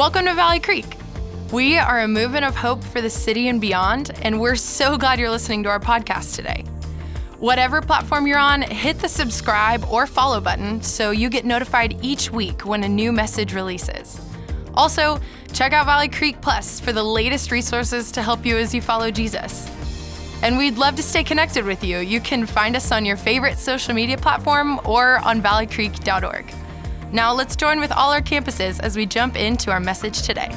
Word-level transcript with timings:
Welcome 0.00 0.24
to 0.24 0.34
Valley 0.34 0.60
Creek. 0.60 0.96
We 1.52 1.76
are 1.76 2.00
a 2.00 2.08
movement 2.08 2.46
of 2.46 2.56
hope 2.56 2.82
for 2.82 3.02
the 3.02 3.10
city 3.10 3.48
and 3.48 3.60
beyond, 3.60 4.12
and 4.22 4.40
we're 4.40 4.56
so 4.56 4.96
glad 4.96 5.18
you're 5.18 5.28
listening 5.28 5.62
to 5.64 5.68
our 5.68 5.78
podcast 5.78 6.36
today. 6.36 6.64
Whatever 7.38 7.82
platform 7.82 8.26
you're 8.26 8.38
on, 8.38 8.62
hit 8.62 8.98
the 8.98 9.10
subscribe 9.10 9.84
or 9.90 10.06
follow 10.06 10.40
button 10.40 10.80
so 10.82 11.10
you 11.10 11.28
get 11.28 11.44
notified 11.44 11.98
each 12.02 12.30
week 12.32 12.64
when 12.64 12.82
a 12.84 12.88
new 12.88 13.12
message 13.12 13.52
releases. 13.52 14.18
Also, 14.72 15.20
check 15.52 15.74
out 15.74 15.84
Valley 15.84 16.08
Creek 16.08 16.40
Plus 16.40 16.80
for 16.80 16.94
the 16.94 17.04
latest 17.04 17.50
resources 17.50 18.10
to 18.12 18.22
help 18.22 18.46
you 18.46 18.56
as 18.56 18.74
you 18.74 18.80
follow 18.80 19.10
Jesus. 19.10 19.70
And 20.42 20.56
we'd 20.56 20.78
love 20.78 20.96
to 20.96 21.02
stay 21.02 21.24
connected 21.24 21.66
with 21.66 21.84
you. 21.84 21.98
You 21.98 22.22
can 22.22 22.46
find 22.46 22.74
us 22.74 22.90
on 22.90 23.04
your 23.04 23.18
favorite 23.18 23.58
social 23.58 23.92
media 23.92 24.16
platform 24.16 24.80
or 24.86 25.18
on 25.18 25.42
valleycreek.org. 25.42 26.54
Now 27.12 27.32
let's 27.32 27.56
join 27.56 27.80
with 27.80 27.90
all 27.90 28.12
our 28.12 28.20
campuses 28.20 28.78
as 28.78 28.96
we 28.96 29.04
jump 29.04 29.34
into 29.34 29.72
our 29.72 29.80
message 29.80 30.22
today. 30.22 30.46
All 30.46 30.56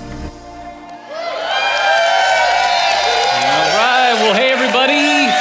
right. 3.76 4.14
Well, 4.20 4.36
hey, 4.36 4.52
everybody. 4.52 5.32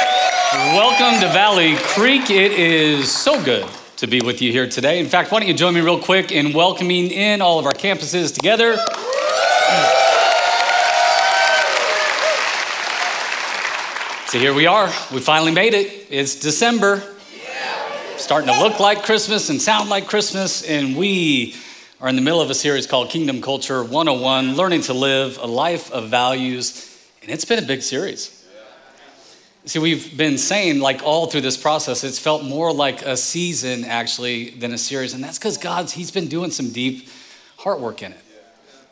Welcome 0.75 1.21
to 1.21 1.27
Valley 1.31 1.75
Creek. 1.77 2.31
It 2.31 2.53
is 2.53 3.11
so 3.11 3.39
good 3.43 3.67
to 3.97 4.07
be 4.07 4.21
with 4.21 4.41
you 4.41 4.51
here 4.51 4.67
today. 4.67 4.99
In 4.99 5.05
fact, 5.05 5.31
why 5.31 5.39
don't 5.39 5.47
you 5.47 5.53
join 5.53 5.75
me 5.75 5.81
real 5.81 5.99
quick 5.99 6.31
in 6.31 6.51
welcoming 6.51 7.11
in 7.11 7.43
all 7.43 7.59
of 7.59 7.67
our 7.67 7.73
campuses 7.73 8.33
together? 8.33 8.75
So 14.29 14.39
here 14.39 14.55
we 14.55 14.65
are. 14.65 14.87
We 15.13 15.19
finally 15.19 15.51
made 15.51 15.75
it. 15.75 16.07
It's 16.09 16.33
December 16.33 17.03
starting 18.23 18.49
to 18.49 18.57
look 18.57 18.79
like 18.79 19.03
Christmas 19.03 19.49
and 19.49 19.61
sound 19.61 19.89
like 19.89 20.07
Christmas. 20.07 20.63
And 20.63 20.95
we 20.95 21.55
are 21.99 22.07
in 22.07 22.15
the 22.15 22.21
middle 22.21 22.39
of 22.39 22.49
a 22.49 22.55
series 22.55 22.87
called 22.87 23.09
Kingdom 23.09 23.41
Culture 23.41 23.83
101 23.83 24.55
Learning 24.55 24.79
to 24.83 24.93
Live 24.93 25.37
a 25.39 25.45
Life 25.45 25.91
of 25.91 26.07
Values. 26.07 26.89
And 27.21 27.29
it's 27.29 27.43
been 27.43 27.61
a 27.61 27.67
big 27.67 27.81
series. 27.81 28.47
See, 29.65 29.79
we've 29.79 30.15
been 30.15 30.37
saying, 30.37 30.79
like, 30.79 31.03
all 31.03 31.27
through 31.27 31.41
this 31.41 31.57
process, 31.57 32.05
it's 32.05 32.17
felt 32.17 32.45
more 32.45 32.71
like 32.71 33.01
a 33.01 33.17
season 33.17 33.83
actually 33.83 34.51
than 34.51 34.73
a 34.73 34.77
series. 34.77 35.13
And 35.13 35.21
that's 35.21 35.37
because 35.37 35.57
God's, 35.57 35.91
He's 35.91 36.11
been 36.11 36.29
doing 36.29 36.51
some 36.51 36.69
deep 36.69 37.09
heart 37.57 37.81
work 37.81 38.01
in 38.03 38.13
it. 38.13 38.23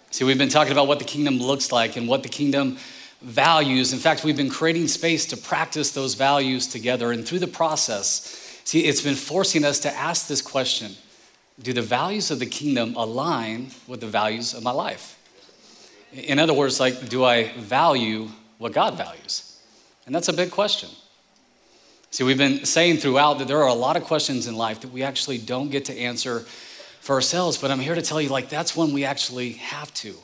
See, 0.10 0.26
we've 0.26 0.38
been 0.38 0.50
talking 0.50 0.74
about 0.74 0.88
what 0.88 1.00
the 1.00 1.06
kingdom 1.06 1.38
looks 1.38 1.72
like 1.72 1.96
and 1.96 2.06
what 2.06 2.24
the 2.24 2.30
kingdom 2.30 2.78
values. 3.22 3.94
In 3.94 4.00
fact, 4.00 4.26
we've 4.26 4.36
been 4.36 4.50
creating 4.50 4.90
space 4.90 5.26
to 5.28 5.38
practice 5.38 5.92
those 5.92 6.16
values 6.16 6.68
together. 6.68 7.14
And 7.14 7.26
through 7.26 7.40
the 7.40 7.48
process, 7.48 8.50
See, 8.64 8.86
it's 8.86 9.02
been 9.02 9.16
forcing 9.16 9.66
us 9.66 9.80
to 9.80 9.94
ask 9.94 10.28
this 10.28 10.42
question 10.42 10.96
Do 11.62 11.74
the 11.74 11.82
values 11.82 12.32
of 12.32 12.40
the 12.40 12.46
kingdom 12.46 12.96
align 12.96 13.72
with 13.88 14.02
the 14.02 14.08
values 14.08 14.54
of 14.54 14.64
my 14.64 14.72
life? 14.72 15.18
In 16.14 16.40
other 16.40 16.54
words, 16.54 16.80
like, 16.80 17.10
do 17.10 17.24
I 17.24 17.50
value 17.58 18.28
what 18.58 18.74
God 18.74 18.98
values? 18.98 19.60
And 20.06 20.14
that's 20.14 20.28
a 20.28 20.34
big 20.34 20.52
question. 20.52 20.90
See, 22.12 22.26
we've 22.26 22.38
been 22.38 22.66
saying 22.66 22.98
throughout 22.98 23.40
that 23.40 23.48
there 23.48 23.62
are 23.62 23.70
a 23.70 23.74
lot 23.74 23.96
of 23.96 24.04
questions 24.04 24.46
in 24.46 24.56
life 24.56 24.82
that 24.82 24.92
we 24.92 25.04
actually 25.04 25.38
don't 25.38 25.70
get 25.70 25.86
to 25.86 25.98
answer 25.98 26.42
for 27.00 27.16
ourselves, 27.16 27.58
but 27.58 27.72
I'm 27.72 27.80
here 27.80 27.96
to 27.96 28.02
tell 28.02 28.22
you, 28.22 28.28
like, 28.28 28.50
that's 28.50 28.76
when 28.76 28.92
we 28.94 29.06
actually 29.06 29.54
have 29.54 29.94
to. 29.96 30.16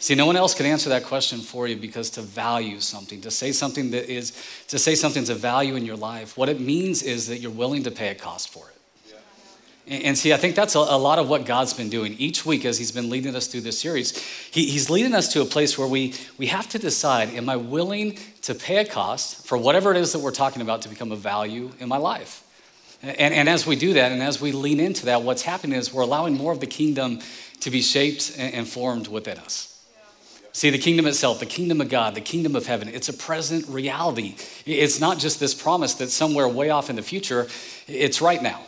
See, 0.00 0.14
no 0.14 0.24
one 0.24 0.36
else 0.36 0.54
can 0.54 0.64
answer 0.64 0.88
that 0.88 1.04
question 1.04 1.40
for 1.40 1.68
you 1.68 1.76
because 1.76 2.08
to 2.10 2.22
value 2.22 2.80
something, 2.80 3.20
to 3.20 3.30
say 3.30 3.52
something 3.52 3.90
that 3.90 4.10
is, 4.10 4.32
to 4.68 4.78
say 4.78 4.94
something's 4.94 5.28
a 5.28 5.34
value 5.34 5.76
in 5.76 5.84
your 5.84 5.96
life, 5.96 6.38
what 6.38 6.48
it 6.48 6.58
means 6.58 7.02
is 7.02 7.28
that 7.28 7.40
you're 7.40 7.50
willing 7.50 7.82
to 7.82 7.90
pay 7.90 8.08
a 8.08 8.14
cost 8.14 8.48
for 8.48 8.66
it. 8.70 9.12
And, 9.86 10.04
and 10.04 10.18
see, 10.18 10.32
I 10.32 10.38
think 10.38 10.56
that's 10.56 10.74
a, 10.74 10.78
a, 10.78 10.96
lot 10.96 11.18
of 11.18 11.28
what 11.28 11.44
God's 11.44 11.74
been 11.74 11.90
doing 11.90 12.14
each 12.14 12.46
week 12.46 12.64
as 12.64 12.78
He's 12.78 12.92
been 12.92 13.10
leading 13.10 13.36
us 13.36 13.46
through 13.46 13.60
this 13.60 13.78
series. 13.78 14.16
He, 14.50 14.70
he's 14.70 14.88
leading 14.88 15.14
us 15.14 15.28
to 15.34 15.42
a 15.42 15.44
place 15.44 15.76
where 15.76 15.86
we, 15.86 16.14
we 16.38 16.46
have 16.46 16.66
to 16.70 16.78
decide 16.78 17.28
am 17.34 17.50
I 17.50 17.56
willing 17.56 18.18
to 18.42 18.54
pay 18.54 18.78
a 18.78 18.86
cost 18.86 19.46
for 19.46 19.58
whatever 19.58 19.90
it 19.90 19.98
is 19.98 20.12
that 20.12 20.20
we're 20.20 20.30
talking 20.30 20.62
about 20.62 20.80
to 20.82 20.88
become 20.88 21.12
a 21.12 21.16
value 21.16 21.72
in 21.78 21.90
my 21.90 21.98
life? 21.98 22.42
And, 23.02 23.34
and 23.34 23.48
as 23.50 23.66
we 23.66 23.76
do 23.76 23.92
that, 23.94 24.12
and 24.12 24.22
as 24.22 24.40
we 24.40 24.52
lean 24.52 24.80
into 24.80 25.06
that, 25.06 25.20
what's 25.22 25.42
happening 25.42 25.78
is 25.78 25.92
we're 25.92 26.02
allowing 26.02 26.38
more 26.38 26.52
of 26.52 26.60
the 26.60 26.66
kingdom 26.66 27.20
to 27.60 27.70
be 27.70 27.82
shaped 27.82 28.34
and 28.38 28.66
formed 28.66 29.08
within 29.08 29.36
us. 29.36 29.69
See, 30.52 30.70
the 30.70 30.78
kingdom 30.78 31.06
itself, 31.06 31.38
the 31.38 31.46
kingdom 31.46 31.80
of 31.80 31.88
God, 31.88 32.14
the 32.14 32.20
kingdom 32.20 32.56
of 32.56 32.66
heaven, 32.66 32.88
it's 32.88 33.08
a 33.08 33.12
present 33.12 33.68
reality. 33.68 34.34
It's 34.66 34.98
not 34.98 35.18
just 35.18 35.38
this 35.38 35.54
promise 35.54 35.94
that's 35.94 36.12
somewhere 36.12 36.48
way 36.48 36.70
off 36.70 36.90
in 36.90 36.96
the 36.96 37.02
future, 37.02 37.46
it's 37.86 38.20
right 38.20 38.42
now. 38.42 38.60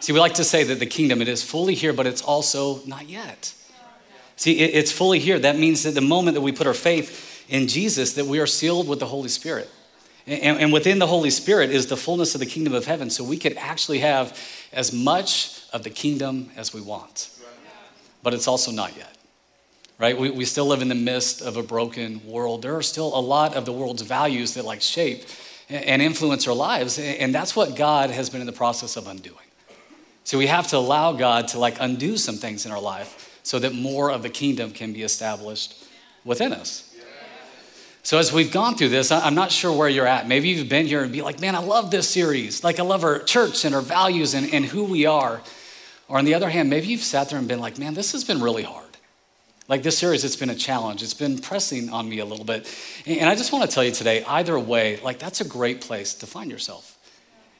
See, 0.00 0.12
we 0.12 0.20
like 0.20 0.34
to 0.34 0.44
say 0.44 0.62
that 0.64 0.78
the 0.78 0.86
kingdom, 0.86 1.22
it 1.22 1.28
is 1.28 1.42
fully 1.42 1.74
here, 1.74 1.92
but 1.92 2.06
it's 2.06 2.22
also 2.22 2.84
not 2.86 3.08
yet. 3.08 3.54
See, 4.36 4.58
it's 4.58 4.92
fully 4.92 5.18
here. 5.18 5.38
That 5.38 5.58
means 5.58 5.82
that 5.82 5.94
the 5.94 6.00
moment 6.00 6.34
that 6.34 6.40
we 6.40 6.52
put 6.52 6.66
our 6.66 6.74
faith 6.74 7.44
in 7.48 7.66
Jesus, 7.66 8.14
that 8.14 8.26
we 8.26 8.38
are 8.38 8.46
sealed 8.46 8.88
with 8.88 8.98
the 8.98 9.06
Holy 9.06 9.28
Spirit. 9.28 9.70
And, 10.26 10.72
within 10.72 10.98
the 10.98 11.06
Holy 11.06 11.30
Spirit 11.30 11.70
is 11.70 11.86
the 11.86 11.96
fullness 11.96 12.34
of 12.34 12.40
the 12.40 12.46
kingdom 12.46 12.74
of 12.74 12.84
heaven, 12.84 13.10
so 13.10 13.24
we 13.24 13.36
could 13.36 13.56
actually 13.56 13.98
have 13.98 14.38
as 14.72 14.92
much 14.92 15.62
of 15.72 15.82
the 15.82 15.90
kingdom 15.90 16.50
as 16.56 16.72
we 16.72 16.80
want. 16.80 17.30
But 18.22 18.34
it's 18.34 18.46
also 18.46 18.70
not 18.70 18.96
yet 18.96 19.19
right? 20.00 20.18
We, 20.18 20.30
we 20.30 20.44
still 20.46 20.66
live 20.66 20.80
in 20.80 20.88
the 20.88 20.94
midst 20.94 21.42
of 21.42 21.58
a 21.58 21.62
broken 21.62 22.26
world. 22.26 22.62
There 22.62 22.74
are 22.74 22.82
still 22.82 23.16
a 23.16 23.20
lot 23.20 23.54
of 23.54 23.66
the 23.66 23.72
world's 23.72 24.02
values 24.02 24.54
that 24.54 24.64
like 24.64 24.80
shape 24.80 25.24
and 25.68 26.00
influence 26.02 26.48
our 26.48 26.54
lives. 26.54 26.98
And 26.98 27.34
that's 27.34 27.54
what 27.54 27.76
God 27.76 28.10
has 28.10 28.30
been 28.30 28.40
in 28.40 28.46
the 28.46 28.52
process 28.52 28.96
of 28.96 29.06
undoing. 29.06 29.36
So 30.24 30.38
we 30.38 30.46
have 30.46 30.66
to 30.68 30.78
allow 30.78 31.12
God 31.12 31.48
to 31.48 31.58
like 31.58 31.76
undo 31.80 32.16
some 32.16 32.36
things 32.36 32.64
in 32.64 32.72
our 32.72 32.80
life 32.80 33.38
so 33.42 33.58
that 33.58 33.74
more 33.74 34.10
of 34.10 34.22
the 34.22 34.30
kingdom 34.30 34.72
can 34.72 34.92
be 34.92 35.02
established 35.02 35.84
within 36.24 36.52
us. 36.52 36.86
So 38.02 38.16
as 38.16 38.32
we've 38.32 38.50
gone 38.50 38.76
through 38.76 38.88
this, 38.88 39.12
I'm 39.12 39.34
not 39.34 39.52
sure 39.52 39.76
where 39.76 39.88
you're 39.88 40.06
at. 40.06 40.26
Maybe 40.26 40.48
you've 40.48 40.70
been 40.70 40.86
here 40.86 41.02
and 41.02 41.12
be 41.12 41.20
like, 41.20 41.38
man, 41.38 41.54
I 41.54 41.58
love 41.58 41.90
this 41.90 42.08
series. 42.08 42.64
Like 42.64 42.80
I 42.80 42.82
love 42.82 43.04
our 43.04 43.18
church 43.18 43.66
and 43.66 43.74
our 43.74 43.82
values 43.82 44.32
and, 44.32 44.52
and 44.54 44.64
who 44.64 44.84
we 44.84 45.04
are. 45.04 45.42
Or 46.08 46.16
on 46.16 46.24
the 46.24 46.32
other 46.32 46.48
hand, 46.48 46.70
maybe 46.70 46.86
you've 46.86 47.02
sat 47.02 47.28
there 47.28 47.38
and 47.38 47.46
been 47.46 47.60
like, 47.60 47.78
man, 47.78 47.92
this 47.92 48.12
has 48.12 48.24
been 48.24 48.40
really 48.40 48.62
hard. 48.62 48.89
Like 49.70 49.84
this 49.84 49.96
series, 49.96 50.24
it's 50.24 50.34
been 50.34 50.50
a 50.50 50.56
challenge. 50.56 51.00
It's 51.00 51.14
been 51.14 51.38
pressing 51.38 51.90
on 51.90 52.08
me 52.08 52.18
a 52.18 52.24
little 52.24 52.44
bit. 52.44 52.68
And 53.06 53.30
I 53.30 53.36
just 53.36 53.52
want 53.52 53.70
to 53.70 53.72
tell 53.72 53.84
you 53.84 53.92
today, 53.92 54.24
either 54.24 54.58
way, 54.58 54.98
like 55.00 55.20
that's 55.20 55.40
a 55.40 55.44
great 55.44 55.80
place 55.80 56.12
to 56.14 56.26
find 56.26 56.50
yourself. 56.50 56.98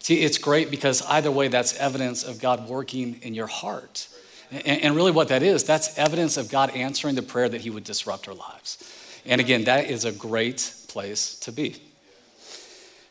See, 0.01 0.17
it's 0.17 0.37
great 0.37 0.73
because 0.73 1.03
either 1.03 1.31
way, 1.31 1.47
that's 1.47 1.79
evidence 1.79 2.25
of 2.25 2.41
God 2.41 2.69
working 2.69 3.21
in 3.23 3.33
your 3.33 3.47
heart. 3.47 4.09
And 4.51 4.97
really, 4.97 5.13
what 5.13 5.29
that 5.29 5.45
is, 5.45 5.63
that's 5.63 5.97
evidence 5.97 6.37
of 6.37 6.51
God 6.51 6.71
answering 6.71 7.15
the 7.15 7.23
prayer 7.23 7.49
that 7.49 7.61
He 7.61 7.71
would 7.71 7.85
disrupt 7.85 8.27
our 8.27 8.35
lives. 8.35 8.79
And 9.25 9.41
again, 9.41 9.63
that 9.65 9.89
is 9.89 10.05
a 10.05 10.11
great 10.11 10.75
place 10.89 11.39
to 11.41 11.53
be. 11.53 11.77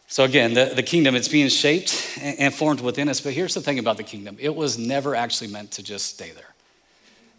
So, 0.08 0.26
again, 0.26 0.56
the, 0.56 0.74
the 0.76 0.84
kingdom, 0.84 1.16
it's 1.16 1.30
being 1.30 1.48
shaped 1.48 2.20
and 2.22 2.54
formed 2.54 2.82
within 2.82 3.08
us. 3.08 3.22
But 3.22 3.32
here's 3.32 3.54
the 3.54 3.62
thing 3.62 3.80
about 3.80 3.96
the 3.96 4.04
kingdom 4.04 4.36
it 4.42 4.54
was 4.54 4.78
never 4.78 5.16
actually 5.16 5.52
meant 5.52 5.72
to 5.72 5.84
just 5.84 6.08
stay 6.08 6.32
there. 6.32 6.54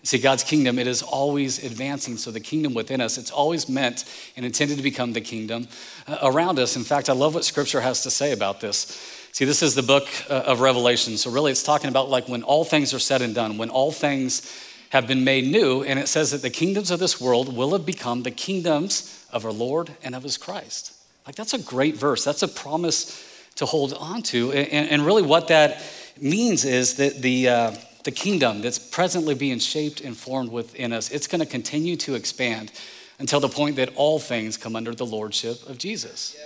See, 0.03 0.19
God's 0.19 0.45
kingdom, 0.45 0.79
it 0.79 0.87
is 0.87 1.03
always 1.03 1.63
advancing. 1.63 2.17
So 2.17 2.31
the 2.31 2.41
kingdom 2.41 2.73
within 2.73 3.03
us, 3.03 3.19
it's 3.19 3.31
always 3.31 3.69
meant 3.69 4.07
and 4.35 4.47
intended 4.47 4.79
to 4.79 4.83
become 4.83 5.13
the 5.13 5.21
kingdom 5.21 5.69
uh, 6.07 6.19
around 6.23 6.59
us. 6.59 6.75
In 6.75 6.85
fact, 6.85 7.11
I 7.11 7.13
love 7.13 7.35
what 7.35 7.45
scripture 7.45 7.83
has 7.83 8.03
to 8.05 8.11
say 8.11 8.33
about 8.33 8.61
this. 8.63 9.29
See, 9.33 9.45
this 9.45 9.63
is 9.63 9.75
the 9.75 9.83
book 9.83 10.09
uh, 10.31 10.35
of 10.47 10.61
Revelation. 10.61 11.19
So 11.19 11.31
really, 11.31 11.53
it's 11.53 11.63
talking 11.63 11.91
about 11.91 12.09
like 12.09 12.29
when 12.29 12.43
all 12.43 12.65
things 12.65 12.95
are 12.95 12.99
said 12.99 13.21
and 13.21 13.35
done, 13.35 13.59
when 13.59 13.69
all 13.69 13.93
things 13.93 14.59
have 14.89 15.07
been 15.07 15.23
made 15.23 15.45
new. 15.45 15.83
And 15.83 15.99
it 15.99 16.09
says 16.09 16.31
that 16.31 16.41
the 16.41 16.51
kingdoms 16.51 16.91
of 16.91 16.99
this 16.99 17.21
world 17.21 17.55
will 17.55 17.73
have 17.73 17.85
become 17.85 18.23
the 18.23 18.31
kingdoms 18.31 19.27
of 19.31 19.45
our 19.45 19.53
Lord 19.53 19.91
and 20.03 20.15
of 20.15 20.23
his 20.23 20.39
Christ. 20.39 20.95
Like, 21.27 21.37
that's 21.37 21.53
a 21.53 21.59
great 21.59 21.97
verse. 21.97 22.25
That's 22.25 22.43
a 22.43 22.49
promise 22.49 23.23
to 23.57 23.67
hold 23.67 23.93
on 23.93 24.23
to. 24.23 24.51
And, 24.53 24.89
and 24.89 25.05
really, 25.05 25.23
what 25.23 25.49
that 25.49 25.83
means 26.19 26.65
is 26.65 26.95
that 26.95 27.21
the. 27.21 27.49
Uh, 27.51 27.73
the 28.05 28.11
kingdom 28.11 28.63
that's 28.63 28.79
presently 28.79 29.35
being 29.35 29.59
shaped 29.59 30.01
and 30.01 30.17
formed 30.17 30.51
within 30.51 30.93
us, 30.93 31.11
it's 31.11 31.27
going 31.27 31.41
to 31.41 31.47
continue 31.47 31.97
to 31.97 32.15
expand 32.15 32.73
until 33.19 33.41
the 33.41 33.49
point 33.49 33.77
that 33.77 33.91
all 33.97 34.19
things 34.19 34.57
come 34.57 34.75
under 34.75 34.95
the 34.95 35.07
lordship 35.07 35.69
of 35.69 35.79
Jesus. 35.79 36.37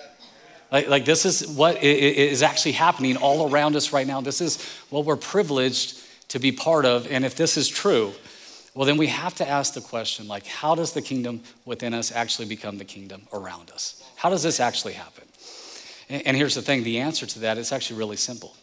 Like, 0.73 0.89
like 0.89 1.05
this 1.05 1.25
is 1.25 1.47
what 1.47 1.83
is 1.83 2.43
actually 2.43 2.73
happening 2.73 3.17
all 3.17 3.49
around 3.49 3.77
us 3.77 3.93
right 3.93 4.07
now. 4.07 4.21
This 4.21 4.41
is 4.41 4.61
what 4.91 5.05
we're 5.05 5.17
privileged 5.17 6.01
to 6.29 6.39
be 6.39 6.51
part 6.51 6.85
of. 6.85 7.07
And 7.11 7.25
if 7.25 7.37
this 7.37 7.57
is 7.57 7.69
true, 7.69 8.13
well, 8.75 8.87
then 8.87 8.97
we 8.97 9.07
have 9.07 9.37
to 9.37 9.49
ask 9.49 9.75
the 9.75 9.81
question 9.81 10.27
like, 10.27 10.47
how 10.47 10.75
does 10.75 10.93
the 10.93 11.03
kingdom 11.03 11.43
within 11.65 11.95
us 11.95 12.11
actually 12.11 12.49
become 12.49 12.79
the 12.79 12.85
kingdom 12.85 13.23
around 13.33 13.71
us? 13.71 14.03
How 14.17 14.31
does 14.31 14.43
this 14.43 14.59
actually 14.59 14.95
happen? 14.95 15.25
And 16.09 16.37
here's 16.37 16.55
the 16.55 16.63
thing 16.63 16.83
the 16.83 16.99
answer 16.99 17.25
to 17.25 17.39
that 17.41 17.57
is 17.57 17.71
actually 17.73 17.99
really 17.99 18.17
simple 18.17 18.57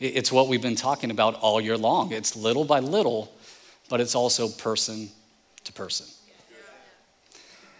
it's 0.00 0.30
what 0.30 0.48
we've 0.48 0.62
been 0.62 0.76
talking 0.76 1.10
about 1.10 1.36
all 1.36 1.60
year 1.60 1.76
long. 1.76 2.12
It's 2.12 2.36
little 2.36 2.64
by 2.64 2.80
little, 2.80 3.32
but 3.88 4.00
it's 4.00 4.14
also 4.14 4.48
person 4.48 5.08
to 5.64 5.72
person. 5.72 6.06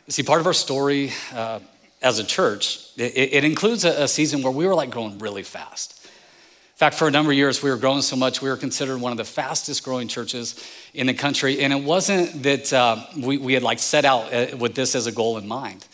See, 0.08 0.22
part 0.22 0.40
of 0.40 0.46
our 0.46 0.52
story 0.52 1.12
uh, 1.34 1.58
as 2.00 2.18
a 2.18 2.24
church, 2.24 2.90
it, 2.96 3.34
it 3.34 3.44
includes 3.44 3.84
a, 3.84 4.04
a, 4.04 4.08
season 4.08 4.40
where 4.40 4.52
we 4.52 4.64
were 4.66 4.74
like 4.74 4.90
growing 4.90 5.18
really 5.18 5.42
fast. 5.42 6.04
In 6.04 6.78
fact, 6.78 6.94
for 6.94 7.08
a 7.08 7.10
number 7.10 7.32
of 7.32 7.36
years, 7.36 7.62
we 7.62 7.70
were 7.70 7.76
growing 7.76 8.02
so 8.02 8.14
much, 8.14 8.40
we 8.40 8.48
were 8.48 8.56
considered 8.56 9.00
one 9.00 9.10
of 9.10 9.18
the 9.18 9.24
fastest 9.24 9.82
growing 9.82 10.06
churches 10.06 10.62
in 10.94 11.08
the 11.08 11.14
country. 11.14 11.60
And 11.60 11.72
it 11.72 11.82
wasn't 11.82 12.44
that 12.44 12.72
uh, 12.72 13.04
we, 13.18 13.38
we 13.38 13.54
had 13.54 13.64
like 13.64 13.80
set 13.80 14.04
out 14.04 14.32
uh, 14.32 14.56
with 14.56 14.74
this 14.74 14.94
as 14.94 15.06
a 15.06 15.12
goal 15.12 15.38
in 15.38 15.48
mind. 15.48 15.86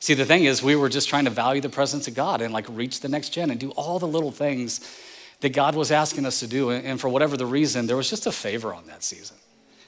See, 0.00 0.14
the 0.14 0.24
thing 0.24 0.44
is, 0.44 0.62
we 0.62 0.76
were 0.76 0.88
just 0.88 1.08
trying 1.08 1.24
to 1.24 1.30
value 1.30 1.60
the 1.60 1.68
presence 1.68 2.06
of 2.06 2.14
God 2.14 2.40
and 2.40 2.54
like 2.54 2.66
reach 2.68 3.00
the 3.00 3.08
next 3.08 3.30
gen 3.30 3.50
and 3.50 3.58
do 3.58 3.70
all 3.70 3.98
the 3.98 4.06
little 4.06 4.30
things 4.30 4.80
that 5.40 5.50
God 5.50 5.74
was 5.74 5.90
asking 5.90 6.26
us 6.26 6.40
to 6.40 6.46
do. 6.46 6.70
And 6.70 7.00
for 7.00 7.08
whatever 7.08 7.36
the 7.36 7.46
reason, 7.46 7.86
there 7.86 7.96
was 7.96 8.10
just 8.10 8.26
a 8.26 8.32
favor 8.32 8.74
on 8.74 8.86
that 8.86 9.02
season. 9.02 9.36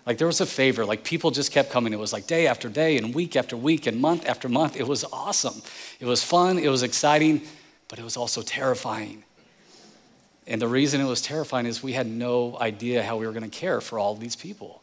Like 0.06 0.18
there 0.18 0.26
was 0.26 0.40
a 0.40 0.46
favor. 0.46 0.84
Like 0.84 1.04
people 1.04 1.30
just 1.30 1.52
kept 1.52 1.70
coming. 1.70 1.92
It 1.92 1.98
was 1.98 2.12
like 2.12 2.26
day 2.26 2.46
after 2.46 2.68
day 2.68 2.96
and 2.96 3.14
week 3.14 3.36
after 3.36 3.56
week 3.56 3.86
and 3.86 4.00
month 4.00 4.26
after 4.26 4.48
month. 4.48 4.76
It 4.76 4.86
was 4.86 5.04
awesome. 5.12 5.62
It 5.98 6.06
was 6.06 6.22
fun. 6.22 6.58
It 6.58 6.68
was 6.68 6.82
exciting, 6.82 7.42
but 7.88 7.98
it 7.98 8.04
was 8.04 8.16
also 8.16 8.42
terrifying. 8.42 9.24
And 10.46 10.60
the 10.60 10.68
reason 10.68 11.00
it 11.00 11.04
was 11.04 11.22
terrifying 11.22 11.66
is 11.66 11.82
we 11.82 11.92
had 11.92 12.06
no 12.06 12.58
idea 12.60 13.02
how 13.02 13.16
we 13.16 13.26
were 13.26 13.32
going 13.32 13.48
to 13.48 13.56
care 13.56 13.80
for 13.80 13.98
all 13.98 14.14
these 14.14 14.34
people. 14.34 14.82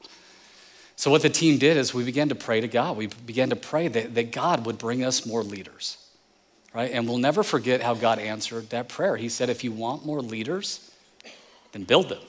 So, 0.95 1.11
what 1.11 1.21
the 1.21 1.29
team 1.29 1.57
did 1.57 1.77
is 1.77 1.93
we 1.93 2.03
began 2.03 2.29
to 2.29 2.35
pray 2.35 2.61
to 2.61 2.67
God. 2.67 2.97
We 2.97 3.07
began 3.07 3.49
to 3.49 3.55
pray 3.55 3.87
that, 3.87 4.15
that 4.15 4.31
God 4.31 4.65
would 4.65 4.77
bring 4.77 5.03
us 5.03 5.25
more 5.25 5.43
leaders, 5.43 5.97
right? 6.77 6.91
And 6.91 7.07
we'll 7.07 7.17
never 7.17 7.41
forget 7.41 7.81
how 7.81 7.95
God 7.95 8.19
answered 8.19 8.69
that 8.69 8.87
prayer. 8.87 9.17
He 9.17 9.29
said, 9.29 9.49
If 9.49 9.63
you 9.63 9.71
want 9.71 10.05
more 10.05 10.21
leaders, 10.21 10.91
then 11.71 11.83
build 11.85 12.07
them. 12.07 12.21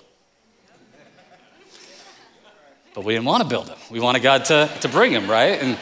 But 2.94 3.04
we 3.04 3.12
didn't 3.12 3.26
want 3.26 3.42
to 3.42 3.48
build 3.48 3.66
them. 3.66 3.76
We 3.90 4.00
wanted 4.00 4.22
God 4.22 4.46
to, 4.46 4.70
to 4.80 4.88
bring 4.88 5.12
them, 5.12 5.30
right? 5.30 5.62
And 5.62 5.76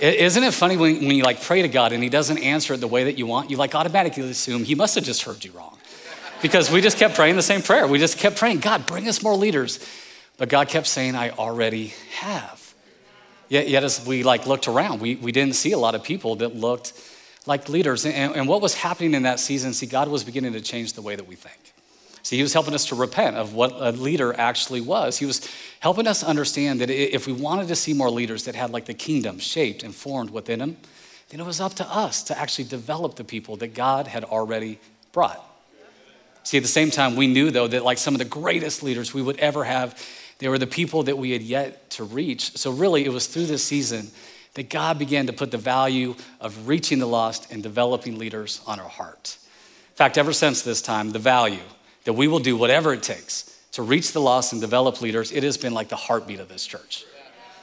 isn't 0.00 0.44
it 0.44 0.54
funny 0.54 0.76
when, 0.76 1.06
when 1.06 1.16
you 1.16 1.24
like 1.24 1.42
pray 1.42 1.62
to 1.62 1.68
God 1.68 1.92
and 1.92 2.04
He 2.04 2.08
doesn't 2.08 2.38
answer 2.38 2.74
it 2.74 2.76
the 2.76 2.86
way 2.86 3.02
that 3.04 3.18
you 3.18 3.26
want? 3.26 3.50
You 3.50 3.56
like 3.56 3.74
automatically 3.74 4.22
assume 4.30 4.62
He 4.62 4.76
must 4.76 4.94
have 4.94 5.02
just 5.02 5.24
heard 5.24 5.44
you 5.44 5.50
wrong 5.50 5.76
because 6.40 6.70
we 6.70 6.80
just 6.80 6.98
kept 6.98 7.16
praying 7.16 7.34
the 7.34 7.42
same 7.42 7.62
prayer. 7.62 7.88
We 7.88 7.98
just 7.98 8.16
kept 8.16 8.36
praying, 8.36 8.60
God, 8.60 8.86
bring 8.86 9.08
us 9.08 9.24
more 9.24 9.34
leaders. 9.34 9.84
But 10.36 10.50
God 10.50 10.68
kept 10.68 10.86
saying, 10.86 11.16
I 11.16 11.30
already 11.30 11.94
have. 12.20 12.74
Yet, 13.48 13.68
yet 13.68 13.82
as 13.82 14.06
we 14.06 14.22
like 14.22 14.46
looked 14.46 14.68
around, 14.68 15.00
we, 15.00 15.16
we 15.16 15.32
didn't 15.32 15.56
see 15.56 15.72
a 15.72 15.78
lot 15.78 15.96
of 15.96 16.04
people 16.04 16.36
that 16.36 16.54
looked 16.54 16.92
like 17.46 17.68
leaders. 17.68 18.04
And, 18.04 18.34
and 18.34 18.48
what 18.48 18.60
was 18.60 18.74
happening 18.74 19.14
in 19.14 19.22
that 19.22 19.40
season, 19.40 19.72
see, 19.72 19.86
God 19.86 20.08
was 20.08 20.24
beginning 20.24 20.52
to 20.52 20.60
change 20.60 20.92
the 20.92 21.02
way 21.02 21.16
that 21.16 21.26
we 21.26 21.36
think. 21.36 21.72
See, 22.22 22.36
he 22.36 22.42
was 22.42 22.52
helping 22.52 22.74
us 22.74 22.86
to 22.86 22.96
repent 22.96 23.36
of 23.36 23.54
what 23.54 23.72
a 23.76 23.92
leader 23.92 24.34
actually 24.36 24.80
was. 24.80 25.16
He 25.16 25.26
was 25.26 25.48
helping 25.78 26.08
us 26.08 26.24
understand 26.24 26.80
that 26.80 26.90
if 26.90 27.24
we 27.26 27.32
wanted 27.32 27.68
to 27.68 27.76
see 27.76 27.94
more 27.94 28.10
leaders 28.10 28.44
that 28.46 28.56
had 28.56 28.70
like 28.70 28.86
the 28.86 28.94
kingdom 28.94 29.38
shaped 29.38 29.84
and 29.84 29.94
formed 29.94 30.30
within 30.30 30.58
them, 30.58 30.76
then 31.28 31.38
it 31.38 31.46
was 31.46 31.60
up 31.60 31.74
to 31.74 31.86
us 31.88 32.24
to 32.24 32.36
actually 32.36 32.64
develop 32.64 33.14
the 33.14 33.22
people 33.22 33.56
that 33.58 33.74
God 33.74 34.08
had 34.08 34.24
already 34.24 34.80
brought. 35.12 35.40
See, 36.42 36.56
at 36.56 36.64
the 36.64 36.68
same 36.68 36.90
time, 36.90 37.14
we 37.14 37.28
knew 37.28 37.52
though 37.52 37.68
that 37.68 37.84
like 37.84 37.98
some 37.98 38.14
of 38.14 38.18
the 38.18 38.24
greatest 38.24 38.82
leaders 38.82 39.14
we 39.14 39.22
would 39.22 39.38
ever 39.38 39.62
have, 39.62 40.00
they 40.38 40.48
were 40.48 40.58
the 40.58 40.66
people 40.66 41.04
that 41.04 41.16
we 41.16 41.30
had 41.30 41.42
yet 41.42 41.90
to 41.90 42.04
reach. 42.04 42.56
So, 42.56 42.72
really, 42.72 43.04
it 43.04 43.12
was 43.12 43.26
through 43.26 43.46
this 43.46 43.62
season 43.64 44.10
that 44.56 44.68
God 44.68 44.98
began 44.98 45.26
to 45.28 45.32
put 45.32 45.50
the 45.50 45.58
value 45.58 46.14
of 46.40 46.68
reaching 46.68 46.98
the 46.98 47.06
lost 47.06 47.50
and 47.50 47.62
developing 47.62 48.18
leaders 48.18 48.60
on 48.66 48.78
our 48.80 48.88
heart. 48.88 49.38
In 49.90 49.96
fact, 49.96 50.18
ever 50.18 50.32
since 50.32 50.60
this 50.62 50.82
time, 50.82 51.12
the 51.12 51.18
value 51.18 51.62
that 52.04 52.12
we 52.12 52.28
will 52.28 52.38
do 52.38 52.56
whatever 52.56 52.92
it 52.92 53.02
takes 53.02 53.58
to 53.72 53.82
reach 53.82 54.12
the 54.12 54.20
lost 54.20 54.52
and 54.52 54.60
develop 54.60 55.00
leaders, 55.00 55.32
it 55.32 55.42
has 55.42 55.56
been 55.56 55.72
like 55.72 55.88
the 55.88 55.96
heartbeat 55.96 56.40
of 56.40 56.48
this 56.48 56.66
church. 56.66 57.04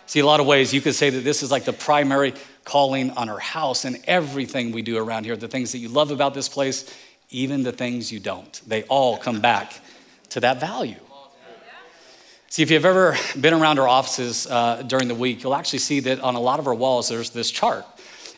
See, 0.06 0.19
a 0.19 0.25
lot 0.25 0.40
of 0.40 0.48
ways 0.48 0.74
you 0.74 0.81
could 0.81 0.95
say 0.95 1.10
that 1.10 1.22
this 1.22 1.44
is 1.44 1.51
like 1.51 1.66
the 1.66 1.74
primary 1.74 2.34
calling 2.63 3.12
on 3.12 3.30
our 3.30 3.40
house 3.40 3.86
and 3.86 4.00
everything 4.06 4.72
we 4.72 4.81
do 4.81 4.98
around 4.98 5.25
here, 5.25 5.36
the 5.36 5.48
things 5.48 5.72
that 5.74 5.80
you 5.80 5.90
love 5.90 6.12
about 6.12 6.34
this 6.34 6.50
place 6.50 6.94
even 7.34 7.63
the 7.63 7.72
things 7.72 8.12
you 8.12 8.19
don't. 8.19 8.62
They 8.68 8.84
all 8.84 9.18
come 9.18 9.42
back 9.42 9.74
to 10.30 10.40
that 10.42 10.60
value. 10.60 10.95
See, 12.53 12.61
if 12.61 12.69
you've 12.69 12.85
ever 12.85 13.17
been 13.41 13.55
around 13.55 13.79
our 13.79 13.88
offices 13.88 14.45
uh, 14.45 14.83
during 14.85 15.07
the 15.07 15.15
week, 15.15 15.41
you'll 15.41 15.55
actually 15.55 15.79
see 15.79 16.01
that 16.01 16.19
on 16.19 16.35
a 16.35 16.39
lot 16.39 16.59
of 16.59 16.67
our 16.67 16.75
walls, 16.75 17.09
there's 17.09 17.31
this 17.31 17.50
chart. 17.50 17.83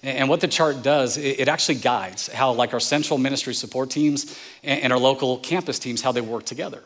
And 0.03 0.29
what 0.29 0.39
the 0.39 0.47
chart 0.47 0.81
does, 0.81 1.17
it 1.17 1.49
actually 1.49 1.75
guides 1.75 2.29
how, 2.29 2.53
like, 2.53 2.71
our 2.71 2.79
central 2.79 3.19
ministry 3.19 3.53
support 3.53 3.89
teams 3.89 4.39
and 4.63 4.93
our 4.93 4.99
local 4.99 5.37
campus 5.39 5.79
teams, 5.79 6.01
how 6.01 6.13
they 6.13 6.21
work 6.21 6.45
together. 6.45 6.81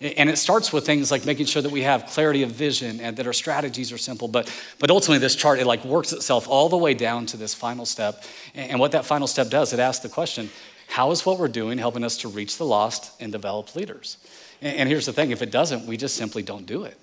And 0.00 0.28
it 0.28 0.38
starts 0.38 0.72
with 0.72 0.84
things 0.84 1.12
like 1.12 1.24
making 1.24 1.46
sure 1.46 1.62
that 1.62 1.70
we 1.70 1.82
have 1.82 2.06
clarity 2.06 2.42
of 2.42 2.50
vision 2.50 2.98
and 2.98 3.16
that 3.16 3.28
our 3.28 3.32
strategies 3.32 3.92
are 3.92 3.98
simple. 3.98 4.26
But, 4.26 4.52
but 4.80 4.90
ultimately, 4.90 5.18
this 5.18 5.36
chart, 5.36 5.60
it 5.60 5.68
like 5.68 5.84
works 5.84 6.12
itself 6.12 6.48
all 6.48 6.68
the 6.68 6.76
way 6.76 6.94
down 6.94 7.26
to 7.26 7.36
this 7.36 7.54
final 7.54 7.86
step. 7.86 8.24
And 8.56 8.80
what 8.80 8.90
that 8.90 9.06
final 9.06 9.28
step 9.28 9.50
does, 9.50 9.72
it 9.72 9.78
asks 9.78 10.02
the 10.02 10.08
question 10.08 10.50
how 10.88 11.12
is 11.12 11.24
what 11.24 11.38
we're 11.38 11.46
doing 11.46 11.78
helping 11.78 12.02
us 12.02 12.16
to 12.18 12.28
reach 12.28 12.58
the 12.58 12.66
lost 12.66 13.12
and 13.20 13.30
develop 13.30 13.76
leaders? 13.76 14.18
And 14.60 14.88
here's 14.88 15.06
the 15.06 15.12
thing 15.12 15.30
if 15.30 15.42
it 15.42 15.50
doesn't, 15.50 15.86
we 15.86 15.96
just 15.96 16.16
simply 16.16 16.42
don't 16.42 16.66
do 16.66 16.84
it. 16.84 16.96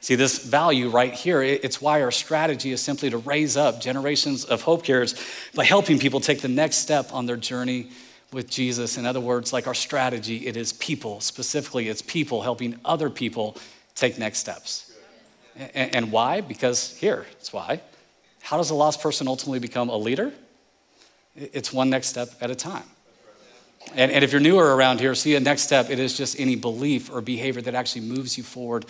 See, 0.00 0.16
this 0.16 0.44
value 0.44 0.90
right 0.90 1.14
here, 1.14 1.42
it's 1.42 1.80
why 1.80 2.02
our 2.02 2.10
strategy 2.10 2.72
is 2.72 2.82
simply 2.82 3.08
to 3.08 3.16
raise 3.16 3.56
up 3.56 3.80
generations 3.80 4.44
of 4.44 4.60
hope 4.60 4.84
carriers 4.84 5.14
by 5.54 5.64
helping 5.64 5.98
people 5.98 6.20
take 6.20 6.42
the 6.42 6.48
next 6.48 6.76
step 6.76 7.14
on 7.14 7.24
their 7.24 7.38
journey 7.38 7.88
with 8.30 8.50
Jesus. 8.50 8.98
In 8.98 9.06
other 9.06 9.20
words, 9.20 9.52
like 9.52 9.66
our 9.66 9.72
strategy, 9.72 10.46
it 10.46 10.58
is 10.58 10.74
people. 10.74 11.20
Specifically, 11.20 11.88
it's 11.88 12.02
people 12.02 12.42
helping 12.42 12.78
other 12.84 13.08
people 13.08 13.56
take 13.94 14.18
next 14.18 14.40
steps. 14.40 14.92
And 15.56 16.12
why? 16.12 16.42
Because 16.42 16.98
here, 16.98 17.24
it's 17.32 17.52
why. 17.52 17.80
How 18.42 18.58
does 18.58 18.68
a 18.68 18.74
lost 18.74 19.00
person 19.00 19.26
ultimately 19.26 19.58
become 19.58 19.88
a 19.88 19.96
leader? 19.96 20.32
It's 21.34 21.72
one 21.72 21.88
next 21.88 22.08
step 22.08 22.28
at 22.42 22.50
a 22.50 22.54
time. 22.54 22.84
And, 23.94 24.10
and 24.10 24.24
if 24.24 24.32
you're 24.32 24.40
newer 24.40 24.74
around 24.74 25.00
here, 25.00 25.14
see 25.14 25.34
a 25.34 25.40
next 25.40 25.62
step, 25.62 25.90
it 25.90 25.98
is 25.98 26.16
just 26.16 26.38
any 26.40 26.56
belief 26.56 27.12
or 27.12 27.20
behavior 27.20 27.62
that 27.62 27.74
actually 27.74 28.02
moves 28.02 28.36
you 28.36 28.44
forward 28.44 28.86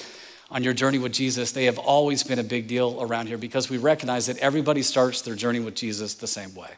on 0.51 0.63
your 0.63 0.73
journey 0.73 0.99
with 0.99 1.13
Jesus. 1.13 1.53
They 1.53 1.65
have 1.65 1.79
always 1.79 2.23
been 2.23 2.39
a 2.39 2.45
big 2.45 2.69
deal 2.69 2.99
around 3.01 3.27
here 3.27 3.39
because 3.39 3.69
we 3.69 3.79
recognize 3.79 4.27
that 4.27 4.39
everybody 4.39 4.83
starts 4.83 5.23
their 5.23 5.35
journey 5.35 5.61
with 5.61 5.75
Jesus 5.75 6.15
the 6.15 6.27
same 6.27 6.55
way. 6.55 6.71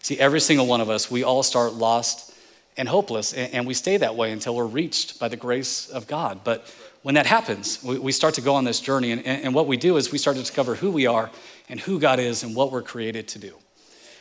See, 0.00 0.18
every 0.18 0.40
single 0.40 0.66
one 0.66 0.80
of 0.80 0.90
us, 0.90 1.10
we 1.10 1.22
all 1.24 1.42
start 1.42 1.74
lost 1.74 2.34
and 2.76 2.88
hopeless, 2.88 3.32
and, 3.32 3.52
and 3.54 3.66
we 3.66 3.74
stay 3.74 3.96
that 3.96 4.16
way 4.16 4.32
until 4.32 4.54
we're 4.54 4.66
reached 4.66 5.18
by 5.18 5.28
the 5.28 5.36
grace 5.36 5.88
of 5.88 6.06
God. 6.06 6.40
But 6.44 6.72
when 7.02 7.14
that 7.14 7.26
happens, 7.26 7.82
we, 7.82 8.12
start 8.12 8.34
to 8.34 8.40
go 8.40 8.56
on 8.56 8.64
this 8.64 8.80
journey, 8.80 9.12
and 9.12 9.54
what 9.54 9.66
we 9.68 9.76
do 9.76 9.96
is 9.96 10.10
we 10.10 10.18
start 10.18 10.36
to 10.36 10.42
discover 10.42 10.74
who 10.74 10.90
we 10.90 11.06
are 11.06 11.30
and 11.68 11.78
who 11.78 12.00
God 12.00 12.18
is 12.18 12.42
and 12.42 12.54
what 12.54 12.72
we're 12.72 12.82
created 12.82 13.28
to 13.28 13.38
do. 13.38 13.54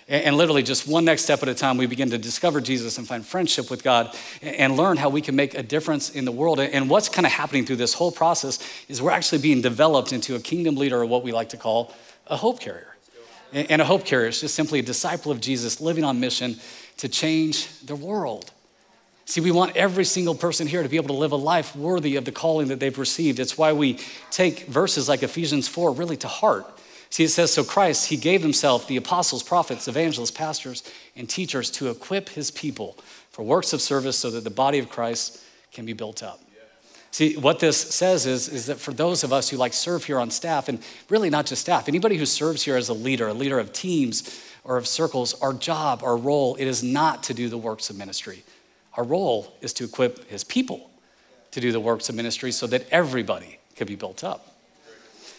And 0.08 0.38
literally, 0.38 0.62
just 0.62 0.88
one 0.88 1.04
next 1.04 1.24
step 1.24 1.42
at 1.42 1.50
a 1.50 1.56
time, 1.56 1.78
we 1.78 1.88
begin 1.88 2.12
to 2.12 2.20
discover 2.20 2.62
Jesus 2.62 3.00
and 3.00 3.08
find 3.08 3.26
friendship 3.26 3.72
with 3.72 3.84
God 3.84 4.16
and 4.44 4.78
learn 4.78 4.98
how 4.98 5.10
we 5.10 5.20
can 5.20 5.36
make 5.36 5.56
a 5.56 5.64
difference 5.64 6.12
in 6.12 6.26
the 6.26 6.32
world. 6.32 6.60
And 6.60 6.92
what's 6.92 7.10
kind 7.10 7.26
of 7.26 7.32
happening 7.32 7.66
through 7.66 7.78
this 7.78 7.96
whole 7.96 8.12
process 8.12 8.60
is 8.88 9.02
we're 9.02 9.10
actually 9.10 9.40
being 9.40 9.62
developed 9.62 10.14
into 10.14 10.36
a 10.36 10.40
kingdom 10.40 10.76
leader, 10.76 11.02
or 11.02 11.08
what 11.08 11.24
we 11.24 11.32
like 11.32 11.50
to 11.50 11.58
call 11.58 11.92
a 12.28 12.38
hope 12.38 12.60
carrier. 12.60 12.96
And 13.52 13.82
a 13.82 13.86
hope 13.86 14.06
carrier 14.06 14.28
is 14.28 14.42
just 14.42 14.54
simply 14.54 14.80
a 14.80 14.84
disciple 14.84 15.32
of 15.32 15.42
Jesus 15.42 15.82
living 15.82 16.04
on 16.04 16.20
mission 16.20 16.58
to 16.98 17.10
change 17.10 17.68
the 17.80 17.96
world. 17.96 18.52
See, 19.26 19.42
we 19.42 19.50
want 19.50 19.76
every 19.76 20.06
single 20.06 20.36
person 20.36 20.68
here 20.68 20.84
to 20.84 20.90
be 20.90 20.98
able 20.98 21.08
to 21.08 21.14
live 21.14 21.32
a 21.32 21.36
life 21.36 21.76
worthy 21.76 22.16
of 22.16 22.26
the 22.26 22.32
calling 22.32 22.68
that 22.68 22.80
they've 22.80 22.98
received. 22.98 23.40
It's 23.40 23.58
why 23.58 23.74
we 23.74 23.98
take 24.30 24.68
verses 24.68 25.10
like 25.10 25.24
Ephesians 25.24 25.68
4 25.68 25.94
really 25.94 26.18
to 26.18 26.28
heart. 26.28 26.66
See, 27.16 27.24
it 27.24 27.30
says, 27.30 27.54
So 27.54 27.64
Christ, 27.64 28.10
he 28.10 28.18
gave 28.18 28.42
himself 28.42 28.90
the 28.90 28.98
apostles, 28.98 29.42
prophets, 29.42 29.88
evangelists, 29.88 30.32
pastors, 30.32 30.84
and 31.16 31.30
teachers 31.30 31.72
to 31.72 31.90
equip 31.90 32.28
his 32.28 32.52
people 32.52 32.98
for 33.32 33.42
works 33.42 33.72
of 33.72 33.80
service 33.80 34.20
so 34.20 34.30
that 34.32 34.44
the 34.44 34.50
body 34.50 34.80
of 34.80 34.90
Christ 34.90 35.42
can 35.72 35.86
be 35.86 35.94
built 35.94 36.22
up. 36.22 36.42
See, 37.12 37.38
what 37.38 37.60
this 37.60 37.78
says 37.78 38.26
is, 38.26 38.50
is 38.50 38.66
that 38.66 38.80
for 38.80 38.92
those 38.92 39.24
of 39.24 39.32
us 39.32 39.50
who 39.50 39.56
like 39.56 39.72
serve 39.72 40.04
here 40.04 40.20
on 40.20 40.30
staff, 40.30 40.68
and 40.68 40.80
really 41.08 41.30
not 41.30 41.46
just 41.46 41.62
staff, 41.62 41.88
anybody 41.88 42.18
who 42.18 42.26
serves 42.26 42.64
here 42.64 42.76
as 42.76 42.90
a 42.90 42.94
leader, 42.94 43.30
a 43.30 43.34
leader 43.34 43.60
of 43.60 43.72
teams 43.72 44.44
or 44.66 44.76
of 44.76 44.86
circles, 44.86 45.42
our 45.42 45.54
job, 45.54 46.04
our 46.04 46.18
role, 46.18 46.58
it 46.58 46.68
is 46.68 46.84
not 46.84 47.24
to 47.24 47.34
do 47.34 47.48
the 47.48 47.58
works 47.58 47.90
of 47.90 47.96
ministry. 47.96 48.44
Our 48.96 49.06
role 49.06 49.56
is 49.62 49.72
to 49.76 49.86
equip 49.86 50.30
his 50.30 50.44
people 50.44 50.90
to 51.52 51.62
do 51.62 51.72
the 51.72 51.80
works 51.80 52.10
of 52.10 52.16
ministry 52.16 52.52
so 52.52 52.68
that 52.68 52.86
everybody 52.92 53.60
can 53.74 53.88
be 53.88 53.96
built 53.96 54.26
up 54.26 54.55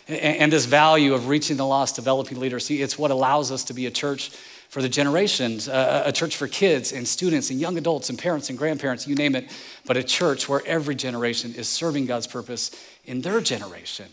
and 0.09 0.53
this 0.53 0.67
value 0.67 1.15
of 1.15 1.29
reaching 1.29 1.57
the 1.57 1.67
lost, 1.67 1.97
developing 1.97 2.39
leaders. 2.39 2.67
See, 2.67 2.81
it's 2.81 2.99
what 2.99 3.11
allows 3.11 3.51
us 3.51 3.65
to 3.65 3.75
be 3.75 3.87
a 3.87 3.91
church 3.91 4.31
for 4.69 4.83
the 4.83 4.89
generations, 4.89 5.69
uh, 5.69 6.03
a 6.05 6.13
church 6.13 6.37
for 6.37 6.49
kids 6.49 6.93
and 6.93 7.07
students 7.07 7.51
and 7.51 7.61
young 7.61 7.79
adults 7.79 8.11
and 8.11 8.19
parents 8.19 8.51
and 8.51 8.59
grandparents, 8.59 9.07
you 9.07 9.15
name 9.15 9.35
it, 9.35 9.51
but 9.85 9.97
a 9.97 10.03
church 10.03 10.49
where 10.49 10.63
every 10.67 10.95
generation 10.95 11.55
is 11.55 11.69
serving 11.69 12.07
God's 12.07 12.27
purpose 12.27 12.71
in 13.05 13.21
their 13.21 13.41
generation. 13.41 14.07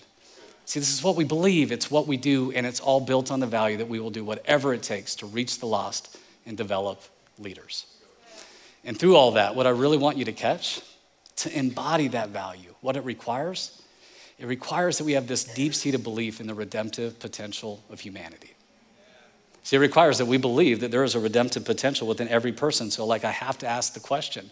See, 0.65 0.79
this 0.79 0.93
is 0.93 1.03
what 1.03 1.15
we 1.15 1.25
believe, 1.25 1.71
it's 1.71 1.91
what 1.91 2.07
we 2.07 2.17
do, 2.17 2.51
and 2.51 2.65
it's 2.65 2.79
all 2.79 3.01
built 3.01 3.31
on 3.31 3.39
the 3.39 3.47
value 3.47 3.77
that 3.77 3.89
we 3.89 3.99
will 3.99 4.11
do 4.11 4.23
whatever 4.23 4.73
it 4.73 4.81
takes 4.81 5.15
to 5.15 5.25
reach 5.25 5.59
the 5.59 5.65
lost 5.65 6.17
and 6.45 6.55
develop 6.55 7.01
leaders. 7.37 7.85
And 8.85 8.97
through 8.97 9.15
all 9.15 9.31
that, 9.31 9.55
what 9.55 9.67
I 9.67 9.71
really 9.71 9.97
want 9.97 10.17
you 10.17 10.25
to 10.25 10.31
catch, 10.31 10.81
to 11.37 11.57
embody 11.57 12.09
that 12.09 12.29
value, 12.29 12.73
what 12.81 12.95
it 12.95 13.03
requires 13.03 13.81
it 14.37 14.45
requires 14.45 14.97
that 14.97 15.03
we 15.03 15.13
have 15.13 15.27
this 15.27 15.43
deep 15.43 15.75
seated 15.75 16.03
belief 16.03 16.41
in 16.41 16.47
the 16.47 16.53
redemptive 16.53 17.19
potential 17.19 17.83
of 17.89 17.99
humanity. 17.99 18.53
See, 19.63 19.77
it 19.77 19.79
requires 19.79 20.17
that 20.17 20.25
we 20.25 20.37
believe 20.37 20.81
that 20.81 20.91
there 20.91 21.03
is 21.03 21.15
a 21.15 21.19
redemptive 21.19 21.63
potential 21.63 22.07
within 22.07 22.27
every 22.27 22.51
person. 22.51 22.91
So, 22.91 23.05
like, 23.05 23.23
I 23.23 23.31
have 23.31 23.57
to 23.59 23.67
ask 23.67 23.93
the 23.93 23.99
question 23.99 24.51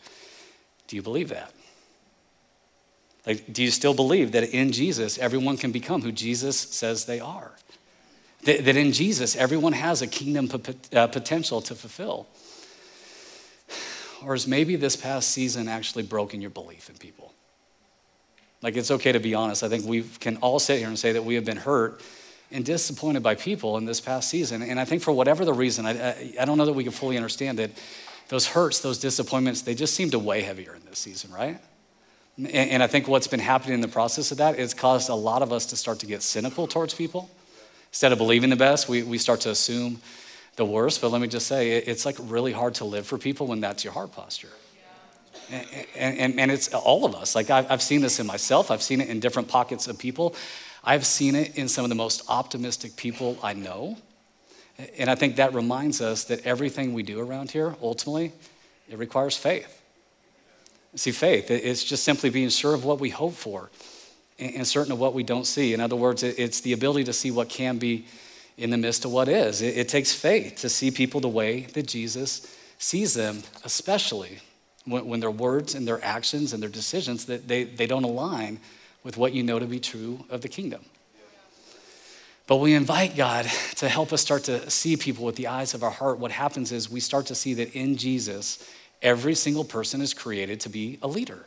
do 0.87 0.95
you 0.95 1.01
believe 1.01 1.29
that? 1.29 1.53
Like, 3.25 3.53
do 3.53 3.63
you 3.63 3.71
still 3.71 3.93
believe 3.93 4.31
that 4.31 4.43
in 4.43 4.71
Jesus, 4.71 5.17
everyone 5.17 5.57
can 5.57 5.71
become 5.71 6.01
who 6.01 6.11
Jesus 6.11 6.59
says 6.59 7.05
they 7.05 7.19
are? 7.19 7.51
That, 8.43 8.65
that 8.65 8.75
in 8.75 8.91
Jesus, 8.91 9.35
everyone 9.35 9.73
has 9.73 10.01
a 10.01 10.07
kingdom 10.07 10.49
uh, 10.93 11.07
potential 11.07 11.61
to 11.61 11.75
fulfill? 11.75 12.27
Or 14.25 14.33
has 14.33 14.47
maybe 14.47 14.75
this 14.75 14.95
past 14.95 15.29
season 15.31 15.67
actually 15.67 16.03
broken 16.03 16.41
your 16.41 16.49
belief 16.49 16.89
in 16.89 16.97
people? 16.97 17.33
Like, 18.61 18.75
it's 18.75 18.91
okay 18.91 19.11
to 19.11 19.19
be 19.19 19.33
honest. 19.33 19.63
I 19.63 19.69
think 19.69 19.85
we 19.85 20.03
can 20.19 20.37
all 20.37 20.59
sit 20.59 20.79
here 20.79 20.87
and 20.87 20.99
say 20.99 21.13
that 21.13 21.23
we 21.23 21.35
have 21.35 21.45
been 21.45 21.57
hurt 21.57 22.01
and 22.51 22.65
disappointed 22.65 23.23
by 23.23 23.35
people 23.35 23.77
in 23.77 23.85
this 23.85 24.01
past 24.01 24.29
season. 24.29 24.61
And 24.61 24.79
I 24.79 24.85
think 24.85 25.01
for 25.01 25.11
whatever 25.11 25.45
the 25.45 25.53
reason, 25.53 25.85
I, 25.85 25.91
I, 25.91 26.33
I 26.41 26.45
don't 26.45 26.57
know 26.57 26.65
that 26.65 26.73
we 26.73 26.83
can 26.83 26.91
fully 26.91 27.15
understand 27.15 27.59
that 27.59 27.71
those 28.27 28.47
hurts, 28.47 28.79
those 28.79 28.99
disappointments, 28.99 29.61
they 29.61 29.73
just 29.73 29.93
seem 29.93 30.11
to 30.11 30.19
weigh 30.19 30.41
heavier 30.41 30.75
in 30.75 30.81
this 30.85 30.99
season, 30.99 31.31
right? 31.31 31.59
And, 32.37 32.47
and 32.47 32.83
I 32.83 32.87
think 32.87 33.07
what's 33.07 33.27
been 33.27 33.39
happening 33.39 33.75
in 33.75 33.81
the 33.81 33.87
process 33.87 34.31
of 34.31 34.37
that 34.37 34.59
is 34.59 34.73
caused 34.73 35.09
a 35.09 35.15
lot 35.15 35.41
of 35.41 35.51
us 35.51 35.65
to 35.67 35.75
start 35.75 35.99
to 35.99 36.05
get 36.05 36.21
cynical 36.21 36.67
towards 36.67 36.93
people. 36.93 37.29
Instead 37.89 38.11
of 38.11 38.17
believing 38.17 38.49
the 38.49 38.55
best, 38.55 38.87
we, 38.87 39.03
we 39.03 39.17
start 39.17 39.41
to 39.41 39.49
assume 39.49 39.99
the 40.55 40.65
worst. 40.65 41.01
But 41.01 41.11
let 41.11 41.21
me 41.21 41.27
just 41.27 41.47
say, 41.47 41.71
it's 41.71 42.05
like 42.05 42.15
really 42.19 42.53
hard 42.53 42.75
to 42.75 42.85
live 42.85 43.05
for 43.05 43.17
people 43.17 43.47
when 43.47 43.59
that's 43.59 43.83
your 43.83 43.93
heart 43.93 44.13
posture. 44.13 44.49
And, 45.51 46.17
and, 46.17 46.39
and, 46.39 46.51
it's 46.51 46.73
all 46.73 47.03
of 47.03 47.13
us. 47.13 47.35
Like 47.35 47.49
I've, 47.49 47.69
I've 47.69 47.81
seen 47.81 48.01
this 48.01 48.19
in 48.19 48.25
myself, 48.25 48.71
I've 48.71 48.81
seen 48.81 49.01
it 49.01 49.09
in 49.09 49.19
different 49.19 49.49
pockets 49.49 49.87
of 49.87 49.97
people. 49.97 50.33
I've 50.83 51.05
seen 51.05 51.35
it 51.35 51.57
in 51.57 51.67
some 51.67 51.83
of 51.85 51.89
the 51.89 51.95
most 51.95 52.23
optimistic 52.27 52.95
people 52.95 53.37
I 53.43 53.53
know. 53.53 53.97
And 54.97 55.09
I 55.09 55.15
think 55.15 55.35
that 55.35 55.53
reminds 55.53 56.01
us 56.01 56.23
that 56.25 56.45
everything 56.45 56.93
we 56.93 57.03
do 57.03 57.19
around 57.19 57.51
here, 57.51 57.75
ultimately, 57.81 58.31
it 58.89 58.97
requires 58.97 59.37
faith. 59.37 59.81
See, 60.95 61.11
faith, 61.11 61.51
it's 61.51 61.83
just 61.83 62.03
simply 62.03 62.29
being 62.29 62.49
sure 62.49 62.73
of 62.73 62.83
what 62.83 62.99
we 62.99 63.09
hope 63.09 63.33
for 63.33 63.69
and 64.39 64.67
certain 64.67 64.91
of 64.91 64.99
what 64.99 65.13
we 65.13 65.23
don't 65.23 65.45
see. 65.45 65.73
In 65.73 65.79
other 65.79 65.95
words, 65.95 66.23
it's 66.23 66.61
the 66.61 66.73
ability 66.73 67.03
to 67.05 67.13
see 67.13 67.31
what 67.31 67.47
can 67.47 67.77
be 67.77 68.05
in 68.57 68.71
the 68.71 68.77
midst 68.77 69.05
of 69.05 69.11
what 69.11 69.29
is. 69.29 69.61
It 69.61 69.87
takes 69.87 70.13
faith 70.13 70.57
to 70.57 70.69
see 70.69 70.91
people 70.91 71.21
the 71.21 71.29
way 71.29 71.61
that 71.73 71.87
Jesus 71.87 72.45
sees 72.77 73.13
them, 73.13 73.43
especially 73.63 74.39
when 74.85 75.19
their 75.19 75.31
words 75.31 75.75
and 75.75 75.87
their 75.87 76.03
actions 76.03 76.53
and 76.53 76.61
their 76.61 76.69
decisions 76.69 77.25
that 77.25 77.47
they, 77.47 77.63
they 77.63 77.87
don't 77.87 78.03
align 78.03 78.59
with 79.03 79.17
what 79.17 79.33
you 79.33 79.43
know 79.43 79.59
to 79.59 79.65
be 79.65 79.79
true 79.79 80.25
of 80.29 80.41
the 80.41 80.49
kingdom. 80.49 80.81
But 82.47 82.57
we 82.57 82.73
invite 82.73 83.15
God 83.15 83.45
to 83.75 83.87
help 83.87 84.11
us 84.11 84.21
start 84.21 84.43
to 84.45 84.69
see 84.69 84.97
people 84.97 85.23
with 85.23 85.35
the 85.35 85.47
eyes 85.47 85.73
of 85.73 85.83
our 85.83 85.91
heart. 85.91 86.19
What 86.19 86.31
happens 86.31 86.71
is 86.71 86.89
we 86.89 86.99
start 86.99 87.27
to 87.27 87.35
see 87.35 87.53
that 87.53 87.73
in 87.73 87.95
Jesus, 87.95 88.67
every 89.01 89.35
single 89.35 89.63
person 89.63 90.01
is 90.01 90.13
created 90.13 90.59
to 90.61 90.69
be 90.69 90.99
a 91.01 91.07
leader. 91.07 91.45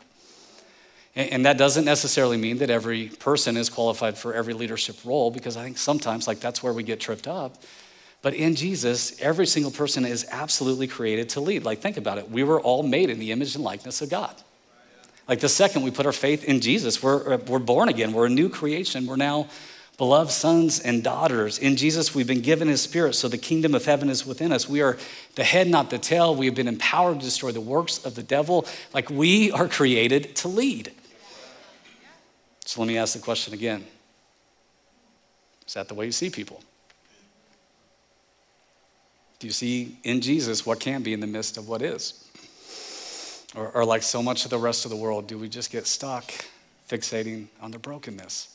And 1.16 1.44
that 1.46 1.58
doesn't 1.58 1.84
necessarily 1.84 2.36
mean 2.36 2.58
that 2.58 2.70
every 2.70 3.08
person 3.08 3.56
is 3.56 3.68
qualified 3.68 4.18
for 4.18 4.34
every 4.34 4.54
leadership 4.54 4.96
role, 5.04 5.30
because 5.30 5.56
I 5.56 5.62
think 5.62 5.78
sometimes, 5.78 6.26
like, 6.26 6.40
that's 6.40 6.62
where 6.62 6.72
we 6.72 6.82
get 6.82 6.98
tripped 6.98 7.28
up. 7.28 7.62
But 8.24 8.32
in 8.32 8.54
Jesus, 8.54 9.20
every 9.20 9.46
single 9.46 9.70
person 9.70 10.06
is 10.06 10.26
absolutely 10.30 10.86
created 10.86 11.28
to 11.30 11.40
lead. 11.40 11.62
Like, 11.62 11.80
think 11.80 11.98
about 11.98 12.16
it. 12.16 12.30
We 12.30 12.42
were 12.42 12.58
all 12.58 12.82
made 12.82 13.10
in 13.10 13.18
the 13.18 13.32
image 13.32 13.54
and 13.54 13.62
likeness 13.62 14.00
of 14.00 14.08
God. 14.08 14.34
Like 15.28 15.40
the 15.40 15.48
second 15.50 15.82
we 15.82 15.90
put 15.90 16.06
our 16.06 16.12
faith 16.12 16.42
in 16.42 16.62
Jesus, 16.62 17.02
we're, 17.02 17.36
we're 17.36 17.58
born 17.58 17.90
again. 17.90 18.14
We're 18.14 18.24
a 18.24 18.30
new 18.30 18.48
creation. 18.48 19.06
We're 19.06 19.16
now 19.16 19.48
beloved 19.98 20.30
sons 20.30 20.80
and 20.80 21.04
daughters. 21.04 21.58
In 21.58 21.76
Jesus, 21.76 22.14
we've 22.14 22.26
been 22.26 22.40
given 22.40 22.66
his 22.66 22.80
spirit, 22.80 23.14
so 23.14 23.28
the 23.28 23.36
kingdom 23.36 23.74
of 23.74 23.84
heaven 23.84 24.08
is 24.08 24.24
within 24.24 24.52
us. 24.52 24.66
We 24.66 24.80
are 24.80 24.96
the 25.34 25.44
head, 25.44 25.68
not 25.68 25.90
the 25.90 25.98
tail. 25.98 26.34
We 26.34 26.46
have 26.46 26.54
been 26.54 26.66
empowered 26.66 27.20
to 27.20 27.26
destroy 27.26 27.52
the 27.52 27.60
works 27.60 28.06
of 28.06 28.14
the 28.14 28.22
devil. 28.22 28.66
Like 28.94 29.10
we 29.10 29.52
are 29.52 29.68
created 29.68 30.34
to 30.36 30.48
lead. 30.48 30.92
So 32.64 32.80
let 32.80 32.88
me 32.88 32.96
ask 32.96 33.12
the 33.12 33.18
question 33.18 33.52
again 33.52 33.84
Is 35.66 35.74
that 35.74 35.88
the 35.88 35.94
way 35.94 36.06
you 36.06 36.12
see 36.12 36.30
people? 36.30 36.62
You 39.44 39.50
see 39.50 39.98
in 40.02 40.20
Jesus 40.22 40.64
what 40.64 40.80
can 40.80 41.02
be 41.02 41.12
in 41.12 41.20
the 41.20 41.26
midst 41.26 41.58
of 41.58 41.68
what 41.68 41.82
is? 41.82 42.26
Or, 43.54 43.68
or 43.68 43.84
like 43.84 44.02
so 44.02 44.22
much 44.22 44.44
of 44.44 44.50
the 44.50 44.58
rest 44.58 44.84
of 44.84 44.90
the 44.90 44.96
world, 44.96 45.26
do 45.26 45.38
we 45.38 45.48
just 45.48 45.70
get 45.70 45.86
stuck 45.86 46.32
fixating 46.88 47.46
on 47.60 47.70
the 47.70 47.78
brokenness? 47.78 48.50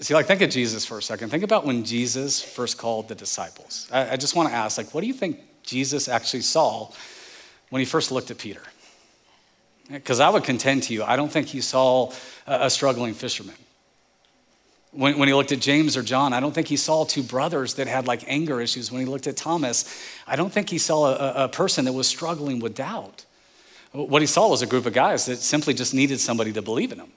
See, 0.00 0.12
like, 0.12 0.26
think 0.26 0.42
of 0.42 0.50
Jesus 0.50 0.84
for 0.84 0.98
a 0.98 1.02
second. 1.02 1.30
Think 1.30 1.44
about 1.44 1.64
when 1.64 1.84
Jesus 1.84 2.42
first 2.42 2.78
called 2.78 3.08
the 3.08 3.14
disciples. 3.14 3.88
I, 3.92 4.10
I 4.12 4.16
just 4.16 4.36
want 4.36 4.48
to 4.48 4.54
ask, 4.54 4.76
like, 4.76 4.92
what 4.92 5.00
do 5.00 5.06
you 5.06 5.14
think 5.14 5.40
Jesus 5.62 6.08
actually 6.08 6.42
saw 6.42 6.90
when 7.70 7.80
he 7.80 7.86
first 7.86 8.12
looked 8.12 8.30
at 8.30 8.38
Peter? 8.38 8.60
Because 9.90 10.20
I 10.20 10.28
would 10.28 10.44
contend 10.44 10.82
to 10.84 10.94
you, 10.94 11.04
I 11.04 11.16
don't 11.16 11.30
think 11.30 11.46
he 11.46 11.60
saw 11.60 12.12
a, 12.46 12.66
a 12.66 12.70
struggling 12.70 13.14
fisherman. 13.14 13.54
When, 14.94 15.18
when 15.18 15.28
he 15.28 15.34
looked 15.34 15.52
at 15.52 15.60
James 15.60 15.96
or 15.96 16.02
John, 16.02 16.32
I 16.32 16.40
don't 16.40 16.54
think 16.54 16.68
he 16.68 16.76
saw 16.76 17.04
two 17.04 17.22
brothers 17.22 17.74
that 17.74 17.88
had 17.88 18.06
like 18.06 18.24
anger 18.26 18.60
issues. 18.60 18.92
When 18.92 19.00
he 19.00 19.06
looked 19.06 19.26
at 19.26 19.36
Thomas, 19.36 19.84
I 20.26 20.36
don't 20.36 20.52
think 20.52 20.70
he 20.70 20.78
saw 20.78 21.06
a, 21.06 21.44
a 21.44 21.48
person 21.48 21.84
that 21.86 21.92
was 21.92 22.06
struggling 22.06 22.60
with 22.60 22.76
doubt. 22.76 23.24
What 23.92 24.22
he 24.22 24.26
saw 24.26 24.48
was 24.48 24.62
a 24.62 24.66
group 24.66 24.86
of 24.86 24.92
guys 24.92 25.26
that 25.26 25.38
simply 25.38 25.74
just 25.74 25.94
needed 25.94 26.20
somebody 26.20 26.52
to 26.52 26.62
believe 26.62 26.92
in 26.92 26.98
them. 26.98 27.12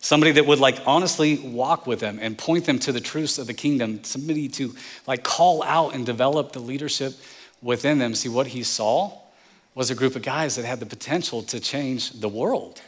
Somebody 0.00 0.32
that 0.32 0.46
would 0.46 0.58
like 0.58 0.80
honestly 0.84 1.38
walk 1.38 1.86
with 1.86 2.00
them 2.00 2.18
and 2.20 2.36
point 2.36 2.64
them 2.64 2.80
to 2.80 2.90
the 2.90 3.00
truths 3.00 3.38
of 3.38 3.46
the 3.46 3.54
kingdom. 3.54 4.02
Somebody 4.02 4.48
to 4.48 4.74
like 5.06 5.22
call 5.22 5.62
out 5.62 5.94
and 5.94 6.04
develop 6.04 6.52
the 6.52 6.58
leadership 6.58 7.14
within 7.62 7.98
them. 7.98 8.14
See, 8.16 8.28
what 8.28 8.48
he 8.48 8.64
saw 8.64 9.12
was 9.74 9.90
a 9.90 9.94
group 9.94 10.16
of 10.16 10.22
guys 10.22 10.56
that 10.56 10.64
had 10.64 10.80
the 10.80 10.86
potential 10.86 11.42
to 11.44 11.60
change 11.60 12.10
the 12.10 12.28
world. 12.28 12.80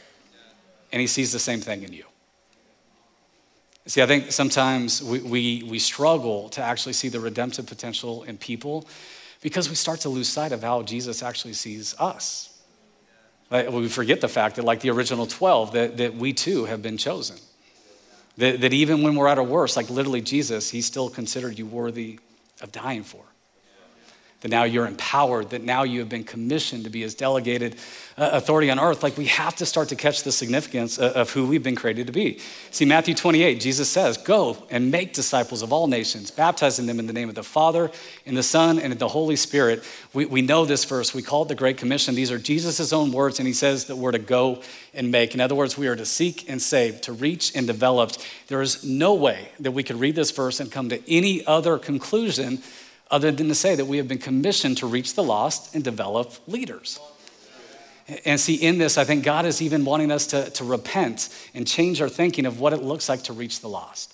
And 0.91 0.99
he 0.99 1.07
sees 1.07 1.31
the 1.31 1.39
same 1.39 1.61
thing 1.61 1.83
in 1.83 1.93
you. 1.93 2.03
See, 3.87 4.01
I 4.01 4.07
think 4.07 4.31
sometimes 4.31 5.03
we, 5.03 5.19
we, 5.19 5.63
we 5.69 5.79
struggle 5.79 6.49
to 6.49 6.61
actually 6.61 6.93
see 6.93 7.09
the 7.09 7.19
redemptive 7.19 7.67
potential 7.67 8.23
in 8.23 8.37
people 8.37 8.87
because 9.41 9.69
we 9.69 9.75
start 9.75 9.99
to 10.01 10.09
lose 10.09 10.27
sight 10.27 10.51
of 10.51 10.63
how 10.63 10.81
Jesus 10.81 11.21
actually 11.21 11.53
sees 11.53 11.93
us. 11.99 12.51
Like, 13.51 13.69
we 13.69 13.87
forget 13.87 14.21
the 14.21 14.27
fact 14.27 14.55
that, 14.55 14.65
like 14.65 14.79
the 14.79 14.89
original 14.89 15.27
12, 15.27 15.73
that, 15.73 15.97
that 15.97 16.15
we 16.15 16.33
too 16.33 16.65
have 16.65 16.81
been 16.81 16.97
chosen. 16.97 17.37
That, 18.37 18.61
that 18.61 18.73
even 18.73 19.03
when 19.03 19.15
we're 19.15 19.27
at 19.27 19.37
our 19.37 19.43
worst, 19.43 19.77
like 19.77 19.89
literally 19.91 20.21
Jesus, 20.21 20.71
he 20.71 20.81
still 20.81 21.09
considered 21.09 21.59
you 21.59 21.67
worthy 21.67 22.19
of 22.61 22.71
dying 22.71 23.03
for 23.03 23.23
that 24.45 24.51
now 24.51 24.63
you're 24.63 24.85
empowered, 24.85 25.49
that 25.49 25.63
now 25.63 25.81
you 25.81 26.01
have 26.01 26.07
been 26.07 26.23
commissioned 26.23 26.83
to 26.83 26.89
be 26.91 27.01
his 27.01 27.15
delegated 27.15 27.75
uh, 28.15 28.29
authority 28.33 28.69
on 28.69 28.79
earth. 28.79 29.01
Like 29.01 29.17
we 29.17 29.25
have 29.25 29.55
to 29.55 29.65
start 29.65 29.89
to 29.89 29.95
catch 29.95 30.21
the 30.21 30.31
significance 30.31 30.99
of, 30.99 31.13
of 31.13 31.31
who 31.31 31.47
we've 31.47 31.63
been 31.63 31.75
created 31.75 32.05
to 32.05 32.13
be. 32.13 32.37
See, 32.69 32.85
Matthew 32.85 33.15
28, 33.15 33.59
Jesus 33.59 33.89
says, 33.89 34.17
Go 34.17 34.55
and 34.69 34.91
make 34.91 35.13
disciples 35.13 35.63
of 35.63 35.73
all 35.73 35.87
nations, 35.87 36.29
baptizing 36.29 36.85
them 36.85 36.99
in 36.99 37.07
the 37.07 37.11
name 37.11 37.27
of 37.27 37.33
the 37.33 37.41
Father, 37.41 37.89
and 38.27 38.37
the 38.37 38.43
Son, 38.43 38.77
and 38.77 38.93
the 38.93 39.07
Holy 39.07 39.35
Spirit. 39.35 39.83
We, 40.13 40.25
we 40.25 40.43
know 40.43 40.63
this 40.63 40.85
verse. 40.85 41.11
We 41.11 41.23
call 41.23 41.41
it 41.41 41.47
the 41.47 41.55
Great 41.55 41.77
Commission. 41.77 42.13
These 42.13 42.29
are 42.31 42.37
Jesus' 42.37 42.93
own 42.93 43.11
words, 43.11 43.39
and 43.39 43.47
he 43.47 43.53
says 43.53 43.85
that 43.85 43.95
we're 43.95 44.11
to 44.11 44.19
go 44.19 44.61
and 44.93 45.09
make. 45.09 45.33
In 45.33 45.41
other 45.41 45.55
words, 45.55 45.75
we 45.75 45.87
are 45.87 45.95
to 45.95 46.05
seek 46.05 46.47
and 46.47 46.61
save, 46.61 47.01
to 47.01 47.13
reach 47.13 47.55
and 47.55 47.65
develop. 47.65 48.11
There 48.45 48.61
is 48.61 48.83
no 48.83 49.15
way 49.15 49.49
that 49.59 49.71
we 49.71 49.81
could 49.81 49.99
read 49.99 50.13
this 50.13 50.29
verse 50.29 50.59
and 50.59 50.71
come 50.71 50.89
to 50.89 51.01
any 51.11 51.43
other 51.47 51.79
conclusion 51.79 52.61
other 53.11 53.31
than 53.31 53.47
to 53.47 53.55
say 53.55 53.75
that 53.75 53.85
we 53.85 53.97
have 53.97 54.07
been 54.07 54.17
commissioned 54.17 54.77
to 54.77 54.87
reach 54.87 55.13
the 55.13 55.23
lost 55.23 55.75
and 55.75 55.83
develop 55.83 56.33
leaders. 56.47 56.99
And 58.23 58.39
see, 58.39 58.55
in 58.55 58.77
this, 58.77 58.97
I 58.97 59.03
think 59.03 59.23
God 59.23 59.45
is 59.45 59.61
even 59.61 59.83
wanting 59.83 60.11
us 60.11 60.27
to, 60.27 60.49
to 60.51 60.63
repent 60.63 61.29
and 61.53 61.67
change 61.67 62.01
our 62.01 62.09
thinking 62.09 62.45
of 62.45 62.59
what 62.59 62.73
it 62.73 62.83
looks 62.83 63.09
like 63.09 63.23
to 63.23 63.33
reach 63.33 63.61
the 63.61 63.67
lost. 63.67 64.13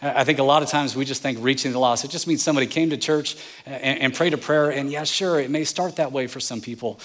I 0.00 0.24
think 0.24 0.38
a 0.38 0.44
lot 0.44 0.62
of 0.62 0.68
times 0.68 0.94
we 0.94 1.04
just 1.04 1.22
think 1.22 1.38
reaching 1.40 1.72
the 1.72 1.78
lost, 1.78 2.04
it 2.04 2.10
just 2.10 2.26
means 2.26 2.42
somebody 2.42 2.66
came 2.66 2.90
to 2.90 2.96
church 2.96 3.36
and, 3.64 3.98
and 4.00 4.14
prayed 4.14 4.34
a 4.34 4.38
prayer, 4.38 4.70
and 4.70 4.90
yeah, 4.90 5.04
sure, 5.04 5.40
it 5.40 5.50
may 5.50 5.64
start 5.64 5.96
that 5.96 6.12
way 6.12 6.26
for 6.26 6.38
some 6.38 6.60
people. 6.60 7.00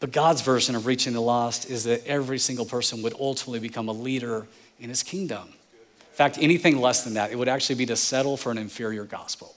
But 0.00 0.10
God's 0.12 0.40
version 0.40 0.74
of 0.74 0.86
reaching 0.86 1.12
the 1.12 1.20
lost 1.20 1.70
is 1.70 1.84
that 1.84 2.04
every 2.06 2.38
single 2.38 2.64
person 2.64 3.02
would 3.02 3.14
ultimately 3.20 3.60
become 3.60 3.88
a 3.88 3.92
leader 3.92 4.46
in 4.80 4.88
his 4.88 5.02
kingdom. 5.02 5.46
In 5.46 6.16
fact, 6.16 6.38
anything 6.40 6.80
less 6.80 7.04
than 7.04 7.14
that, 7.14 7.30
it 7.30 7.38
would 7.38 7.48
actually 7.48 7.76
be 7.76 7.86
to 7.86 7.96
settle 7.96 8.36
for 8.36 8.50
an 8.50 8.58
inferior 8.58 9.04
gospel. 9.04 9.54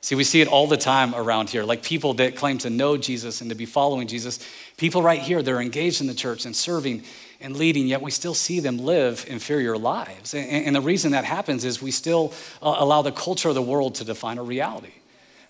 See, 0.00 0.14
we 0.14 0.24
see 0.24 0.40
it 0.40 0.48
all 0.48 0.66
the 0.66 0.76
time 0.76 1.14
around 1.14 1.50
here. 1.50 1.64
Like 1.64 1.82
people 1.82 2.14
that 2.14 2.36
claim 2.36 2.58
to 2.58 2.70
know 2.70 2.96
Jesus 2.96 3.40
and 3.40 3.50
to 3.50 3.56
be 3.56 3.66
following 3.66 4.06
Jesus, 4.06 4.38
people 4.76 5.02
right 5.02 5.20
here, 5.20 5.42
they're 5.42 5.60
engaged 5.60 6.00
in 6.00 6.06
the 6.06 6.14
church 6.14 6.44
and 6.44 6.54
serving 6.54 7.02
and 7.40 7.56
leading, 7.56 7.86
yet 7.86 8.00
we 8.00 8.10
still 8.10 8.34
see 8.34 8.60
them 8.60 8.78
live 8.78 9.26
inferior 9.28 9.76
lives. 9.76 10.32
And, 10.32 10.74
the 10.74 10.80
reason 10.80 11.12
that 11.12 11.24
happens 11.24 11.64
is 11.64 11.82
we 11.82 11.90
still 11.90 12.32
uh, 12.62 12.76
allow 12.78 13.02
the 13.02 13.12
culture 13.12 13.48
of 13.48 13.54
the 13.54 13.62
world 13.62 13.96
to 13.96 14.04
define 14.04 14.38
our 14.38 14.44
reality. 14.44 14.92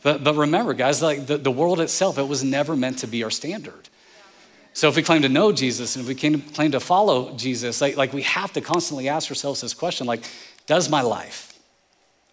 But, 0.03 0.25
but 0.25 0.35
remember, 0.35 0.75
guys, 0.75 1.03
like 1.03 1.27
the, 1.27 1.39
the 1.39 1.51
world 1.51 1.81
itself, 1.81 2.19
it 2.19 2.27
was 2.27 2.43
never 2.43 2.77
meant 2.77 2.99
to 3.01 3.07
be 3.07 3.23
our 3.25 3.31
standard. 3.31 3.89
So 4.73 4.89
if 4.89 4.97
we 4.97 5.03
claim 5.03 5.23
to 5.23 5.29
know 5.29 5.53
Jesus 5.53 5.97
and 5.97 6.07
if 6.07 6.09
we 6.09 6.39
claim 6.39 6.73
to 6.73 6.81
follow 6.81 7.35
Jesus, 7.37 7.81
like, 7.81 7.97
like 7.97 8.13
we 8.13 8.23
have 8.23 8.53
to 8.53 8.61
constantly 8.61 9.09
ask 9.09 9.31
ourselves 9.31 9.63
this 9.63 9.75
question 9.75 10.07
like, 10.07 10.29
does 10.67 10.91
my 10.91 11.01
life, 11.01 11.56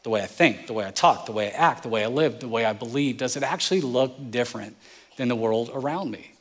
the 0.03 0.09
way 0.09 0.21
I 0.21 0.27
think, 0.27 0.67
the 0.67 0.73
way 0.73 0.85
I 0.85 0.91
talk, 0.91 1.25
the 1.25 1.31
way 1.31 1.47
I 1.47 1.55
act, 1.55 1.83
the 1.83 1.89
way 1.89 2.03
I 2.03 2.07
live, 2.07 2.39
the 2.39 2.47
way 2.47 2.65
I 2.65 2.73
believe, 2.73 3.17
does 3.17 3.35
it 3.37 3.43
actually 3.43 3.81
look 3.81 4.31
different 4.31 4.75
than 5.17 5.29
the 5.29 5.35
world 5.35 5.71
around 5.73 6.11
me? 6.11 6.31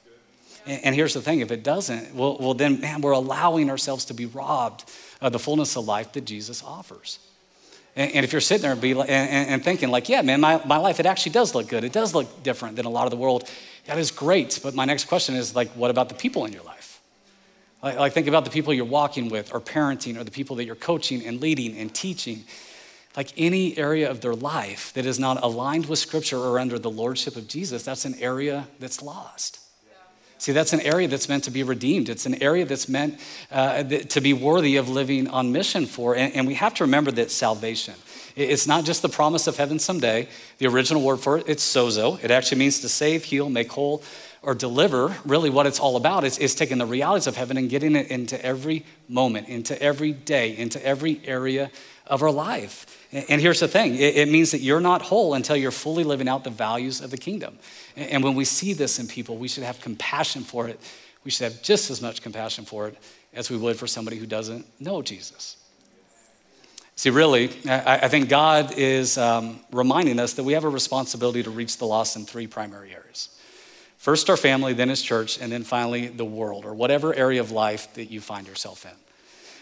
And, 0.64 0.94
here's 0.94 1.14
the 1.14 1.20
thing 1.20 1.40
if 1.40 1.50
it 1.50 1.64
doesn't, 1.64 2.14
well, 2.14 2.36
well, 2.38 2.54
then, 2.54 2.80
man, 2.80 3.00
we're 3.00 3.12
allowing 3.12 3.68
ourselves 3.68 4.04
to 4.06 4.14
be 4.14 4.26
robbed 4.26 4.84
of 5.20 5.32
the 5.32 5.38
fullness 5.38 5.76
of 5.76 5.86
life 5.86 6.12
that 6.12 6.24
Jesus 6.24 6.62
offers. 6.62 7.18
And, 7.96 8.12
and 8.12 8.24
if 8.24 8.30
you're 8.30 8.40
sitting 8.40 8.62
there 8.62 8.72
and, 8.72 8.80
be, 8.80 8.92
and, 8.92 9.08
and 9.08 9.64
thinking, 9.64 9.90
like, 9.90 10.08
yeah, 10.08 10.22
man, 10.22 10.40
my, 10.40 10.64
my 10.64 10.76
life, 10.76 11.00
it 11.00 11.06
actually 11.06 11.32
does 11.32 11.52
look 11.54 11.68
good. 11.68 11.82
It 11.82 11.92
does 11.92 12.14
look 12.14 12.44
different 12.44 12.76
than 12.76 12.86
a 12.86 12.90
lot 12.90 13.06
of 13.06 13.10
the 13.10 13.16
world. 13.16 13.50
That 13.86 13.98
is 13.98 14.12
great. 14.12 14.60
But 14.62 14.74
my 14.74 14.84
next 14.84 15.06
question 15.06 15.34
is, 15.34 15.56
like, 15.56 15.70
what 15.70 15.90
about 15.90 16.08
the 16.08 16.14
people 16.14 16.44
in 16.44 16.52
your 16.52 16.62
life? 16.62 17.00
Like 17.82 18.12
think 18.12 18.28
about 18.28 18.44
the 18.44 18.50
people 18.50 18.72
you're 18.72 18.84
walking 18.84 19.28
with 19.28 19.52
or 19.52 19.60
parenting 19.60 20.16
or 20.16 20.22
the 20.22 20.30
people 20.30 20.54
that 20.56 20.64
you're 20.64 20.76
coaching 20.76 21.26
and 21.26 21.40
leading 21.40 21.76
and 21.76 21.92
teaching 21.92 22.44
like 23.16 23.32
any 23.36 23.76
area 23.76 24.10
of 24.10 24.20
their 24.20 24.34
life 24.34 24.92
that 24.94 25.06
is 25.06 25.18
not 25.18 25.42
aligned 25.42 25.86
with 25.86 25.98
Scripture 25.98 26.38
or 26.38 26.58
under 26.58 26.78
the 26.78 26.90
Lordship 26.90 27.36
of 27.36 27.46
Jesus, 27.48 27.82
that's 27.82 28.04
an 28.04 28.14
area 28.20 28.68
that's 28.78 29.02
lost. 29.02 29.58
See, 30.42 30.50
that's 30.50 30.72
an 30.72 30.80
area 30.80 31.06
that's 31.06 31.28
meant 31.28 31.44
to 31.44 31.52
be 31.52 31.62
redeemed. 31.62 32.08
It's 32.08 32.26
an 32.26 32.42
area 32.42 32.64
that's 32.64 32.88
meant 32.88 33.20
uh, 33.52 33.84
to 33.84 34.20
be 34.20 34.32
worthy 34.32 34.74
of 34.74 34.88
living 34.88 35.28
on 35.28 35.52
mission 35.52 35.86
for. 35.86 36.16
And, 36.16 36.34
and 36.34 36.48
we 36.48 36.54
have 36.54 36.74
to 36.74 36.84
remember 36.84 37.12
that 37.12 37.30
salvation, 37.30 37.94
it's 38.34 38.66
not 38.66 38.84
just 38.84 39.02
the 39.02 39.08
promise 39.08 39.46
of 39.46 39.56
heaven 39.56 39.78
someday. 39.78 40.26
The 40.58 40.66
original 40.66 41.00
word 41.00 41.18
for 41.18 41.38
it, 41.38 41.44
it's 41.46 41.62
sozo. 41.62 42.22
It 42.24 42.32
actually 42.32 42.58
means 42.58 42.80
to 42.80 42.88
save, 42.88 43.22
heal, 43.22 43.50
make 43.50 43.70
whole, 43.70 44.02
or 44.42 44.56
deliver. 44.56 45.14
Really, 45.24 45.48
what 45.48 45.66
it's 45.66 45.78
all 45.78 45.96
about 45.96 46.24
is, 46.24 46.38
is 46.38 46.56
taking 46.56 46.78
the 46.78 46.86
realities 46.86 47.28
of 47.28 47.36
heaven 47.36 47.56
and 47.56 47.70
getting 47.70 47.94
it 47.94 48.08
into 48.08 48.44
every 48.44 48.84
moment, 49.08 49.48
into 49.48 49.80
every 49.80 50.10
day, 50.10 50.56
into 50.56 50.84
every 50.84 51.20
area 51.24 51.70
of 52.12 52.22
our 52.22 52.30
life. 52.30 53.08
And 53.10 53.40
here's 53.40 53.60
the 53.60 53.68
thing 53.68 53.96
it 53.96 54.28
means 54.28 54.50
that 54.50 54.60
you're 54.60 54.80
not 54.80 55.00
whole 55.00 55.32
until 55.32 55.56
you're 55.56 55.70
fully 55.70 56.04
living 56.04 56.28
out 56.28 56.44
the 56.44 56.50
values 56.50 57.00
of 57.00 57.10
the 57.10 57.16
kingdom. 57.16 57.58
And 57.96 58.22
when 58.22 58.34
we 58.34 58.44
see 58.44 58.74
this 58.74 58.98
in 58.98 59.08
people, 59.08 59.38
we 59.38 59.48
should 59.48 59.64
have 59.64 59.80
compassion 59.80 60.42
for 60.42 60.68
it. 60.68 60.78
We 61.24 61.30
should 61.30 61.50
have 61.50 61.62
just 61.62 61.90
as 61.90 62.02
much 62.02 62.22
compassion 62.22 62.66
for 62.66 62.88
it 62.88 62.98
as 63.32 63.50
we 63.50 63.56
would 63.56 63.78
for 63.78 63.86
somebody 63.86 64.18
who 64.18 64.26
doesn't 64.26 64.66
know 64.78 65.00
Jesus. 65.00 65.56
See, 66.96 67.08
really, 67.08 67.50
I 67.66 68.08
think 68.08 68.28
God 68.28 68.74
is 68.76 69.16
um, 69.16 69.60
reminding 69.72 70.20
us 70.20 70.34
that 70.34 70.44
we 70.44 70.52
have 70.52 70.64
a 70.64 70.68
responsibility 70.68 71.42
to 71.42 71.50
reach 71.50 71.78
the 71.78 71.86
lost 71.86 72.16
in 72.16 72.26
three 72.26 72.46
primary 72.46 72.94
areas. 72.94 73.30
First, 73.96 74.28
our 74.28 74.36
family, 74.36 74.74
then 74.74 74.90
his 74.90 75.00
church, 75.00 75.40
and 75.40 75.50
then 75.50 75.62
finally, 75.62 76.08
the 76.08 76.26
world, 76.26 76.66
or 76.66 76.74
whatever 76.74 77.14
area 77.14 77.40
of 77.40 77.50
life 77.50 77.94
that 77.94 78.10
you 78.10 78.20
find 78.20 78.46
yourself 78.46 78.84
in. 78.84 79.11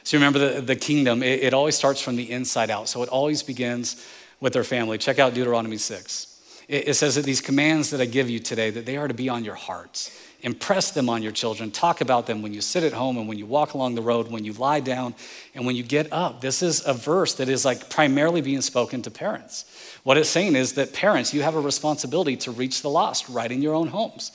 So 0.02 0.16
remember, 0.16 0.38
the, 0.38 0.60
the 0.60 0.76
kingdom, 0.76 1.22
it, 1.22 1.40
it 1.44 1.54
always 1.54 1.76
starts 1.76 2.00
from 2.00 2.16
the 2.16 2.30
inside 2.30 2.70
out. 2.70 2.88
So 2.88 3.02
it 3.02 3.08
always 3.08 3.42
begins 3.42 4.06
with 4.40 4.52
their 4.52 4.64
family. 4.64 4.98
Check 4.98 5.18
out 5.18 5.34
Deuteronomy 5.34 5.76
6. 5.76 6.64
It, 6.68 6.88
it 6.88 6.94
says 6.94 7.16
that 7.16 7.24
these 7.24 7.40
commands 7.40 7.90
that 7.90 8.00
I 8.00 8.06
give 8.06 8.30
you 8.30 8.38
today, 8.38 8.70
that 8.70 8.86
they 8.86 8.96
are 8.96 9.08
to 9.08 9.14
be 9.14 9.28
on 9.28 9.44
your 9.44 9.54
hearts. 9.54 10.16
Impress 10.42 10.92
them 10.92 11.10
on 11.10 11.22
your 11.22 11.32
children. 11.32 11.70
Talk 11.70 12.00
about 12.00 12.26
them 12.26 12.40
when 12.40 12.54
you 12.54 12.62
sit 12.62 12.82
at 12.82 12.94
home 12.94 13.18
and 13.18 13.28
when 13.28 13.36
you 13.36 13.44
walk 13.44 13.74
along 13.74 13.94
the 13.94 14.02
road, 14.02 14.30
when 14.30 14.44
you 14.44 14.54
lie 14.54 14.80
down, 14.80 15.14
and 15.54 15.66
when 15.66 15.76
you 15.76 15.82
get 15.82 16.10
up. 16.12 16.40
This 16.40 16.62
is 16.62 16.86
a 16.86 16.94
verse 16.94 17.34
that 17.34 17.48
is 17.50 17.64
like 17.66 17.90
primarily 17.90 18.40
being 18.40 18.62
spoken 18.62 19.02
to 19.02 19.10
parents. 19.10 19.66
What 20.02 20.16
it's 20.16 20.30
saying 20.30 20.56
is 20.56 20.74
that 20.74 20.94
parents, 20.94 21.34
you 21.34 21.42
have 21.42 21.56
a 21.56 21.60
responsibility 21.60 22.36
to 22.38 22.52
reach 22.52 22.80
the 22.80 22.88
lost 22.88 23.28
right 23.28 23.52
in 23.52 23.60
your 23.60 23.74
own 23.74 23.88
homes. 23.88 24.32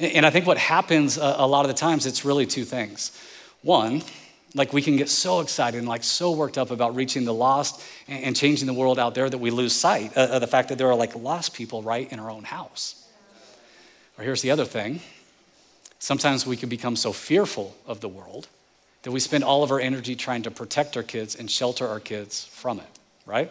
And 0.00 0.24
I 0.26 0.30
think 0.30 0.46
what 0.46 0.58
happens 0.58 1.16
a 1.16 1.46
lot 1.46 1.64
of 1.64 1.68
the 1.68 1.74
times, 1.74 2.06
it's 2.06 2.24
really 2.24 2.46
two 2.46 2.64
things. 2.64 3.10
One, 3.62 4.02
like 4.54 4.72
we 4.72 4.82
can 4.82 4.96
get 4.96 5.08
so 5.08 5.40
excited 5.40 5.78
and 5.78 5.88
like 5.88 6.02
so 6.02 6.32
worked 6.32 6.58
up 6.58 6.70
about 6.70 6.94
reaching 6.94 7.24
the 7.24 7.34
lost 7.34 7.82
and 8.06 8.34
changing 8.34 8.66
the 8.66 8.72
world 8.72 8.98
out 8.98 9.14
there 9.14 9.28
that 9.28 9.38
we 9.38 9.50
lose 9.50 9.72
sight 9.72 10.16
of 10.16 10.40
the 10.40 10.46
fact 10.46 10.70
that 10.70 10.78
there 10.78 10.88
are 10.88 10.94
like 10.94 11.14
lost 11.14 11.54
people 11.54 11.82
right 11.82 12.10
in 12.10 12.18
our 12.18 12.30
own 12.30 12.44
house. 12.44 13.06
Or 14.18 14.24
here's 14.24 14.42
the 14.42 14.50
other 14.50 14.64
thing 14.64 15.00
sometimes 15.98 16.46
we 16.46 16.56
can 16.56 16.68
become 16.68 16.96
so 16.96 17.12
fearful 17.12 17.76
of 17.86 18.00
the 18.00 18.08
world 18.08 18.48
that 19.02 19.10
we 19.10 19.20
spend 19.20 19.44
all 19.44 19.62
of 19.62 19.70
our 19.70 19.80
energy 19.80 20.14
trying 20.14 20.42
to 20.42 20.50
protect 20.50 20.96
our 20.96 21.02
kids 21.02 21.34
and 21.34 21.50
shelter 21.50 21.86
our 21.86 22.00
kids 22.00 22.44
from 22.44 22.78
it, 22.78 22.98
right? 23.26 23.50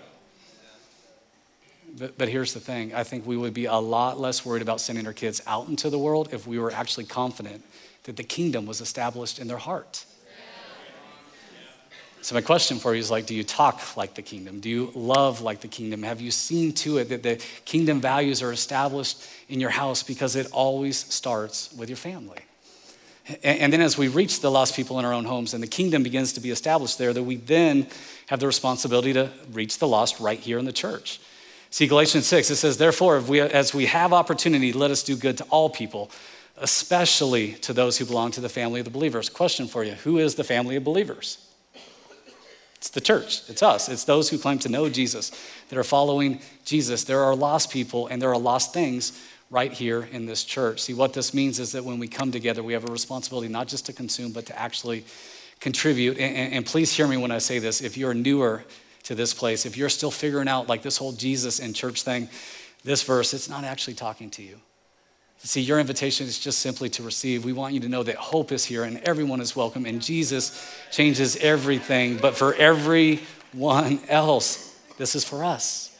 But, 1.97 2.17
but 2.17 2.29
here's 2.29 2.53
the 2.53 2.59
thing 2.59 2.93
I 2.93 3.03
think 3.03 3.25
we 3.25 3.37
would 3.37 3.53
be 3.53 3.65
a 3.65 3.75
lot 3.75 4.19
less 4.19 4.45
worried 4.45 4.61
about 4.61 4.81
sending 4.81 5.07
our 5.07 5.13
kids 5.13 5.41
out 5.47 5.67
into 5.67 5.89
the 5.89 5.97
world 5.97 6.29
if 6.31 6.45
we 6.45 6.59
were 6.59 6.71
actually 6.71 7.05
confident 7.05 7.63
that 8.03 8.17
the 8.17 8.23
kingdom 8.23 8.65
was 8.65 8.81
established 8.81 9.39
in 9.39 9.47
their 9.47 9.57
heart. 9.57 10.05
So, 12.21 12.35
my 12.35 12.41
question 12.41 12.77
for 12.79 12.93
you 12.93 12.99
is 12.99 13.09
like, 13.11 13.25
do 13.25 13.35
you 13.35 13.43
talk 13.43 13.95
like 13.95 14.15
the 14.15 14.21
kingdom? 14.21 14.59
Do 14.59 14.69
you 14.69 14.91
love 14.95 15.41
like 15.41 15.61
the 15.61 15.67
kingdom? 15.67 16.03
Have 16.03 16.19
you 16.19 16.31
seen 16.31 16.73
to 16.73 16.97
it 16.97 17.09
that 17.09 17.23
the 17.23 17.41
kingdom 17.63 18.01
values 18.01 18.41
are 18.41 18.51
established 18.51 19.25
in 19.47 19.59
your 19.59 19.69
house? 19.69 20.03
Because 20.03 20.35
it 20.35 20.47
always 20.51 20.97
starts 20.97 21.71
with 21.73 21.89
your 21.89 21.97
family. 21.97 22.39
And 23.43 23.73
then, 23.73 23.81
as 23.81 23.97
we 23.97 24.07
reach 24.07 24.39
the 24.39 24.49
lost 24.49 24.75
people 24.75 24.99
in 24.99 25.05
our 25.05 25.13
own 25.13 25.25
homes 25.25 25.53
and 25.53 25.61
the 25.61 25.67
kingdom 25.67 26.01
begins 26.01 26.33
to 26.33 26.39
be 26.39 26.49
established 26.49 26.97
there, 26.97 27.11
that 27.11 27.23
we 27.23 27.35
then 27.35 27.87
have 28.27 28.39
the 28.39 28.47
responsibility 28.47 29.13
to 29.13 29.29
reach 29.51 29.79
the 29.79 29.87
lost 29.87 30.19
right 30.19 30.39
here 30.39 30.57
in 30.57 30.65
the 30.65 30.71
church. 30.71 31.19
See, 31.69 31.87
Galatians 31.87 32.25
6, 32.27 32.49
it 32.49 32.55
says, 32.55 32.77
Therefore, 32.77 33.19
we, 33.19 33.41
as 33.41 33.73
we 33.73 33.87
have 33.87 34.13
opportunity, 34.13 34.71
let 34.71 34.91
us 34.91 35.03
do 35.03 35.17
good 35.17 35.37
to 35.39 35.43
all 35.45 35.69
people, 35.69 36.09
especially 36.57 37.53
to 37.53 37.73
those 37.73 37.97
who 37.97 38.05
belong 38.05 38.31
to 38.31 38.41
the 38.41 38.49
family 38.49 38.79
of 38.79 38.85
the 38.85 38.91
believers. 38.91 39.29
Question 39.29 39.67
for 39.67 39.83
you 39.83 39.93
Who 39.93 40.17
is 40.17 40.35
the 40.35 40.45
family 40.45 40.77
of 40.77 40.85
believers? 40.85 41.46
It's 42.77 42.89
the 42.89 43.01
church, 43.01 43.41
it's 43.49 43.63
us, 43.63 43.89
it's 43.89 44.03
those 44.03 44.29
who 44.29 44.37
claim 44.37 44.59
to 44.59 44.69
know 44.69 44.87
Jesus, 44.87 45.31
that 45.69 45.79
are 45.79 45.83
following 45.83 46.39
Jesus. 46.63 47.03
There 47.03 47.23
are 47.23 47.35
lost 47.35 47.71
people 47.71 48.07
and 48.07 48.21
there 48.21 48.29
are 48.29 48.37
lost 48.37 48.73
things 48.73 49.19
right 49.49 49.71
here 49.71 50.07
in 50.11 50.25
this 50.25 50.43
church. 50.43 50.81
See, 50.81 50.93
what 50.93 51.13
this 51.13 51.33
means 51.33 51.59
is 51.59 51.71
that 51.71 51.83
when 51.83 51.99
we 51.99 52.07
come 52.07 52.31
together, 52.31 52.61
we 52.61 52.73
have 52.73 52.87
a 52.87 52.91
responsibility 52.91 53.47
not 53.47 53.67
just 53.67 53.85
to 53.87 53.93
consume, 53.93 54.31
but 54.31 54.45
to 54.47 54.59
actually 54.59 55.05
contribute. 55.59 56.17
And, 56.17 56.35
and, 56.35 56.53
and 56.53 56.65
please 56.65 56.93
hear 56.93 57.07
me 57.07 57.17
when 57.17 57.31
I 57.31 57.39
say 57.39 57.59
this. 57.59 57.81
If 57.81 57.97
you're 57.97 58.13
newer 58.13 58.63
to 59.03 59.15
this 59.15 59.33
place, 59.33 59.65
if 59.65 59.77
you're 59.77 59.89
still 59.89 60.11
figuring 60.11 60.47
out 60.47 60.67
like 60.67 60.81
this 60.81 60.97
whole 60.97 61.13
Jesus 61.13 61.59
and 61.59 61.75
church 61.75 62.03
thing, 62.03 62.29
this 62.83 63.03
verse, 63.03 63.33
it's 63.33 63.49
not 63.49 63.63
actually 63.63 63.95
talking 63.95 64.29
to 64.31 64.43
you. 64.43 64.59
See, 65.43 65.61
your 65.61 65.79
invitation 65.79 66.27
is 66.27 66.39
just 66.39 66.59
simply 66.59 66.89
to 66.89 67.03
receive. 67.03 67.45
We 67.45 67.53
want 67.53 67.73
you 67.73 67.79
to 67.81 67.89
know 67.89 68.03
that 68.03 68.15
hope 68.15 68.51
is 68.51 68.65
here 68.65 68.83
and 68.83 68.97
everyone 69.03 69.39
is 69.39 69.55
welcome, 69.55 69.85
and 69.85 70.01
Jesus 70.01 70.75
changes 70.91 71.37
everything. 71.37 72.17
But 72.17 72.35
for 72.35 72.53
everyone 72.55 74.01
else, 74.09 74.77
this 74.97 75.15
is 75.15 75.23
for 75.23 75.43
us. 75.43 75.95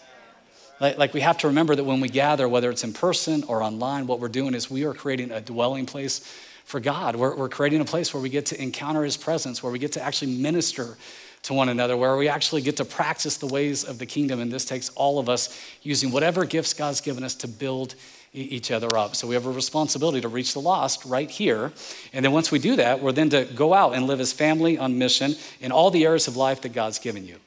Like, 0.80 0.98
like, 0.98 1.14
we 1.14 1.22
have 1.22 1.38
to 1.40 1.48
remember 1.48 1.76
that 1.76 1.84
when 1.84 2.02
we 2.02 2.10
gather, 2.10 2.48
whether 2.48 2.70
it's 2.70 2.84
in 2.84 2.94
person 2.94 3.44
or 3.48 3.64
online, 3.64 4.06
what 4.06 4.20
we're 4.20 4.28
doing 4.28 4.54
is 4.54 4.70
we 4.70 4.84
are 4.86 4.94
creating 4.94 5.32
a 5.32 5.42
dwelling 5.42 5.86
place 5.86 6.20
for 6.66 6.80
God. 6.80 7.16
We're, 7.16 7.36
we're 7.36 7.50
creating 7.50 7.80
a 7.82 7.86
place 7.86 8.14
where 8.14 8.22
we 8.22 8.30
get 8.30 8.48
to 8.48 8.62
encounter 8.62 9.04
His 9.04 9.18
presence, 9.18 9.64
where 9.64 9.72
we 9.72 9.80
get 9.80 9.94
to 9.94 10.04
actually 10.04 10.36
minister 10.36 10.98
to 11.44 11.54
one 11.54 11.70
another, 11.70 11.96
where 11.96 12.18
we 12.18 12.28
actually 12.28 12.62
get 12.62 12.78
to 12.78 12.86
practice 12.86 13.38
the 13.38 13.48
ways 13.48 13.84
of 13.84 14.00
the 14.00 14.06
kingdom. 14.06 14.40
And 14.40 14.52
this 14.52 14.66
takes 14.66 14.90
all 14.90 15.18
of 15.18 15.30
us 15.30 15.58
using 15.82 16.12
whatever 16.12 16.44
gifts 16.44 16.74
God's 16.74 17.02
given 17.02 17.24
us 17.24 17.36
to 17.36 17.48
build 17.48 17.96
each 18.38 18.72
other 18.72 18.96
up. 18.98 19.16
So 19.16 19.28
we 19.28 19.36
have 19.36 19.46
a 19.46 19.52
responsibility 19.52 20.22
to 20.22 20.28
reach 20.28 20.54
the 20.54 20.62
lost 20.62 21.06
right 21.06 21.30
here. 21.30 21.72
And 22.14 22.24
then 22.24 22.32
once 22.32 22.52
we 22.52 22.60
do 22.60 22.76
that, 22.76 23.02
we're 23.02 23.12
then 23.12 23.30
to 23.32 23.46
go 23.46 23.74
out 23.74 23.96
and 23.96 24.08
live 24.08 24.20
as 24.20 24.32
family 24.34 24.78
on 24.78 24.98
mission 24.98 25.36
in 25.60 25.72
all 25.72 25.92
the 25.92 26.06
areas 26.06 26.28
of 26.28 26.38
life 26.38 26.62
that 26.62 26.74
God's 26.74 27.00
given 27.00 27.26
you. 27.26 27.38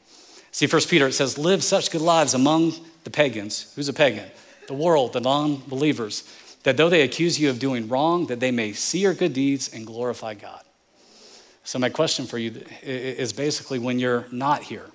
See, 0.53 0.67
First 0.67 0.91
Peter, 0.91 1.07
it 1.07 1.13
says, 1.13 1.39
live 1.39 1.63
such 1.63 1.91
good 1.91 2.01
lives 2.01 2.35
among 2.35 2.73
the 3.05 3.11
pagans. 3.11 3.73
Who's 3.77 3.89
a 3.89 3.93
pagan? 3.93 4.29
The 4.67 4.75
world, 4.75 5.13
the 5.13 5.21
non 5.21 5.63
believers, 5.69 6.25
that 6.65 6.77
though 6.77 6.89
they 6.89 7.03
accuse 7.03 7.39
you 7.39 7.51
of 7.51 7.59
doing 7.59 7.89
wrong, 7.89 8.27
that 8.27 8.41
they 8.41 8.51
may 8.51 8.73
see 8.73 8.99
your 9.01 9.15
good 9.15 9.33
deeds 9.33 9.73
and 9.73 9.87
glorify 9.87 10.35
God. 10.35 10.63
So, 11.63 11.79
my 11.79 11.89
question 11.89 12.27
for 12.27 12.39
you 12.39 12.63
is 12.83 13.33
basically 13.33 13.79
when 13.79 13.99
you're 13.99 14.27
not 14.33 14.63
here, 14.63 14.87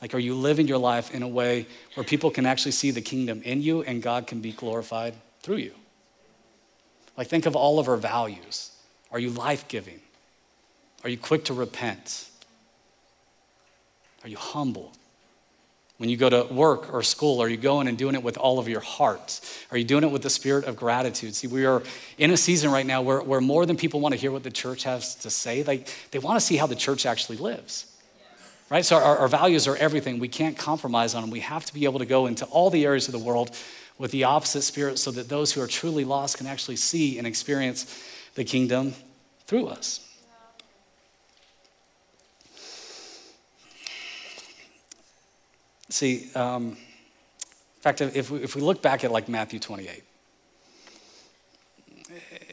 like, 0.00 0.14
are 0.14 0.18
you 0.18 0.34
living 0.34 0.66
your 0.66 0.78
life 0.78 1.14
in 1.14 1.22
a 1.22 1.28
way 1.28 1.66
where 1.94 2.04
people 2.04 2.30
can 2.30 2.46
actually 2.46 2.72
see 2.72 2.90
the 2.90 3.00
kingdom 3.00 3.42
in 3.44 3.62
you 3.62 3.82
and 3.82 4.02
God 4.02 4.26
can 4.26 4.40
be 4.40 4.52
glorified 4.52 5.14
through 5.42 5.56
you? 5.56 5.74
Like, 7.16 7.28
think 7.28 7.46
of 7.46 7.54
all 7.54 7.78
of 7.78 7.88
our 7.88 7.96
values. 7.96 8.70
Are 9.10 9.18
you 9.18 9.30
life 9.30 9.68
giving? 9.68 10.00
Are 11.04 11.10
you 11.10 11.18
quick 11.18 11.44
to 11.44 11.54
repent? 11.54 12.28
Are 14.22 14.28
you 14.28 14.36
humble? 14.36 14.92
When 15.98 16.08
you 16.08 16.16
go 16.16 16.30
to 16.30 16.52
work 16.52 16.92
or 16.92 17.02
school, 17.02 17.40
are 17.42 17.48
you 17.48 17.56
going 17.56 17.86
and 17.86 17.98
doing 17.98 18.14
it 18.14 18.22
with 18.22 18.36
all 18.38 18.58
of 18.58 18.68
your 18.68 18.80
heart? 18.80 19.40
Are 19.70 19.76
you 19.76 19.84
doing 19.84 20.04
it 20.04 20.10
with 20.10 20.22
the 20.22 20.30
spirit 20.30 20.64
of 20.64 20.74
gratitude? 20.74 21.34
See, 21.34 21.46
we 21.46 21.64
are 21.64 21.82
in 22.18 22.30
a 22.30 22.36
season 22.36 22.70
right 22.70 22.86
now 22.86 23.02
where, 23.02 23.20
where 23.20 23.40
more 23.40 23.66
than 23.66 23.76
people 23.76 24.00
want 24.00 24.14
to 24.14 24.20
hear 24.20 24.32
what 24.32 24.42
the 24.42 24.50
church 24.50 24.84
has 24.84 25.14
to 25.16 25.30
say, 25.30 25.62
like, 25.62 25.88
they 26.10 26.18
want 26.18 26.40
to 26.40 26.44
see 26.44 26.56
how 26.56 26.66
the 26.66 26.76
church 26.76 27.06
actually 27.06 27.36
lives 27.36 27.86
right? 28.72 28.86
So 28.86 28.96
our, 28.96 29.18
our, 29.18 29.28
values 29.28 29.68
are 29.68 29.76
everything. 29.76 30.18
We 30.18 30.28
can't 30.28 30.56
compromise 30.56 31.14
on 31.14 31.20
them. 31.20 31.30
We 31.30 31.40
have 31.40 31.62
to 31.66 31.74
be 31.74 31.84
able 31.84 31.98
to 31.98 32.06
go 32.06 32.26
into 32.26 32.46
all 32.46 32.70
the 32.70 32.86
areas 32.86 33.06
of 33.06 33.12
the 33.12 33.18
world 33.18 33.54
with 33.98 34.10
the 34.10 34.24
opposite 34.24 34.62
spirit 34.62 34.98
so 34.98 35.10
that 35.10 35.28
those 35.28 35.52
who 35.52 35.60
are 35.60 35.66
truly 35.66 36.04
lost 36.04 36.38
can 36.38 36.46
actually 36.46 36.76
see 36.76 37.18
and 37.18 37.26
experience 37.26 38.02
the 38.34 38.44
kingdom 38.44 38.94
through 39.46 39.68
us. 39.68 40.08
See, 45.88 46.30
um, 46.34 46.68
in 46.68 47.82
fact, 47.82 48.00
if 48.00 48.30
we, 48.30 48.42
if 48.42 48.56
we 48.56 48.62
look 48.62 48.80
back 48.80 49.04
at 49.04 49.12
like 49.12 49.28
Matthew 49.28 49.58
28, 49.58 50.02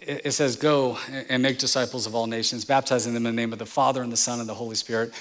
it 0.01 0.31
says, 0.31 0.55
Go 0.55 0.97
and 1.29 1.41
make 1.41 1.59
disciples 1.59 2.05
of 2.05 2.15
all 2.15 2.27
nations, 2.27 2.65
baptizing 2.65 3.13
them 3.13 3.25
in 3.25 3.35
the 3.35 3.41
name 3.41 3.53
of 3.53 3.59
the 3.59 3.65
Father 3.65 4.01
and 4.01 4.11
the 4.11 4.17
Son 4.17 4.39
and 4.39 4.49
the 4.49 4.53
Holy 4.53 4.75
Spirit. 4.75 5.13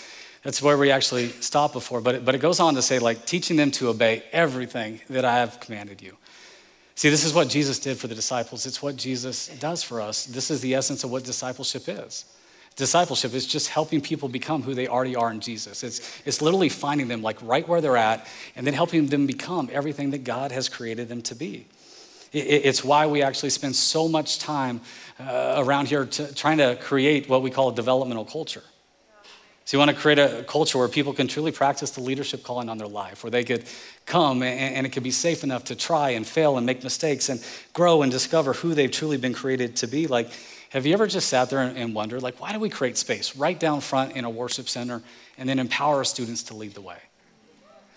That's 0.42 0.62
where 0.62 0.78
we 0.78 0.90
actually 0.90 1.28
stop 1.40 1.72
before. 1.72 2.00
But 2.00 2.14
it, 2.16 2.24
but 2.24 2.34
it 2.34 2.38
goes 2.38 2.60
on 2.60 2.74
to 2.74 2.82
say, 2.82 2.98
like, 2.98 3.26
teaching 3.26 3.56
them 3.56 3.70
to 3.72 3.88
obey 3.88 4.22
everything 4.32 5.00
that 5.10 5.24
I 5.24 5.36
have 5.36 5.60
commanded 5.60 6.00
you. 6.00 6.16
See, 6.94 7.10
this 7.10 7.24
is 7.24 7.32
what 7.32 7.48
Jesus 7.48 7.78
did 7.78 7.96
for 7.96 8.08
the 8.08 8.14
disciples. 8.14 8.66
It's 8.66 8.82
what 8.82 8.96
Jesus 8.96 9.48
does 9.60 9.82
for 9.82 10.00
us. 10.00 10.26
This 10.26 10.50
is 10.50 10.60
the 10.60 10.74
essence 10.74 11.04
of 11.04 11.10
what 11.10 11.24
discipleship 11.24 11.84
is. 11.88 12.24
Discipleship 12.74 13.34
is 13.34 13.46
just 13.46 13.68
helping 13.68 14.00
people 14.00 14.28
become 14.28 14.62
who 14.62 14.72
they 14.72 14.86
already 14.86 15.16
are 15.16 15.30
in 15.32 15.40
Jesus. 15.40 15.82
It's, 15.82 16.20
it's 16.24 16.40
literally 16.40 16.68
finding 16.68 17.08
them 17.08 17.22
like 17.22 17.36
right 17.42 17.66
where 17.68 17.80
they're 17.80 17.96
at 17.96 18.26
and 18.54 18.64
then 18.64 18.74
helping 18.74 19.06
them 19.06 19.26
become 19.26 19.68
everything 19.72 20.10
that 20.10 20.22
God 20.22 20.52
has 20.52 20.68
created 20.68 21.08
them 21.08 21.22
to 21.22 21.34
be. 21.34 21.66
It's 22.32 22.84
why 22.84 23.06
we 23.06 23.22
actually 23.22 23.50
spend 23.50 23.74
so 23.74 24.06
much 24.06 24.38
time 24.38 24.80
uh, 25.18 25.54
around 25.56 25.88
here 25.88 26.04
to, 26.04 26.34
trying 26.34 26.58
to 26.58 26.76
create 26.76 27.28
what 27.28 27.42
we 27.42 27.50
call 27.50 27.70
a 27.70 27.74
developmental 27.74 28.24
culture. 28.24 28.62
So, 29.68 29.76
you 29.76 29.80
want 29.80 29.90
to 29.90 29.96
create 29.98 30.18
a 30.18 30.44
culture 30.48 30.78
where 30.78 30.88
people 30.88 31.12
can 31.12 31.28
truly 31.28 31.52
practice 31.52 31.90
the 31.90 32.00
leadership 32.00 32.42
calling 32.42 32.70
on 32.70 32.78
their 32.78 32.88
life, 32.88 33.22
where 33.22 33.30
they 33.30 33.44
could 33.44 33.64
come 34.06 34.42
and, 34.42 34.86
it 34.86 34.92
could 34.94 35.02
be 35.02 35.10
safe 35.10 35.44
enough 35.44 35.64
to 35.64 35.76
try 35.76 36.08
and 36.12 36.26
fail 36.26 36.56
and 36.56 36.64
make 36.64 36.82
mistakes 36.82 37.28
and 37.28 37.44
grow 37.74 38.00
and 38.00 38.10
discover 38.10 38.54
who 38.54 38.72
they've 38.72 38.90
truly 38.90 39.18
been 39.18 39.34
created 39.34 39.76
to 39.76 39.86
be. 39.86 40.06
Like, 40.06 40.30
have 40.70 40.86
you 40.86 40.94
ever 40.94 41.06
just 41.06 41.28
sat 41.28 41.50
there 41.50 41.60
and 41.60 41.94
wondered, 41.94 42.22
like, 42.22 42.40
why 42.40 42.54
do 42.54 42.58
we 42.58 42.70
create 42.70 42.96
space 42.96 43.36
right 43.36 43.60
down 43.60 43.82
front 43.82 44.16
in 44.16 44.24
a 44.24 44.30
worship 44.30 44.70
center 44.70 45.02
and 45.36 45.46
then 45.46 45.58
empower 45.58 46.02
students 46.04 46.44
to 46.44 46.54
lead 46.54 46.72
the 46.72 46.80
way? 46.80 46.96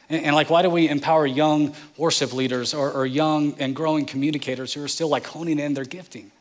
And, 0.10 0.26
and 0.26 0.36
like, 0.36 0.50
why 0.50 0.64
do 0.64 0.70
we 0.70 0.90
empower 0.90 1.26
young 1.26 1.74
worship 1.96 2.34
leaders 2.34 2.74
or, 2.74 2.92
or 2.92 3.06
young 3.06 3.56
and 3.60 3.74
growing 3.74 4.06
communicators 4.06 4.74
who 4.74 4.84
are 4.84 4.90
still 4.90 5.08
like 5.08 5.26
honing 5.26 5.58
in 5.58 5.74
their 5.74 5.86
gifting? 5.86 6.32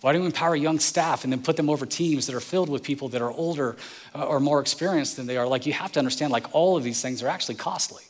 Why 0.00 0.12
don't 0.12 0.22
we 0.22 0.26
empower 0.26 0.56
young 0.56 0.78
staff 0.78 1.24
and 1.24 1.32
then 1.32 1.42
put 1.42 1.56
them 1.56 1.68
over 1.68 1.84
teams 1.84 2.26
that 2.26 2.34
are 2.34 2.40
filled 2.40 2.70
with 2.70 2.82
people 2.82 3.08
that 3.10 3.20
are 3.20 3.30
older 3.30 3.76
uh, 4.14 4.24
or 4.24 4.40
more 4.40 4.60
experienced 4.60 5.16
than 5.16 5.26
they 5.26 5.36
are? 5.36 5.46
Like, 5.46 5.66
you 5.66 5.74
have 5.74 5.92
to 5.92 5.98
understand, 5.98 6.32
like, 6.32 6.54
all 6.54 6.76
of 6.76 6.84
these 6.84 7.02
things 7.02 7.22
are 7.22 7.28
actually 7.28 7.56
costly. 7.56 8.04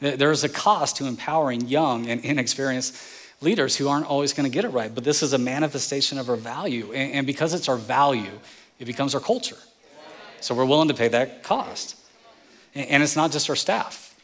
There 0.00 0.30
is 0.30 0.44
a 0.44 0.48
cost 0.48 0.96
to 0.96 1.06
empowering 1.06 1.62
young 1.62 2.06
and 2.06 2.24
inexperienced 2.24 2.96
leaders 3.40 3.76
who 3.76 3.88
aren't 3.88 4.06
always 4.06 4.34
going 4.34 4.48
to 4.48 4.54
get 4.54 4.64
it 4.64 4.68
right. 4.68 4.94
But 4.94 5.04
this 5.04 5.22
is 5.22 5.32
a 5.32 5.38
manifestation 5.38 6.18
of 6.18 6.28
our 6.28 6.36
value. 6.36 6.92
And 6.92 7.26
because 7.26 7.54
it's 7.54 7.68
our 7.68 7.76
value, 7.76 8.38
it 8.78 8.84
becomes 8.84 9.14
our 9.14 9.20
culture. 9.20 9.58
So 10.40 10.54
we're 10.54 10.66
willing 10.66 10.88
to 10.88 10.94
pay 10.94 11.08
that 11.08 11.42
cost. 11.42 11.96
And 12.74 13.02
it's 13.02 13.16
not 13.16 13.32
just 13.32 13.48
our 13.48 13.56
staff. 13.56 14.14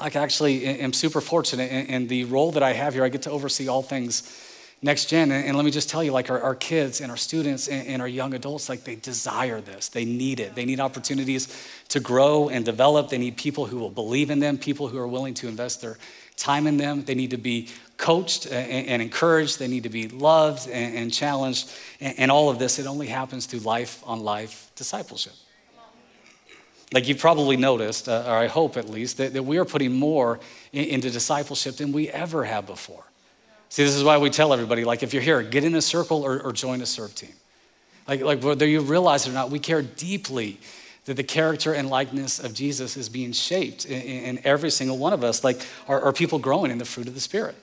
I 0.00 0.08
actually 0.08 0.66
am 0.66 0.92
super 0.92 1.20
fortunate 1.20 1.70
in 1.70 2.08
the 2.08 2.24
role 2.24 2.50
that 2.52 2.64
I 2.64 2.72
have 2.72 2.94
here. 2.94 3.04
I 3.04 3.08
get 3.08 3.22
to 3.22 3.30
oversee 3.30 3.68
all 3.68 3.82
things 3.82 4.53
next 4.84 5.06
gen. 5.06 5.32
And, 5.32 5.56
let 5.56 5.64
me 5.64 5.70
just 5.70 5.88
tell 5.88 6.04
you, 6.04 6.12
like 6.12 6.30
our, 6.30 6.40
our 6.40 6.54
kids 6.54 7.00
and 7.00 7.10
our 7.10 7.16
students 7.16 7.68
and, 7.68 7.86
and, 7.88 8.02
our 8.02 8.06
young 8.06 8.34
adults, 8.34 8.68
like 8.68 8.84
they 8.84 8.96
desire 8.96 9.60
this. 9.62 9.88
They 9.88 10.04
need 10.04 10.40
it. 10.40 10.54
They 10.54 10.66
need 10.66 10.78
opportunities 10.78 11.48
to 11.88 12.00
grow 12.00 12.50
and 12.50 12.64
develop. 12.64 13.08
They 13.08 13.18
need 13.18 13.38
people 13.38 13.64
who 13.64 13.78
will 13.78 13.90
believe 13.90 14.30
in 14.30 14.40
them, 14.40 14.58
people 14.58 14.88
who 14.88 14.98
are 14.98 15.08
willing 15.08 15.32
to 15.34 15.48
invest 15.48 15.80
their 15.80 15.96
time 16.36 16.66
in 16.66 16.76
them. 16.76 17.02
They 17.02 17.14
need 17.14 17.30
to 17.30 17.38
be 17.38 17.70
coached 17.96 18.44
and, 18.46 18.86
and 18.86 19.00
encouraged. 19.00 19.58
They 19.58 19.68
need 19.68 19.84
to 19.84 19.88
be 19.88 20.08
loved 20.08 20.68
and, 20.68 20.94
and 20.94 21.12
challenged. 21.12 21.72
And, 21.98 22.30
all 22.30 22.50
of 22.50 22.58
this, 22.58 22.78
it 22.78 22.86
only 22.86 23.06
happens 23.06 23.46
through 23.46 23.60
life 23.60 24.02
on 24.04 24.20
life 24.20 24.70
discipleship. 24.76 25.32
Like 26.92 27.08
you've 27.08 27.18
probably 27.18 27.56
noticed, 27.56 28.06
uh, 28.08 28.24
or 28.26 28.34
I 28.34 28.48
hope 28.48 28.76
at 28.76 28.88
least, 28.90 29.16
that, 29.16 29.32
that 29.32 29.42
we 29.42 29.56
are 29.56 29.64
putting 29.64 29.94
more 29.94 30.40
in, 30.72 30.84
into 30.84 31.10
discipleship 31.10 31.76
than 31.76 31.90
we 31.90 32.10
ever 32.10 32.44
have 32.44 32.66
before. 32.66 33.04
See, 33.74 33.82
this 33.82 33.96
is 33.96 34.04
why 34.04 34.18
we 34.18 34.30
tell 34.30 34.52
everybody, 34.52 34.84
like, 34.84 35.02
if 35.02 35.12
you're 35.12 35.20
here, 35.20 35.42
get 35.42 35.64
in 35.64 35.74
a 35.74 35.82
circle 35.82 36.22
or, 36.22 36.40
or 36.40 36.52
join 36.52 36.80
a 36.80 36.86
serve 36.86 37.12
team. 37.12 37.32
Like, 38.06 38.20
like, 38.20 38.40
whether 38.40 38.68
you 38.68 38.80
realize 38.80 39.26
it 39.26 39.30
or 39.30 39.32
not, 39.32 39.50
we 39.50 39.58
care 39.58 39.82
deeply 39.82 40.60
that 41.06 41.14
the 41.14 41.24
character 41.24 41.74
and 41.74 41.90
likeness 41.90 42.38
of 42.38 42.54
Jesus 42.54 42.96
is 42.96 43.08
being 43.08 43.32
shaped 43.32 43.84
in, 43.84 44.00
in 44.00 44.40
every 44.44 44.70
single 44.70 44.96
one 44.96 45.12
of 45.12 45.24
us. 45.24 45.42
Like, 45.42 45.60
are, 45.88 46.00
are 46.00 46.12
people 46.12 46.38
growing 46.38 46.70
in 46.70 46.78
the 46.78 46.84
fruit 46.84 47.08
of 47.08 47.14
the 47.14 47.20
Spirit? 47.20 47.56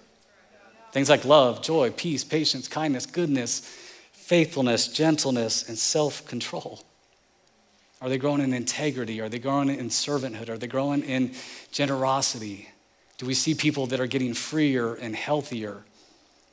Things 0.91 1.09
like 1.09 1.23
love, 1.23 1.61
joy, 1.61 1.91
peace, 1.91 2.25
patience, 2.25 2.67
kindness, 2.67 3.05
goodness, 3.05 3.61
faithfulness, 4.11 4.89
gentleness, 4.89 5.69
and 5.69 5.77
self 5.77 6.25
control. 6.25 6.83
Are 8.01 8.09
they 8.09 8.17
growing 8.17 8.41
in 8.41 8.53
integrity? 8.53 9.21
Are 9.21 9.29
they 9.29 9.39
growing 9.39 9.69
in 9.69 9.87
servanthood? 9.87 10.49
Are 10.49 10.57
they 10.57 10.67
growing 10.67 11.03
in 11.03 11.31
generosity? 11.71 12.67
Do 13.17 13.25
we 13.25 13.33
see 13.33 13.55
people 13.55 13.87
that 13.87 14.01
are 14.01 14.07
getting 14.07 14.33
freer 14.33 14.95
and 14.95 15.15
healthier? 15.15 15.85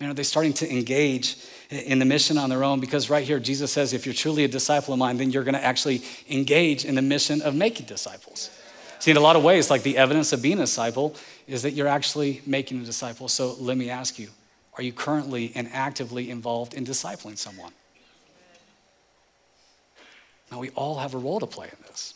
Man, 0.00 0.10
are 0.10 0.14
they 0.14 0.22
starting 0.22 0.52
to 0.54 0.70
engage 0.70 1.36
in 1.70 1.98
the 1.98 2.04
mission 2.04 2.38
on 2.38 2.50
their 2.50 2.62
own? 2.62 2.78
Because 2.78 3.10
right 3.10 3.26
here, 3.26 3.40
Jesus 3.40 3.72
says, 3.72 3.92
if 3.92 4.06
you're 4.06 4.14
truly 4.14 4.44
a 4.44 4.48
disciple 4.48 4.94
of 4.94 4.98
mine, 4.98 5.16
then 5.16 5.30
you're 5.30 5.42
going 5.42 5.54
to 5.54 5.64
actually 5.64 6.02
engage 6.30 6.84
in 6.84 6.94
the 6.94 7.02
mission 7.02 7.42
of 7.42 7.54
making 7.54 7.86
disciples. 7.86 8.50
See, 9.00 9.10
in 9.10 9.16
a 9.16 9.20
lot 9.20 9.36
of 9.36 9.42
ways, 9.42 9.70
like 9.70 9.82
the 9.82 9.96
evidence 9.96 10.32
of 10.32 10.40
being 10.40 10.58
a 10.58 10.62
disciple 10.62 11.16
is 11.46 11.62
that 11.62 11.72
you're 11.72 11.88
actually 11.88 12.42
making 12.46 12.80
a 12.80 12.84
disciple. 12.84 13.28
So 13.28 13.54
let 13.58 13.76
me 13.76 13.90
ask 13.90 14.18
you 14.18 14.28
are 14.76 14.82
you 14.82 14.92
currently 14.92 15.50
and 15.56 15.68
actively 15.72 16.30
involved 16.30 16.74
in 16.74 16.86
discipling 16.86 17.36
someone? 17.36 17.72
Now, 20.52 20.60
we 20.60 20.70
all 20.70 20.98
have 20.98 21.14
a 21.14 21.18
role 21.18 21.40
to 21.40 21.46
play 21.46 21.66
in 21.66 21.76
this. 21.88 22.14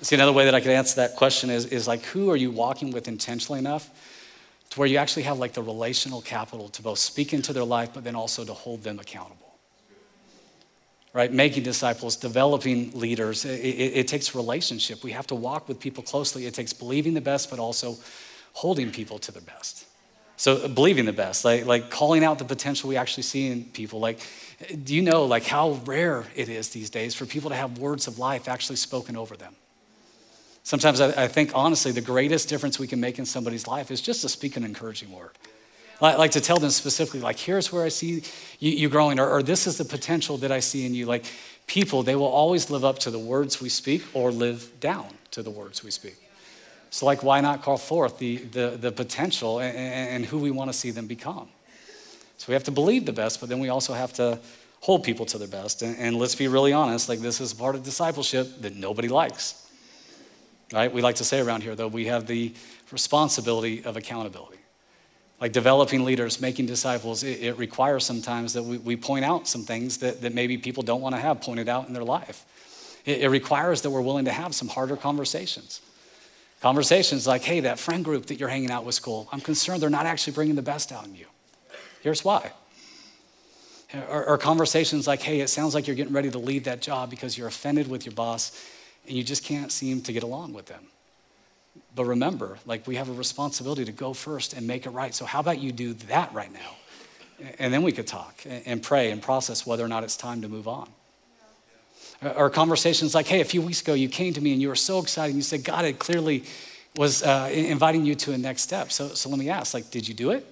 See, 0.00 0.14
another 0.14 0.32
way 0.32 0.46
that 0.46 0.54
I 0.54 0.60
could 0.60 0.70
answer 0.70 0.96
that 0.96 1.16
question 1.16 1.50
is, 1.50 1.66
is 1.66 1.86
like, 1.86 2.02
who 2.06 2.30
are 2.30 2.36
you 2.36 2.50
walking 2.50 2.92
with 2.92 3.08
intentionally 3.08 3.58
enough 3.58 3.90
to 4.70 4.78
where 4.78 4.88
you 4.88 4.98
actually 4.98 5.22
have 5.22 5.38
like 5.38 5.52
the 5.52 5.62
relational 5.62 6.20
capital 6.20 6.68
to 6.70 6.82
both 6.82 6.98
speak 6.98 7.32
into 7.32 7.52
their 7.52 7.64
life, 7.64 7.90
but 7.94 8.04
then 8.04 8.14
also 8.14 8.44
to 8.44 8.52
hold 8.52 8.82
them 8.82 8.98
accountable. 8.98 9.58
Right? 11.14 11.32
Making 11.32 11.62
disciples, 11.62 12.16
developing 12.16 12.92
leaders, 12.92 13.44
it, 13.44 13.60
it, 13.60 13.96
it, 13.96 14.08
takes 14.08 14.34
relationship. 14.34 15.02
We 15.02 15.12
have 15.12 15.26
to 15.28 15.34
walk 15.34 15.66
with 15.66 15.80
people 15.80 16.02
closely. 16.02 16.46
It 16.46 16.52
takes 16.52 16.72
believing 16.72 17.14
the 17.14 17.20
best, 17.20 17.48
but 17.48 17.58
also 17.58 17.96
holding 18.52 18.90
people 18.90 19.18
to 19.20 19.32
their 19.32 19.42
best. 19.42 19.86
So 20.36 20.56
uh, 20.56 20.68
believing 20.68 21.06
the 21.06 21.12
best, 21.12 21.44
like, 21.44 21.66
like 21.66 21.90
calling 21.90 22.22
out 22.22 22.38
the 22.38 22.44
potential 22.44 22.88
we 22.88 22.96
actually 22.96 23.24
see 23.24 23.48
in 23.48 23.64
people. 23.64 24.00
Like, 24.00 24.20
do 24.84 24.94
you 24.94 25.02
know 25.02 25.24
like 25.24 25.44
how 25.44 25.80
rare 25.84 26.24
it 26.36 26.48
is 26.48 26.68
these 26.68 26.90
days 26.90 27.14
for 27.14 27.26
people 27.26 27.50
to 27.50 27.56
have 27.56 27.78
words 27.78 28.06
of 28.06 28.18
life 28.18 28.48
actually 28.48 28.76
spoken 28.76 29.16
over 29.16 29.36
them? 29.36 29.54
Sometimes 30.68 31.00
I, 31.00 31.24
I, 31.24 31.28
think, 31.28 31.52
honestly, 31.54 31.92
the 31.92 32.02
greatest 32.02 32.50
difference 32.50 32.78
we 32.78 32.86
can 32.86 33.00
make 33.00 33.18
in 33.18 33.24
somebody's 33.24 33.66
life 33.66 33.90
is 33.90 34.02
just 34.02 34.20
to 34.20 34.28
speak 34.28 34.54
an 34.54 34.64
encouraging 34.64 35.10
word. 35.10 35.30
Like, 35.98 36.18
like 36.18 36.30
to 36.32 36.42
tell 36.42 36.58
them 36.58 36.68
specifically, 36.68 37.20
like, 37.20 37.38
here's 37.38 37.72
where 37.72 37.84
I 37.84 37.88
see 37.88 38.22
you, 38.58 38.72
you 38.72 38.88
growing, 38.90 39.18
or, 39.18 39.30
or 39.30 39.42
this 39.42 39.66
is 39.66 39.78
the 39.78 39.86
potential 39.86 40.36
that 40.36 40.52
I 40.52 40.60
see 40.60 40.84
in 40.84 40.92
you. 40.92 41.06
Like, 41.06 41.24
people, 41.66 42.02
they 42.02 42.16
will 42.16 42.26
always 42.26 42.68
live 42.68 42.84
up 42.84 42.98
to 42.98 43.10
the 43.10 43.18
words 43.18 43.62
we 43.62 43.70
speak 43.70 44.04
or 44.12 44.30
live 44.30 44.78
down 44.78 45.08
to 45.30 45.42
the 45.42 45.48
words 45.48 45.82
we 45.82 45.90
speak. 45.90 46.16
So, 46.90 47.06
like, 47.06 47.22
why 47.22 47.40
not 47.40 47.62
call 47.62 47.78
forth 47.78 48.18
the, 48.18 48.36
the, 48.36 48.76
the 48.78 48.92
potential 48.92 49.60
and, 49.60 49.74
and 49.74 50.26
who 50.26 50.36
we 50.36 50.50
want 50.50 50.70
to 50.70 50.76
see 50.76 50.90
them 50.90 51.06
become? 51.06 51.48
So, 52.36 52.44
we 52.48 52.52
have 52.52 52.64
to 52.64 52.72
believe 52.72 53.06
the 53.06 53.14
best, 53.14 53.40
but 53.40 53.48
then 53.48 53.58
we 53.58 53.70
also 53.70 53.94
have 53.94 54.12
to 54.14 54.38
hold 54.80 55.02
people 55.02 55.24
to 55.24 55.38
their 55.38 55.48
best. 55.48 55.80
And, 55.80 55.96
and 55.96 56.16
let's 56.16 56.34
be 56.34 56.46
really 56.46 56.74
honest, 56.74 57.08
like, 57.08 57.20
this 57.20 57.40
is 57.40 57.54
part 57.54 57.74
of 57.74 57.84
discipleship 57.84 58.60
that 58.60 58.76
nobody 58.76 59.08
likes 59.08 59.64
right? 60.72 60.92
We 60.92 61.02
like 61.02 61.16
to 61.16 61.24
say 61.24 61.40
around 61.40 61.62
here, 61.62 61.74
though, 61.74 61.88
we 61.88 62.06
have 62.06 62.26
the 62.26 62.54
responsibility 62.90 63.84
of 63.84 63.96
accountability. 63.96 64.58
Like 65.40 65.52
developing 65.52 66.04
leaders, 66.04 66.40
making 66.40 66.66
disciples, 66.66 67.22
it, 67.22 67.40
it 67.40 67.58
requires 67.58 68.04
sometimes 68.04 68.54
that 68.54 68.64
we, 68.64 68.78
we, 68.78 68.96
point 68.96 69.24
out 69.24 69.46
some 69.46 69.62
things 69.62 69.98
that, 69.98 70.20
that 70.22 70.34
maybe 70.34 70.58
people 70.58 70.82
don't 70.82 71.00
want 71.00 71.14
to 71.14 71.20
have 71.20 71.40
pointed 71.40 71.68
out 71.68 71.86
in 71.86 71.94
their 71.94 72.04
life. 72.04 72.44
It, 73.04 73.22
it 73.22 73.28
requires 73.28 73.82
that 73.82 73.90
we're 73.90 74.00
willing 74.00 74.24
to 74.24 74.32
have 74.32 74.54
some 74.54 74.68
harder 74.68 74.96
conversations. 74.96 75.80
Conversations 76.60 77.24
like, 77.24 77.42
hey, 77.42 77.60
that 77.60 77.78
friend 77.78 78.04
group 78.04 78.26
that 78.26 78.40
you're 78.40 78.48
hanging 78.48 78.72
out 78.72 78.84
with 78.84 78.96
school, 78.96 79.28
I'm 79.30 79.40
concerned 79.40 79.80
they're 79.80 79.90
not 79.90 80.06
actually 80.06 80.32
bringing 80.32 80.56
the 80.56 80.62
best 80.62 80.90
out 80.90 81.06
in 81.06 81.14
you. 81.14 81.26
Here's 82.02 82.24
why. 82.24 82.50
Or, 84.10 84.26
or 84.30 84.38
conversations 84.38 85.06
like, 85.06 85.22
hey, 85.22 85.40
it 85.40 85.48
sounds 85.48 85.72
like 85.72 85.86
you're 85.86 85.96
getting 85.96 86.12
ready 86.12 86.30
to 86.30 86.38
leave 86.38 86.64
that 86.64 86.82
job 86.82 87.10
because 87.10 87.38
you're 87.38 87.48
offended 87.48 87.88
with 87.88 88.04
your 88.04 88.14
boss 88.14 88.60
and 89.08 89.16
you 89.16 89.24
just 89.24 89.42
can't 89.42 89.72
seem 89.72 90.02
to 90.02 90.12
get 90.12 90.22
along 90.22 90.52
with 90.52 90.66
them. 90.66 90.84
But 91.94 92.04
remember, 92.04 92.58
like 92.66 92.86
we 92.86 92.96
have 92.96 93.08
a 93.08 93.12
responsibility 93.12 93.84
to 93.84 93.92
go 93.92 94.12
first 94.12 94.52
and 94.52 94.66
make 94.66 94.86
it 94.86 94.90
right. 94.90 95.14
So 95.14 95.24
how 95.24 95.40
about 95.40 95.58
you 95.58 95.72
do 95.72 95.94
that 95.94 96.32
right 96.32 96.52
now? 96.52 96.76
And 97.58 97.72
then 97.72 97.82
we 97.82 97.92
could 97.92 98.06
talk 98.06 98.44
and 98.46 98.82
pray 98.82 99.10
and 99.10 99.22
process 99.22 99.66
whether 99.66 99.84
or 99.84 99.88
not 99.88 100.04
it's 100.04 100.16
time 100.16 100.42
to 100.42 100.48
move 100.48 100.68
on. 100.68 100.88
Or 102.36 102.50
conversations 102.50 103.14
like, 103.14 103.26
hey, 103.26 103.40
a 103.40 103.44
few 103.44 103.62
weeks 103.62 103.80
ago 103.80 103.94
you 103.94 104.08
came 104.08 104.34
to 104.34 104.40
me 104.40 104.52
and 104.52 104.60
you 104.60 104.68
were 104.68 104.76
so 104.76 104.98
excited 104.98 105.30
and 105.30 105.36
you 105.36 105.42
said 105.42 105.64
God 105.64 105.84
had 105.84 105.98
clearly 105.98 106.44
was 106.96 107.22
uh, 107.22 107.48
inviting 107.52 108.04
you 108.04 108.14
to 108.16 108.32
a 108.32 108.38
next 108.38 108.62
step. 108.62 108.90
So, 108.90 109.08
so 109.08 109.28
let 109.28 109.38
me 109.38 109.48
ask, 109.48 109.72
like, 109.72 109.90
did 109.90 110.08
you 110.08 110.14
do 110.14 110.30
it? 110.30 110.44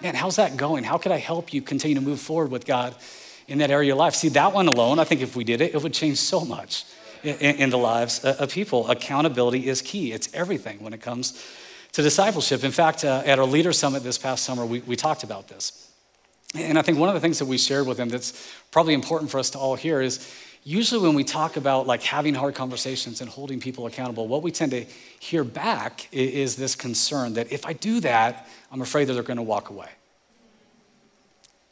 Man, 0.00 0.14
how's 0.14 0.36
that 0.36 0.56
going? 0.56 0.84
How 0.84 0.96
could 0.96 1.12
I 1.12 1.18
help 1.18 1.52
you 1.52 1.60
continue 1.60 1.96
to 1.96 2.00
move 2.00 2.20
forward 2.20 2.50
with 2.50 2.66
God 2.66 2.94
in 3.48 3.58
that 3.58 3.70
area 3.70 3.84
of 3.84 3.86
your 3.88 3.96
life? 3.96 4.14
See, 4.14 4.28
that 4.30 4.52
one 4.52 4.68
alone, 4.68 4.98
I 4.98 5.04
think 5.04 5.20
if 5.22 5.34
we 5.34 5.44
did 5.44 5.60
it, 5.60 5.74
it 5.74 5.82
would 5.82 5.94
change 5.94 6.18
so 6.18 6.44
much 6.44 6.84
in, 7.22 7.56
in 7.56 7.70
the 7.70 7.78
lives 7.78 8.24
of 8.24 8.50
people. 8.50 8.88
Accountability 8.88 9.68
is 9.68 9.82
key, 9.82 10.12
it's 10.12 10.32
everything 10.34 10.82
when 10.82 10.92
it 10.92 11.00
comes 11.00 11.44
to 11.92 12.02
discipleship. 12.02 12.64
In 12.64 12.70
fact, 12.70 13.04
uh, 13.04 13.22
at 13.24 13.38
our 13.38 13.44
Leader 13.44 13.72
Summit 13.72 14.02
this 14.02 14.18
past 14.18 14.44
summer, 14.44 14.64
we, 14.64 14.80
we 14.80 14.96
talked 14.96 15.24
about 15.24 15.48
this. 15.48 15.90
And 16.54 16.78
I 16.78 16.82
think 16.82 16.98
one 16.98 17.08
of 17.08 17.14
the 17.14 17.20
things 17.20 17.38
that 17.38 17.46
we 17.46 17.56
shared 17.56 17.86
with 17.86 17.96
them 17.96 18.08
that's 18.08 18.52
probably 18.70 18.94
important 18.94 19.30
for 19.30 19.38
us 19.38 19.50
to 19.50 19.58
all 19.58 19.74
hear 19.74 20.00
is 20.00 20.30
usually 20.64 21.00
when 21.00 21.14
we 21.14 21.24
talk 21.24 21.56
about 21.56 21.86
like 21.86 22.02
having 22.02 22.34
hard 22.34 22.54
conversations 22.54 23.20
and 23.20 23.28
holding 23.30 23.58
people 23.58 23.86
accountable, 23.86 24.28
what 24.28 24.42
we 24.42 24.50
tend 24.50 24.72
to 24.72 24.84
hear 25.18 25.44
back 25.44 26.08
is 26.12 26.56
this 26.56 26.74
concern 26.74 27.34
that 27.34 27.50
if 27.52 27.64
I 27.66 27.72
do 27.72 28.00
that, 28.00 28.48
I'm 28.70 28.82
afraid 28.82 29.06
that 29.06 29.14
they're 29.14 29.22
going 29.22 29.38
to 29.38 29.42
walk 29.42 29.70
away. 29.70 29.88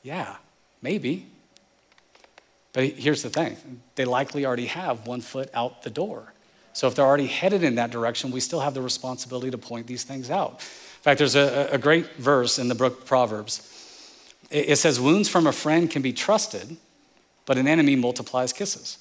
Yeah, 0.02 0.36
maybe. 0.80 1.26
But 2.72 2.84
here's 2.84 3.22
the 3.22 3.30
thing 3.30 3.56
they 3.94 4.04
likely 4.04 4.46
already 4.46 4.66
have 4.66 5.06
one 5.06 5.20
foot 5.20 5.50
out 5.54 5.82
the 5.82 5.90
door. 5.90 6.32
So 6.72 6.86
if 6.86 6.94
they're 6.94 7.04
already 7.04 7.26
headed 7.26 7.64
in 7.64 7.74
that 7.76 7.90
direction, 7.90 8.30
we 8.30 8.40
still 8.40 8.60
have 8.60 8.74
the 8.74 8.82
responsibility 8.82 9.50
to 9.50 9.58
point 9.58 9.86
these 9.86 10.04
things 10.04 10.30
out. 10.30 10.52
In 10.52 11.02
fact, 11.02 11.18
there's 11.18 11.34
a, 11.34 11.68
a 11.72 11.78
great 11.78 12.14
verse 12.14 12.58
in 12.58 12.68
the 12.68 12.74
book 12.74 13.00
of 13.00 13.06
Proverbs. 13.06 13.66
It, 14.50 14.70
it 14.70 14.76
says, 14.76 15.00
Wounds 15.00 15.28
from 15.28 15.46
a 15.46 15.52
friend 15.52 15.90
can 15.90 16.02
be 16.02 16.12
trusted, 16.12 16.76
but 17.44 17.58
an 17.58 17.66
enemy 17.66 17.96
multiplies 17.96 18.52
kisses. 18.52 18.98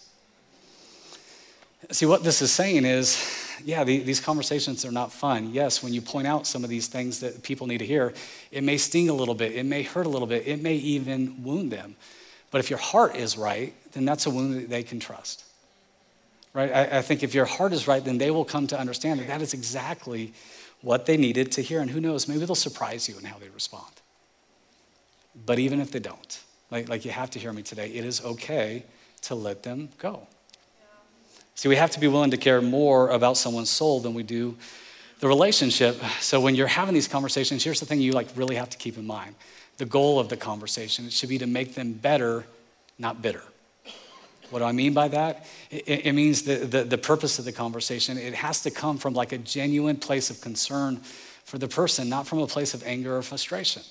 See, 1.92 2.06
what 2.06 2.24
this 2.24 2.42
is 2.42 2.52
saying 2.52 2.86
is, 2.86 3.24
yeah, 3.64 3.84
the, 3.84 4.00
these 4.00 4.20
conversations 4.20 4.86
are 4.86 4.92
not 4.92 5.12
fun. 5.12 5.54
Yes, 5.54 5.84
when 5.84 5.94
you 5.94 6.02
point 6.02 6.28
out 6.28 6.48
some 6.48 6.64
of 6.64 6.70
these 6.70 6.88
things 6.88 7.20
that 7.20 7.44
people 7.44 7.68
need 7.68 7.80
to 7.80 7.86
hear, 7.86 8.14
it 8.52 8.64
may 8.64 8.78
sting 8.78 9.10
a 9.10 9.14
little 9.14 9.36
bit, 9.36 9.54
it 9.54 9.66
may 9.66 9.84
hurt 9.84 10.06
a 10.06 10.10
little 10.10 10.28
bit, 10.28 10.48
it 10.48 10.62
may 10.62 10.76
even 10.76 11.44
wound 11.44 11.72
them. 11.72 11.96
But 12.52 12.60
if 12.60 12.70
your 12.70 12.80
heart 12.80 13.16
is 13.16 13.38
right, 13.38 13.74
then 13.92 14.06
that's 14.06 14.26
a 14.26 14.30
wound 14.30 14.56
that 14.56 14.70
they 14.70 14.84
can 14.84 15.00
trust. 15.00 15.46
Right? 16.54 16.72
I, 16.72 16.98
I 16.98 17.02
think 17.02 17.22
if 17.24 17.34
your 17.34 17.46
heart 17.46 17.74
is 17.74 17.88
right, 17.88 18.04
then 18.04 18.18
they 18.18 18.32
will 18.32 18.46
come 18.46 18.68
to 18.68 18.80
understand 18.80 19.20
that 19.20 19.28
that 19.28 19.42
is 19.42 19.54
exactly 19.54 20.34
what 20.82 21.06
they 21.06 21.18
needed 21.18 21.52
to 21.54 21.62
hear. 21.62 21.82
And 21.82 21.92
who 21.92 22.02
knows, 22.02 22.28
maybe 22.28 22.46
they'll 22.46 22.56
surprise 22.56 23.08
you 23.08 23.18
in 23.18 23.26
how 23.26 23.38
they 23.38 23.50
respond. 23.50 23.94
But 25.46 25.60
even 25.60 25.80
if 25.80 25.92
they 25.92 26.00
don't, 26.00 26.40
like, 26.72 26.90
like 26.90 27.06
you 27.06 27.12
have 27.12 27.30
to 27.32 27.40
hear 27.40 27.54
me 27.54 27.62
today, 27.62 27.90
it 27.92 28.04
is 28.04 28.24
okay 28.24 28.84
to 29.22 29.36
let 29.36 29.64
them 29.64 29.90
go. 29.98 30.28
See, 31.56 31.68
we 31.68 31.76
have 31.76 31.92
to 31.92 32.00
be 32.00 32.08
willing 32.08 32.32
to 32.32 32.38
care 32.38 32.62
more 32.62 33.10
about 33.10 33.38
someone's 33.38 33.70
soul 33.70 34.00
than 34.00 34.14
we 34.14 34.24
do 34.24 34.56
the 35.20 35.28
relationship. 35.28 36.02
So 36.22 36.40
when 36.40 36.56
you're 36.56 36.68
having 36.68 36.94
these 36.94 37.08
conversations, 37.08 37.64
here's 37.64 37.82
the 37.82 37.86
thing 37.86 38.00
you 38.00 38.14
like 38.14 38.28
really 38.36 38.56
have 38.56 38.70
to 38.70 38.78
keep 38.78 38.98
in 38.98 39.06
mind. 39.06 39.36
The 39.80 39.86
goal 39.86 40.20
of 40.20 40.30
the 40.30 40.38
conversation 40.38 41.06
it 41.06 41.14
should 41.14 41.30
be 41.30 41.40
to 41.40 41.48
make 41.48 41.74
them 41.74 41.94
better, 41.94 42.46
not 43.00 43.22
bitter. 43.22 43.42
What 44.50 44.60
do 44.60 44.66
I 44.66 44.72
mean 44.72 44.94
by 44.94 45.08
that? 45.08 45.48
It, 45.72 46.06
it 46.06 46.14
means 46.14 46.42
the, 46.42 46.58
the, 46.58 46.84
the 46.84 46.98
purpose 46.98 47.40
of 47.40 47.46
the 47.46 47.52
conversation, 47.52 48.18
it 48.18 48.34
has 48.34 48.62
to 48.64 48.72
come 48.72 48.98
from 48.98 49.14
like 49.14 49.32
a 49.32 49.38
genuine 49.38 49.96
place 49.96 50.30
of 50.30 50.42
concern 50.42 50.98
for 51.46 51.58
the 51.58 51.68
person, 51.68 52.10
not 52.10 52.28
from 52.28 52.40
a 52.40 52.48
place 52.48 52.74
of 52.74 52.84
anger 52.84 53.16
or 53.16 53.22
frustration. 53.22 53.82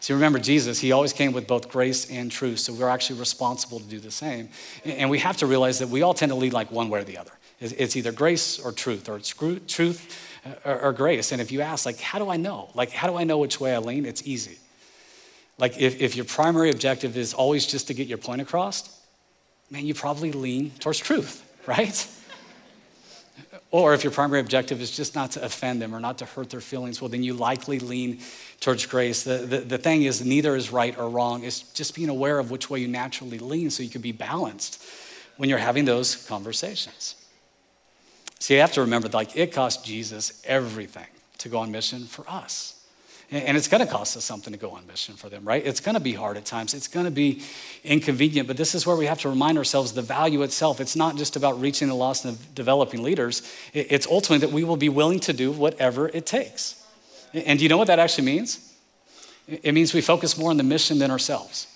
See, 0.00 0.12
remember, 0.12 0.38
Jesus, 0.38 0.78
he 0.78 0.92
always 0.92 1.12
came 1.12 1.32
with 1.32 1.46
both 1.46 1.70
grace 1.70 2.10
and 2.10 2.30
truth, 2.30 2.58
so 2.58 2.72
we're 2.72 2.88
actually 2.88 3.18
responsible 3.18 3.80
to 3.80 3.86
do 3.86 3.98
the 3.98 4.10
same. 4.10 4.50
And 4.84 5.08
we 5.08 5.18
have 5.20 5.38
to 5.38 5.46
realize 5.46 5.78
that 5.78 5.88
we 5.88 6.02
all 6.02 6.12
tend 6.12 6.30
to 6.30 6.36
lead 6.36 6.52
like 6.52 6.70
one 6.70 6.90
way 6.90 7.00
or 7.00 7.04
the 7.04 7.16
other. 7.16 7.32
It's 7.58 7.96
either 7.96 8.12
grace 8.12 8.58
or 8.58 8.72
truth, 8.72 9.08
or 9.08 9.16
it's 9.16 9.30
truth 9.30 10.28
uh, 10.64 10.70
or 10.70 10.92
grace. 10.92 11.32
And 11.32 11.40
if 11.40 11.50
you 11.50 11.62
ask, 11.62 11.86
like, 11.86 11.98
how 11.98 12.18
do 12.18 12.28
I 12.28 12.36
know? 12.36 12.68
Like, 12.74 12.90
how 12.90 13.08
do 13.08 13.16
I 13.16 13.24
know 13.24 13.38
which 13.38 13.58
way 13.58 13.74
I 13.74 13.78
lean? 13.78 14.04
It's 14.04 14.26
easy. 14.26 14.58
Like, 15.58 15.78
if, 15.80 16.00
if 16.00 16.16
your 16.16 16.24
primary 16.24 16.70
objective 16.70 17.16
is 17.16 17.32
always 17.32 17.66
just 17.66 17.86
to 17.88 17.94
get 17.94 18.08
your 18.08 18.18
point 18.18 18.42
across, 18.42 19.00
man, 19.70 19.86
you 19.86 19.94
probably 19.94 20.32
lean 20.32 20.70
towards 20.78 20.98
truth, 20.98 21.42
right? 21.66 22.06
Or 23.70 23.94
if 23.94 24.04
your 24.04 24.12
primary 24.12 24.40
objective 24.40 24.80
is 24.80 24.90
just 24.90 25.14
not 25.14 25.32
to 25.32 25.44
offend 25.44 25.82
them 25.82 25.94
or 25.94 26.00
not 26.00 26.18
to 26.18 26.24
hurt 26.24 26.50
their 26.50 26.60
feelings, 26.60 27.00
well, 27.00 27.08
then 27.08 27.22
you 27.22 27.34
likely 27.34 27.78
lean 27.78 28.20
towards 28.60 28.86
grace. 28.86 29.24
The, 29.24 29.38
the, 29.38 29.58
the 29.58 29.78
thing 29.78 30.04
is, 30.04 30.24
neither 30.24 30.56
is 30.56 30.70
right 30.70 30.96
or 30.96 31.08
wrong. 31.10 31.42
It's 31.44 31.60
just 31.72 31.94
being 31.94 32.08
aware 32.08 32.38
of 32.38 32.50
which 32.50 32.70
way 32.70 32.78
you 32.78 32.88
naturally 32.88 33.38
lean 33.38 33.70
so 33.70 33.82
you 33.82 33.90
can 33.90 34.02
be 34.02 34.12
balanced 34.12 34.82
when 35.36 35.50
you're 35.50 35.58
having 35.58 35.84
those 35.84 36.26
conversations. 36.26 37.16
See, 38.38 38.54
you 38.54 38.60
have 38.60 38.72
to 38.72 38.82
remember, 38.82 39.08
like, 39.08 39.36
it 39.36 39.52
cost 39.52 39.84
Jesus 39.84 40.42
everything 40.46 41.08
to 41.38 41.48
go 41.48 41.58
on 41.58 41.70
mission 41.72 42.04
for 42.04 42.24
us. 42.28 42.75
And 43.28 43.56
it's 43.56 43.66
going 43.66 43.84
to 43.84 43.92
cost 43.92 44.16
us 44.16 44.24
something 44.24 44.52
to 44.52 44.58
go 44.58 44.70
on 44.70 44.86
mission 44.86 45.16
for 45.16 45.28
them, 45.28 45.44
right? 45.44 45.64
It's 45.66 45.80
going 45.80 45.96
to 45.96 46.00
be 46.00 46.12
hard 46.12 46.36
at 46.36 46.44
times. 46.44 46.74
It's 46.74 46.86
going 46.86 47.06
to 47.06 47.10
be 47.10 47.42
inconvenient. 47.82 48.46
But 48.46 48.56
this 48.56 48.72
is 48.72 48.86
where 48.86 48.94
we 48.94 49.06
have 49.06 49.18
to 49.22 49.28
remind 49.28 49.58
ourselves 49.58 49.92
the 49.92 50.02
value 50.02 50.42
itself. 50.42 50.80
It's 50.80 50.94
not 50.94 51.16
just 51.16 51.34
about 51.34 51.60
reaching 51.60 51.88
the 51.88 51.94
lost 51.94 52.24
and 52.24 52.38
developing 52.54 53.02
leaders, 53.02 53.42
it's 53.72 54.06
ultimately 54.06 54.46
that 54.46 54.54
we 54.54 54.62
will 54.62 54.76
be 54.76 54.88
willing 54.88 55.18
to 55.20 55.32
do 55.32 55.50
whatever 55.50 56.08
it 56.08 56.24
takes. 56.24 56.86
And 57.34 57.58
do 57.58 57.64
you 57.64 57.68
know 57.68 57.76
what 57.76 57.88
that 57.88 57.98
actually 57.98 58.26
means? 58.26 58.74
It 59.48 59.74
means 59.74 59.92
we 59.92 60.00
focus 60.00 60.38
more 60.38 60.50
on 60.50 60.56
the 60.56 60.62
mission 60.62 60.98
than 60.98 61.10
ourselves. 61.10 61.66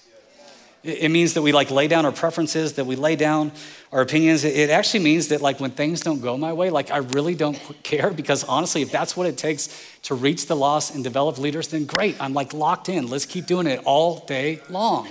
It 0.82 1.10
means 1.10 1.34
that 1.34 1.42
we 1.42 1.52
like 1.52 1.70
lay 1.70 1.88
down 1.88 2.06
our 2.06 2.12
preferences, 2.12 2.74
that 2.74 2.86
we 2.86 2.96
lay 2.96 3.14
down 3.14 3.52
our 3.92 4.00
opinions. 4.00 4.44
It 4.44 4.70
actually 4.70 5.04
means 5.04 5.28
that 5.28 5.42
like 5.42 5.60
when 5.60 5.72
things 5.72 6.00
don't 6.00 6.22
go 6.22 6.38
my 6.38 6.54
way, 6.54 6.70
like 6.70 6.90
I 6.90 6.98
really 6.98 7.34
don't 7.34 7.58
care 7.82 8.10
because 8.10 8.44
honestly, 8.44 8.80
if 8.80 8.90
that's 8.90 9.14
what 9.14 9.26
it 9.26 9.36
takes 9.36 9.68
to 10.04 10.14
reach 10.14 10.46
the 10.46 10.56
lost 10.56 10.94
and 10.94 11.04
develop 11.04 11.36
leaders, 11.36 11.68
then 11.68 11.84
great. 11.84 12.16
I'm 12.18 12.32
like 12.32 12.54
locked 12.54 12.88
in. 12.88 13.08
Let's 13.08 13.26
keep 13.26 13.46
doing 13.46 13.66
it 13.66 13.82
all 13.84 14.20
day 14.20 14.60
long. 14.70 15.08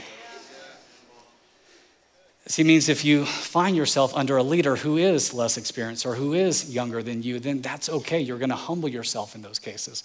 See, 2.47 2.63
means 2.63 2.89
if 2.89 3.05
you 3.05 3.25
find 3.25 3.77
yourself 3.77 4.11
under 4.15 4.37
a 4.37 4.41
leader 4.41 4.75
who 4.75 4.97
is 4.97 5.35
less 5.35 5.55
experienced 5.55 6.03
or 6.03 6.15
who 6.15 6.33
is 6.33 6.73
younger 6.73 7.03
than 7.03 7.21
you, 7.21 7.39
then 7.39 7.61
that's 7.61 7.89
okay. 7.89 8.19
You're 8.19 8.39
going 8.39 8.49
to 8.49 8.55
humble 8.55 8.89
yourself 8.89 9.35
in 9.35 9.43
those 9.43 9.59
cases 9.59 10.03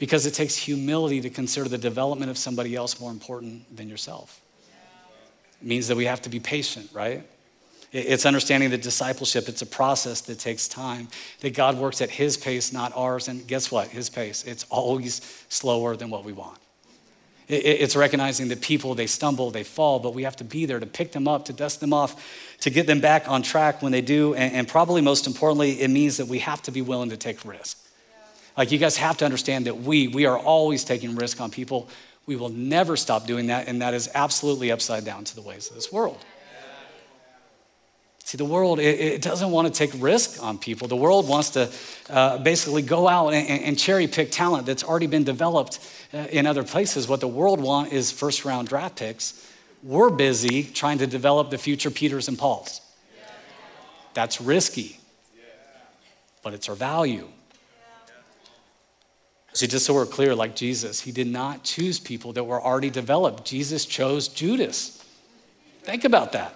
because 0.00 0.26
it 0.26 0.34
takes 0.34 0.56
humility 0.56 1.20
to 1.20 1.30
consider 1.30 1.68
the 1.68 1.78
development 1.78 2.28
of 2.28 2.38
somebody 2.38 2.74
else 2.74 2.98
more 2.98 3.12
important 3.12 3.76
than 3.76 3.88
yourself. 3.88 4.40
Means 5.62 5.88
that 5.88 5.96
we 5.96 6.04
have 6.04 6.22
to 6.22 6.28
be 6.28 6.38
patient, 6.38 6.90
right? 6.92 7.26
It's 7.92 8.26
understanding 8.26 8.70
that 8.70 8.82
discipleship, 8.82 9.48
it's 9.48 9.62
a 9.62 9.66
process 9.66 10.20
that 10.22 10.38
takes 10.38 10.68
time, 10.68 11.08
that 11.40 11.54
God 11.54 11.78
works 11.78 12.02
at 12.02 12.10
His 12.10 12.36
pace, 12.36 12.72
not 12.72 12.92
ours. 12.94 13.28
And 13.28 13.46
guess 13.46 13.70
what? 13.70 13.88
His 13.88 14.10
pace, 14.10 14.44
it's 14.44 14.64
always 14.68 15.22
slower 15.48 15.96
than 15.96 16.10
what 16.10 16.24
we 16.24 16.32
want. 16.32 16.58
It's 17.48 17.94
recognizing 17.94 18.48
that 18.48 18.60
people, 18.60 18.96
they 18.96 19.06
stumble, 19.06 19.52
they 19.52 19.62
fall, 19.62 20.00
but 20.00 20.14
we 20.14 20.24
have 20.24 20.34
to 20.36 20.44
be 20.44 20.66
there 20.66 20.80
to 20.80 20.86
pick 20.86 21.12
them 21.12 21.28
up, 21.28 21.44
to 21.44 21.52
dust 21.52 21.78
them 21.78 21.92
off, 21.92 22.56
to 22.60 22.70
get 22.70 22.88
them 22.88 23.00
back 23.00 23.28
on 23.28 23.42
track 23.42 23.82
when 23.82 23.92
they 23.92 24.00
do. 24.00 24.34
And 24.34 24.66
probably 24.66 25.00
most 25.00 25.28
importantly, 25.28 25.80
it 25.80 25.88
means 25.88 26.16
that 26.16 26.26
we 26.26 26.40
have 26.40 26.60
to 26.62 26.72
be 26.72 26.82
willing 26.82 27.10
to 27.10 27.16
take 27.16 27.44
risk. 27.44 27.78
Like 28.56 28.72
you 28.72 28.78
guys 28.78 28.96
have 28.96 29.16
to 29.18 29.24
understand 29.24 29.66
that 29.66 29.78
we, 29.78 30.08
we 30.08 30.26
are 30.26 30.38
always 30.38 30.82
taking 30.82 31.14
risk 31.14 31.40
on 31.40 31.50
people 31.52 31.88
we 32.26 32.36
will 32.36 32.48
never 32.48 32.96
stop 32.96 33.26
doing 33.26 33.46
that, 33.46 33.68
and 33.68 33.80
that 33.82 33.94
is 33.94 34.10
absolutely 34.14 34.70
upside 34.72 35.04
down 35.04 35.24
to 35.24 35.34
the 35.34 35.42
ways 35.42 35.68
of 35.68 35.76
this 35.76 35.92
world. 35.92 36.18
See, 38.26 38.36
the 38.36 38.44
world, 38.44 38.80
it, 38.80 38.98
it 38.98 39.22
doesn't 39.22 39.52
want 39.52 39.72
to 39.72 39.72
take 39.72 39.92
risk 40.02 40.42
on 40.42 40.58
people. 40.58 40.88
The 40.88 40.96
world 40.96 41.28
wants 41.28 41.50
to 41.50 41.70
uh, 42.10 42.38
basically 42.38 42.82
go 42.82 43.06
out 43.06 43.32
and, 43.32 43.62
and, 43.62 43.78
cherry 43.78 44.08
pick 44.08 44.32
talent 44.32 44.66
that's 44.66 44.82
already 44.82 45.06
been 45.06 45.22
developed 45.22 45.78
uh, 46.12 46.26
in 46.32 46.44
other 46.44 46.64
places. 46.64 47.06
What 47.06 47.20
the 47.20 47.28
world 47.28 47.60
want 47.60 47.92
is 47.92 48.10
first 48.10 48.44
round 48.44 48.66
draft 48.66 48.96
picks. 48.96 49.48
We're 49.80 50.10
busy 50.10 50.64
trying 50.64 50.98
to 50.98 51.06
develop 51.06 51.50
the 51.50 51.58
future 51.58 51.88
Peters 51.88 52.26
and 52.26 52.36
Pauls. 52.36 52.80
That's 54.14 54.40
risky, 54.40 54.98
but 56.42 56.52
it's 56.52 56.68
our 56.68 56.74
value. 56.74 57.28
See, 59.56 59.66
just 59.66 59.86
so 59.86 59.94
we're 59.94 60.04
clear, 60.04 60.34
like 60.34 60.54
Jesus, 60.54 61.00
he 61.00 61.12
did 61.12 61.28
not 61.28 61.64
choose 61.64 61.98
people 61.98 62.34
that 62.34 62.44
were 62.44 62.62
already 62.62 62.90
developed. 62.90 63.46
Jesus 63.46 63.86
chose 63.86 64.28
Judas. 64.28 65.02
Think 65.80 66.04
about 66.04 66.32
that. 66.32 66.54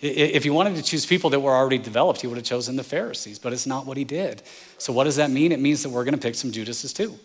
If 0.00 0.42
he 0.42 0.50
wanted 0.50 0.74
to 0.74 0.82
choose 0.82 1.06
people 1.06 1.30
that 1.30 1.38
were 1.38 1.52
already 1.52 1.78
developed, 1.78 2.20
he 2.20 2.26
would 2.26 2.36
have 2.36 2.44
chosen 2.44 2.74
the 2.74 2.82
Pharisees, 2.82 3.38
but 3.38 3.52
it's 3.52 3.68
not 3.68 3.86
what 3.86 3.96
he 3.96 4.02
did. 4.02 4.42
So, 4.78 4.92
what 4.92 5.04
does 5.04 5.14
that 5.14 5.30
mean? 5.30 5.52
It 5.52 5.60
means 5.60 5.84
that 5.84 5.90
we're 5.90 6.02
going 6.02 6.16
to 6.16 6.20
pick 6.20 6.34
some 6.34 6.50
Judases 6.50 6.92
too. 6.92 7.16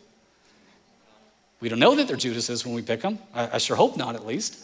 We 1.60 1.70
don't 1.70 1.80
know 1.80 1.96
that 1.96 2.08
they're 2.08 2.16
Judases 2.16 2.64
when 2.64 2.76
we 2.76 2.84
pick 2.84 3.02
them. 3.02 3.18
I, 3.34 3.54
I 3.54 3.58
sure 3.58 3.78
hope 3.78 3.98
not, 3.98 4.14
at 4.14 4.28
least. 4.28 4.64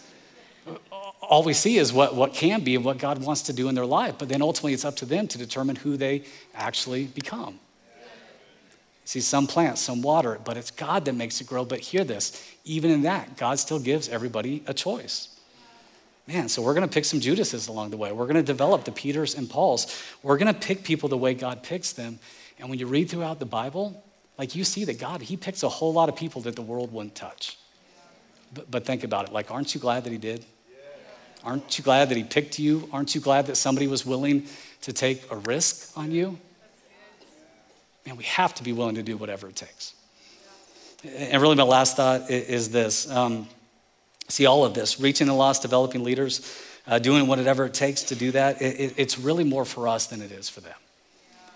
All 1.22 1.42
we 1.42 1.54
see 1.54 1.78
is 1.78 1.92
what, 1.92 2.14
what 2.14 2.36
can 2.36 2.64
be 2.64 2.76
and 2.76 2.86
what 2.86 3.00
God 3.00 3.18
wants 3.18 3.42
to 3.44 3.54
do 3.54 3.68
in 3.68 3.74
their 3.74 3.88
life, 3.88 4.20
but 4.20 4.30
then 4.30 4.44
ultimately 4.44 4.74
it's 4.74 4.86
up 4.86 4.96
to 4.98 5.06
them 5.06 5.28
to 5.30 5.40
determine 5.40 5.78
who 5.78 5.98
they 5.98 6.26
actually 6.54 7.06
become. 7.06 7.58
See, 9.06 9.20
some 9.20 9.48
plants, 9.48 9.82
some 9.82 10.02
water 10.02 10.40
but 10.44 10.58
it's 10.58 10.72
God 10.72 11.06
that 11.06 11.14
makes 11.14 11.42
it 11.42 11.48
grow. 11.48 11.66
But 11.66 11.80
hear 11.80 12.04
this 12.04 12.54
even 12.64 12.92
in 12.92 13.02
that, 13.04 13.38
God 13.38 13.60
still 13.60 13.80
gives 13.80 14.10
everybody 14.10 14.64
a 14.68 14.74
choice. 14.74 15.30
Man, 16.28 16.48
so 16.48 16.62
we're 16.62 16.74
going 16.74 16.88
to 16.88 16.94
pick 16.94 17.04
some 17.04 17.20
Judases 17.20 17.68
along 17.68 17.90
the 17.90 17.98
way. 17.98 18.14
We're 18.14 18.28
going 18.28 18.38
to 18.38 18.44
develop 18.44 18.86
the 18.86 18.94
Peters 18.94 19.36
and 19.36 19.50
Pauls. 19.50 20.02
We're 20.22 20.38
going 20.38 20.54
to 20.54 20.60
pick 20.60 20.84
people 20.84 21.10
the 21.10 21.18
way 21.18 21.34
God 21.34 21.64
picks 21.64 21.92
them. 21.92 22.20
And 22.60 22.70
when 22.70 22.80
you 22.80 22.88
read 22.88 23.10
throughout 23.10 23.40
the 23.40 23.46
Bible, 23.46 24.02
like 24.38 24.56
you 24.56 24.64
see 24.64 24.86
that 24.86 25.00
God, 25.00 25.22
He 25.22 25.36
picks 25.36 25.64
a 25.64 25.70
whole 25.70 25.92
lot 25.92 26.08
of 26.08 26.16
people 26.16 26.42
that 26.44 26.56
the 26.56 26.62
world 26.62 26.94
wouldn't 26.94 27.16
touch. 27.16 27.58
But, 28.54 28.72
but 28.72 28.86
think 28.86 29.04
about 29.04 29.28
it. 29.28 29.34
Like, 29.34 29.52
aren't 29.52 29.76
you 29.76 29.82
glad 29.82 30.06
that 30.06 30.12
He 30.12 30.18
did? 30.18 30.46
Aren't 31.44 31.78
you 31.78 31.84
glad 31.84 32.08
that 32.08 32.16
He 32.16 32.24
picked 32.24 32.58
you? 32.58 32.88
Aren't 32.94 33.16
you 33.16 33.20
glad 33.20 33.48
that 33.48 33.58
somebody 33.58 33.88
was 33.88 34.06
willing 34.06 34.46
to 34.84 34.94
take 34.94 35.30
a 35.30 35.36
risk 35.36 35.98
on 35.98 36.12
you? 36.12 36.40
Man, 38.06 38.18
we 38.18 38.24
have 38.26 38.54
to 38.56 38.64
be 38.64 38.74
willing 38.74 38.96
to 38.96 39.04
do 39.04 39.18
whatever 39.18 39.48
it 39.48 39.56
takes. 39.56 39.96
And 41.06 41.42
really, 41.42 41.56
my 41.56 41.64
last 41.64 41.98
thought 41.98 42.30
is 42.30 42.70
this 42.70 43.10
um, 43.12 43.48
see, 44.28 44.46
all 44.46 44.66
of 44.66 44.74
this 44.74 45.00
reaching 45.00 45.28
the 45.28 45.34
lost, 45.34 45.62
developing 45.62 46.04
leaders, 46.04 46.62
uh, 46.88 47.00
doing 47.00 47.28
whatever 47.28 47.66
it 47.66 47.74
takes 47.74 48.04
to 48.04 48.16
do 48.16 48.32
that, 48.32 48.62
it, 48.62 48.94
it's 48.98 49.18
really 49.20 49.44
more 49.44 49.66
for 49.66 49.88
us 49.88 50.08
than 50.08 50.22
it 50.22 50.32
is 50.32 50.50
for 50.50 50.62
them. 50.62 50.76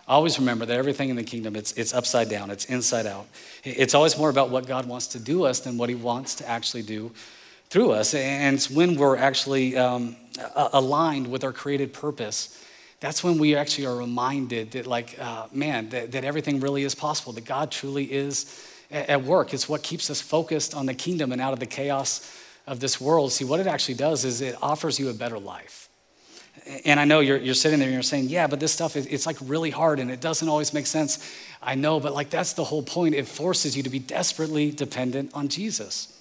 Always 0.07 0.39
remember 0.39 0.65
that 0.65 0.77
everything 0.77 1.09
in 1.09 1.17
the 1.17 1.23
kingdom, 1.23 1.57
it's, 1.57 1.73
it's 1.73 1.93
upside 1.93 2.29
down, 2.29 2.49
it's 2.49 2.63
inside 2.65 3.05
out. 3.05 3.25
It's 3.65 3.93
always 3.93 4.17
more 4.17 4.29
about 4.29 4.49
what 4.49 4.65
God 4.65 4.85
wants 4.85 5.07
to 5.07 5.19
do 5.19 5.43
us 5.43 5.59
than 5.59 5.77
what 5.77 5.89
he 5.89 5.95
wants 5.95 6.35
to 6.35 6.47
actually 6.47 6.83
do 6.83 7.11
through 7.69 7.91
us. 7.91 8.13
And 8.13 8.55
it's 8.55 8.71
when 8.71 8.95
we're 8.95 9.17
actually 9.17 9.75
um, 9.75 10.15
aligned 10.55 11.27
with 11.27 11.43
our 11.43 11.51
created 11.51 11.91
purpose, 11.91 12.63
that's 12.99 13.23
when 13.23 13.37
we 13.37 13.55
actually 13.55 13.85
are 13.85 13.95
reminded 13.95 14.71
that, 14.71 14.87
like, 14.87 15.17
uh, 15.19 15.47
man, 15.51 15.89
that, 15.89 16.11
that 16.13 16.23
everything 16.23 16.59
really 16.59 16.83
is 16.83 16.95
possible, 16.95 17.31
that 17.33 17.45
God 17.45 17.71
truly 17.71 18.11
is 18.11 18.67
at 18.89 19.23
work. 19.23 19.53
It's 19.53 19.69
what 19.69 19.83
keeps 19.83 20.09
us 20.09 20.21
focused 20.21 20.73
on 20.73 20.85
the 20.85 20.93
kingdom 20.93 21.31
and 21.31 21.41
out 21.41 21.53
of 21.53 21.59
the 21.59 21.65
chaos 21.65 22.27
of 22.65 22.79
this 22.79 22.99
world. 22.99 23.31
See, 23.31 23.45
what 23.45 23.59
it 23.59 23.67
actually 23.67 23.95
does 23.95 24.25
is 24.25 24.41
it 24.41 24.55
offers 24.61 24.99
you 24.99 25.09
a 25.09 25.13
better 25.13 25.37
life. 25.37 25.89
And 26.85 26.99
I 26.99 27.05
know 27.05 27.19
you're, 27.19 27.37
you're 27.37 27.53
sitting 27.53 27.79
there 27.79 27.87
and 27.87 27.93
you're 27.93 28.03
saying, 28.03 28.25
yeah, 28.29 28.47
but 28.47 28.59
this 28.59 28.73
stuff, 28.73 28.95
is, 28.95 29.05
it's 29.05 29.25
like 29.25 29.37
really 29.41 29.69
hard 29.69 29.99
and 29.99 30.11
it 30.11 30.19
doesn't 30.19 30.49
always 30.49 30.73
make 30.73 30.85
sense. 30.85 31.19
I 31.61 31.75
know, 31.75 31.99
but 31.99 32.13
like 32.13 32.29
that's 32.29 32.53
the 32.53 32.63
whole 32.63 32.83
point. 32.83 33.15
It 33.15 33.27
forces 33.27 33.77
you 33.77 33.83
to 33.83 33.89
be 33.89 33.99
desperately 33.99 34.71
dependent 34.71 35.31
on 35.33 35.47
Jesus. 35.47 36.16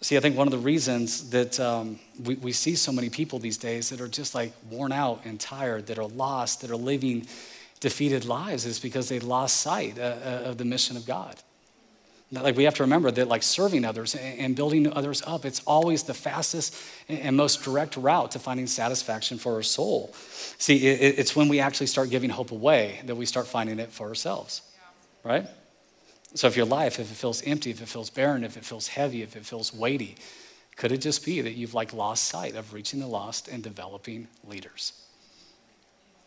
See, 0.00 0.16
I 0.16 0.20
think 0.20 0.36
one 0.36 0.46
of 0.46 0.52
the 0.52 0.58
reasons 0.58 1.30
that 1.30 1.58
um, 1.58 1.98
we, 2.22 2.36
we 2.36 2.52
see 2.52 2.76
so 2.76 2.92
many 2.92 3.10
people 3.10 3.40
these 3.40 3.58
days 3.58 3.90
that 3.90 4.00
are 4.00 4.08
just 4.08 4.34
like 4.34 4.52
worn 4.70 4.92
out 4.92 5.22
and 5.24 5.40
tired, 5.40 5.88
that 5.88 5.98
are 5.98 6.06
lost, 6.06 6.60
that 6.60 6.70
are 6.70 6.76
living 6.76 7.26
defeated 7.80 8.24
lives 8.24 8.64
is 8.64 8.78
because 8.78 9.08
they 9.08 9.20
lost 9.20 9.60
sight 9.60 9.98
uh, 9.98 10.02
uh 10.02 10.42
of 10.46 10.58
the 10.58 10.64
mission 10.64 10.96
of 10.96 11.04
God. 11.04 11.36
Like 12.30 12.56
we 12.56 12.64
have 12.64 12.74
to 12.74 12.82
remember 12.82 13.10
that 13.10 13.26
like 13.26 13.42
serving 13.42 13.84
others 13.84 14.14
and 14.14 14.54
building 14.54 14.92
others 14.92 15.22
up, 15.26 15.46
it's 15.46 15.60
always 15.60 16.02
the 16.02 16.12
fastest 16.12 16.76
and 17.08 17.34
most 17.36 17.62
direct 17.62 17.96
route 17.96 18.32
to 18.32 18.38
finding 18.38 18.66
satisfaction 18.66 19.38
for 19.38 19.54
our 19.54 19.62
soul. 19.62 20.12
See, 20.58 20.86
it's 20.86 21.34
when 21.34 21.48
we 21.48 21.58
actually 21.58 21.86
start 21.86 22.10
giving 22.10 22.28
hope 22.28 22.52
away 22.52 23.00
that 23.06 23.14
we 23.14 23.24
start 23.24 23.46
finding 23.46 23.78
it 23.78 23.90
for 23.90 24.08
ourselves, 24.08 24.60
right? 25.24 25.46
So 26.34 26.46
if 26.46 26.56
your 26.56 26.66
life, 26.66 26.98
if 26.98 27.10
it 27.10 27.14
feels 27.14 27.42
empty, 27.42 27.70
if 27.70 27.80
it 27.80 27.88
feels 27.88 28.10
barren, 28.10 28.44
if 28.44 28.56
it 28.56 28.64
feels 28.64 28.88
heavy, 28.88 29.22
if 29.22 29.34
it 29.34 29.46
feels 29.46 29.72
weighty, 29.72 30.16
could 30.76 30.92
it 30.92 30.98
just 30.98 31.24
be 31.24 31.40
that 31.40 31.52
you've 31.52 31.74
like 31.74 31.92
lost 31.92 32.24
sight 32.24 32.54
of 32.54 32.72
reaching 32.72 33.00
the 33.00 33.06
lost 33.06 33.48
and 33.48 33.62
developing 33.62 34.28
leaders? 34.46 34.92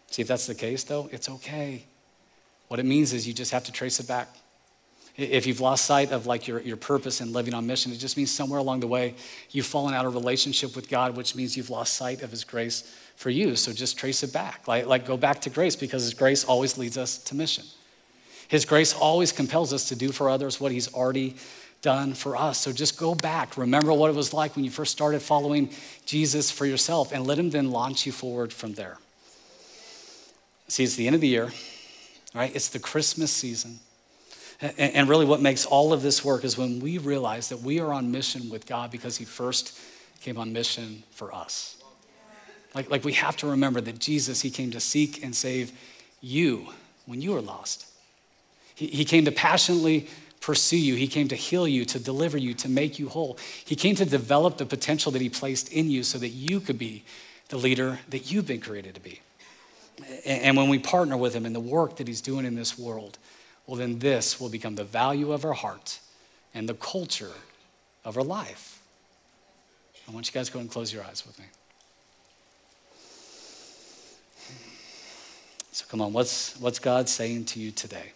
See, 0.08 0.22
if 0.22 0.28
that's 0.28 0.48
the 0.48 0.56
case 0.56 0.84
though, 0.84 1.08
it's 1.12 1.30
okay. 1.30 1.86
What 2.68 2.80
it 2.80 2.86
means 2.86 3.14
is 3.14 3.28
you 3.28 3.34
just 3.34 3.52
have 3.52 3.64
to 3.66 3.72
trace 3.72 4.00
it 4.00 4.08
back. 4.08 4.28
If 5.18 5.46
you've 5.46 5.60
lost 5.60 5.86
sight 5.86 6.12
of 6.12 6.26
like 6.26 6.48
your, 6.48 6.62
your 6.62 6.78
purpose 6.78 7.22
and 7.22 7.32
living 7.32 7.54
on 7.54 7.68
mission, 7.68 7.92
it 7.92 7.98
just 7.98 8.18
means 8.18 8.32
somewhere 8.32 8.60
along 8.60 8.80
the 8.80 8.88
way 8.88 9.16
you've 9.52 9.66
fallen 9.66 9.94
out 9.94 10.06
of 10.06 10.14
relationship 10.16 10.76
with 10.76 10.90
God, 10.90 11.16
which 11.16 11.36
means 11.36 11.56
you've 11.56 11.70
lost 11.70 11.94
sight 11.94 12.22
of 12.22 12.32
his 12.32 12.44
grace 12.44 12.98
for 13.18 13.30
you. 13.30 13.56
So 13.56 13.72
just 13.72 13.98
trace 13.98 14.24
it 14.24 14.34
back. 14.34 14.68
Like, 14.68 14.86
like 14.86 15.06
go 15.06 15.18
back 15.18 15.42
to 15.42 15.50
grace 15.50 15.76
because 15.76 16.04
his 16.04 16.14
grace 16.14 16.44
always 16.44 16.78
leads 16.78 16.98
us 16.98 17.18
to 17.20 17.36
mission. 17.36 17.66
His 18.52 18.66
grace 18.66 18.94
always 18.94 19.32
compels 19.32 19.72
us 19.72 19.88
to 19.88 19.96
do 19.96 20.12
for 20.12 20.30
others 20.30 20.60
what 20.60 20.74
he's 20.74 20.94
already 20.94 21.38
done 21.82 22.14
for 22.14 22.36
us. 22.36 22.58
So 22.58 22.74
just 22.74 22.98
go 22.98 23.16
back. 23.16 23.56
Remember 23.56 23.94
what 23.94 24.10
it 24.10 24.16
was 24.16 24.34
like 24.34 24.58
when 24.58 24.66
you 24.66 24.72
first 24.72 24.92
started 24.92 25.22
following 25.22 25.70
Jesus 26.06 26.52
for 26.52 26.66
yourself 26.66 27.14
and 27.14 27.26
let 27.26 27.40
him 27.40 27.52
then 27.52 27.72
launch 27.72 28.06
you 28.06 28.12
forward 28.12 28.52
from 28.52 28.74
there. 28.74 28.98
See, 30.68 30.84
it's 30.84 30.98
the 30.98 31.08
end 31.08 31.16
of 31.16 31.22
the 31.22 31.30
year, 31.30 31.54
right? 32.36 32.54
It's 32.54 32.68
the 32.68 32.80
Christmas 32.80 33.32
season. 33.32 33.80
And 34.60 35.08
really, 35.08 35.26
what 35.26 35.40
makes 35.40 35.66
all 35.66 35.94
of 35.94 36.02
this 36.02 36.26
work 36.26 36.44
is 36.44 36.58
when 36.58 36.82
we 36.82 36.98
realize 36.98 37.48
that 37.48 37.62
we 37.62 37.80
are 37.80 37.94
on 37.94 38.12
mission 38.12 38.50
with 38.50 38.68
God 38.68 38.92
because 38.92 39.16
He 39.16 39.24
first 39.24 39.80
came 40.20 40.38
on 40.38 40.52
mission 40.52 41.04
for 41.12 41.34
us. 41.34 41.82
Like, 42.76 42.92
like 42.92 43.06
we 43.06 43.14
have 43.14 43.38
to 43.38 43.48
remember 43.48 43.80
that 43.80 43.98
Jesus, 43.98 44.42
He 44.42 44.50
came 44.50 44.72
to 44.72 44.82
seek 44.82 45.24
and 45.24 45.34
save 45.34 45.72
you 46.20 46.68
when 47.06 47.22
you 47.22 47.32
were 47.32 47.42
lost. 47.42 47.88
He, 48.76 48.88
he 48.88 49.06
came 49.06 49.26
to 49.26 49.32
passionately 49.32 50.08
pursue 50.42 50.78
you, 50.78 50.96
He 50.96 51.08
came 51.08 51.28
to 51.30 51.36
heal 51.36 51.68
you, 51.68 51.86
to 51.86 52.00
deliver 52.00 52.38
you, 52.38 52.54
to 52.56 52.70
make 52.70 53.00
you 53.00 53.10
whole. 53.10 53.38
He 53.64 53.76
came 53.76 53.96
to 53.96 54.06
develop 54.06 54.58
the 54.58 54.66
potential 54.66 55.12
that 55.12 55.22
He 55.22 55.30
placed 55.30 55.72
in 55.72 55.90
you 55.90 56.04
so 56.04 56.18
that 56.18 56.30
you 56.30 56.60
could 56.60 56.78
be 56.78 57.04
the 57.50 57.58
leader 57.58 58.00
that 58.10 58.32
you've 58.32 58.48
been 58.48 58.62
created 58.62 58.96
to 58.96 59.02
be. 59.02 59.22
And 60.26 60.58
when 60.58 60.68
we 60.68 60.80
partner 60.80 61.16
with 61.16 61.34
Him 61.34 61.46
in 61.46 61.54
the 61.54 61.60
work 61.60 61.98
that 61.98 62.08
He's 62.08 62.22
doing 62.22 62.46
in 62.46 62.56
this 62.56 62.78
world, 62.78 63.18
well, 63.68 63.78
then 63.78 64.00
this 64.00 64.40
will 64.40 64.50
become 64.50 64.76
the 64.76 64.84
value 64.84 65.32
of 65.32 65.46
our 65.46 65.54
heart 65.54 66.00
and 66.54 66.68
the 66.68 66.74
culture 66.74 67.32
of 68.04 68.18
our 68.18 68.24
life. 68.24 68.82
I 70.08 70.12
want 70.12 70.28
you 70.28 70.34
guys 70.34 70.48
to 70.48 70.54
go 70.54 70.60
and 70.60 70.70
close 70.70 70.92
your 70.92 71.04
eyes 71.04 71.26
with 71.26 71.38
me. 71.40 71.46
So 75.72 75.86
come 75.88 76.02
on, 76.02 76.12
what's, 76.12 76.60
what's 76.60 76.80
God 76.80 77.08
saying 77.08 77.46
to 77.46 77.60
you 77.60 77.72
today? 77.72 78.12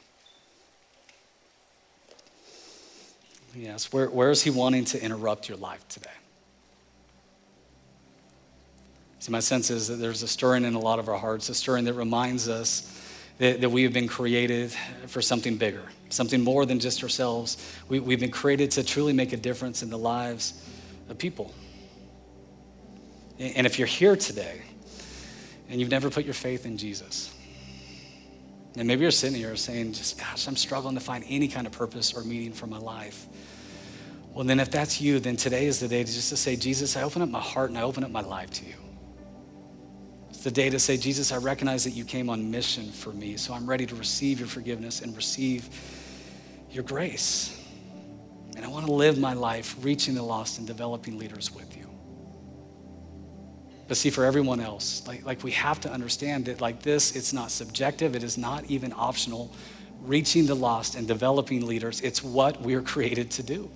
Yes, 3.56 3.94
where, 3.94 4.10
where 4.10 4.32
is 4.32 4.44
He 4.44 4.50
wanting 4.50 4.86
to 4.86 5.02
interrupt 5.02 5.48
your 5.48 5.58
life 5.58 5.88
today? 5.88 6.10
See, 9.20 9.32
my 9.32 9.40
sense 9.40 9.72
is 9.72 9.88
that 9.88 9.96
there's 9.96 10.22
a 10.24 10.28
stirring 10.28 10.66
in 10.66 10.76
a 10.76 10.80
lot 10.80 11.00
of 11.00 11.10
our 11.10 11.18
hearts, 11.18 11.50
a 11.50 11.56
stirring 11.56 11.86
that 11.86 11.94
reminds 11.94 12.48
us 12.50 12.92
that, 13.38 13.62
that 13.62 13.70
we 13.70 13.84
have 13.84 13.94
been 13.94 14.08
created 14.08 14.72
for 15.08 15.22
something 15.22 15.58
bigger, 15.58 15.84
something 16.10 16.42
more 16.42 16.66
than 16.66 16.80
just 16.80 17.02
ourselves. 17.02 17.58
We, 17.90 18.00
we've 18.00 18.20
been 18.20 18.32
created 18.32 18.72
to 18.72 18.84
truly 18.84 19.14
make 19.14 19.34
a 19.34 19.38
difference 19.38 19.82
in 19.82 19.90
the 19.90 19.98
lives 19.98 20.64
of 21.10 21.18
people. 21.18 21.54
And 23.40 23.68
if 23.68 23.80
you're 23.80 23.88
here 23.88 24.16
today 24.16 24.62
and 25.70 25.80
you've 25.80 25.90
never 25.90 26.10
put 26.10 26.24
your 26.24 26.34
faith 26.34 26.66
in 26.66 26.78
Jesus, 26.78 27.35
and 28.78 28.88
maybe 28.88 29.04
you're 29.04 29.12
sitting 29.12 29.38
here 29.38 29.56
saying, 29.56 29.94
just 29.94 30.20
gosh, 30.20 30.48
I'm 30.48 30.56
struggling 30.56 30.96
to 30.96 31.02
find 31.02 31.24
any 31.30 31.48
kind 31.48 31.68
of 31.68 31.74
purpose 31.74 32.14
or 32.14 32.24
meaning 32.24 32.54
for 32.54 32.68
my 32.68 32.80
life. 32.80 33.28
Well, 34.34 34.46
then 34.46 34.60
if 34.60 34.72
that's 34.72 35.02
you, 35.02 35.20
then 35.20 35.38
today 35.38 35.66
is 35.66 35.80
the 35.80 35.88
day 35.88 36.04
to 36.04 36.12
just 36.12 36.30
to 36.30 36.38
say, 36.38 36.56
Jesus, 36.58 36.98
I 36.98 37.04
open 37.04 37.22
up 37.22 37.30
my 37.30 37.40
heart 37.40 37.70
and 37.70 37.80
I 37.80 37.84
open 37.84 38.04
up 38.04 38.12
my 38.12 38.22
life 38.22 38.52
to 38.52 38.66
you 38.66 38.76
It's 40.30 40.44
the 40.44 40.52
day 40.52 40.70
to 40.70 40.80
say, 40.80 40.98
Jesus, 40.98 41.32
I 41.32 41.38
recognize 41.38 41.86
that 41.86 41.92
you 41.92 42.06
came 42.06 42.30
on 42.30 42.52
mission 42.52 42.92
for 42.92 43.12
me, 43.14 43.38
so 43.38 43.54
I'm 43.54 43.68
ready 43.70 43.86
to 43.88 43.96
receive 43.96 44.40
your 44.40 44.50
forgiveness 44.50 45.02
and 45.02 45.16
receive 45.16 45.70
your 46.72 46.84
grace. 46.84 47.62
And 48.56 48.66
I 48.66 48.70
want 48.70 48.86
to 48.88 48.94
live 48.94 49.18
my 49.20 49.34
life 49.34 49.76
reaching 49.82 50.16
the 50.16 50.24
lost 50.24 50.60
and 50.60 50.68
developing 50.68 51.18
leaders 51.18 51.54
with 51.54 51.78
you. 51.78 51.90
But 53.88 53.98
see, 53.98 54.10
for 54.10 54.26
everyone 54.26 54.60
else, 54.60 55.08
like, 55.08 55.26
like 55.26 55.44
we 55.44 55.52
have 55.52 55.80
to 55.82 55.92
understand 55.92 56.46
that 56.46 56.60
like 56.60 56.82
this, 56.82 57.16
it's 57.16 57.34
not 57.34 57.52
subjective, 57.52 58.16
it 58.16 58.24
is 58.24 58.38
not 58.38 58.66
even 58.66 58.94
optional. 58.96 59.54
Reaching 60.02 60.46
the 60.46 60.56
lost 60.56 60.96
and 60.96 61.08
developing 61.08 61.66
leaders, 61.66 62.02
it's 62.02 62.24
what 62.24 62.62
we're 62.62 62.82
created 62.82 63.32
to 63.32 63.44
do. 63.44 63.70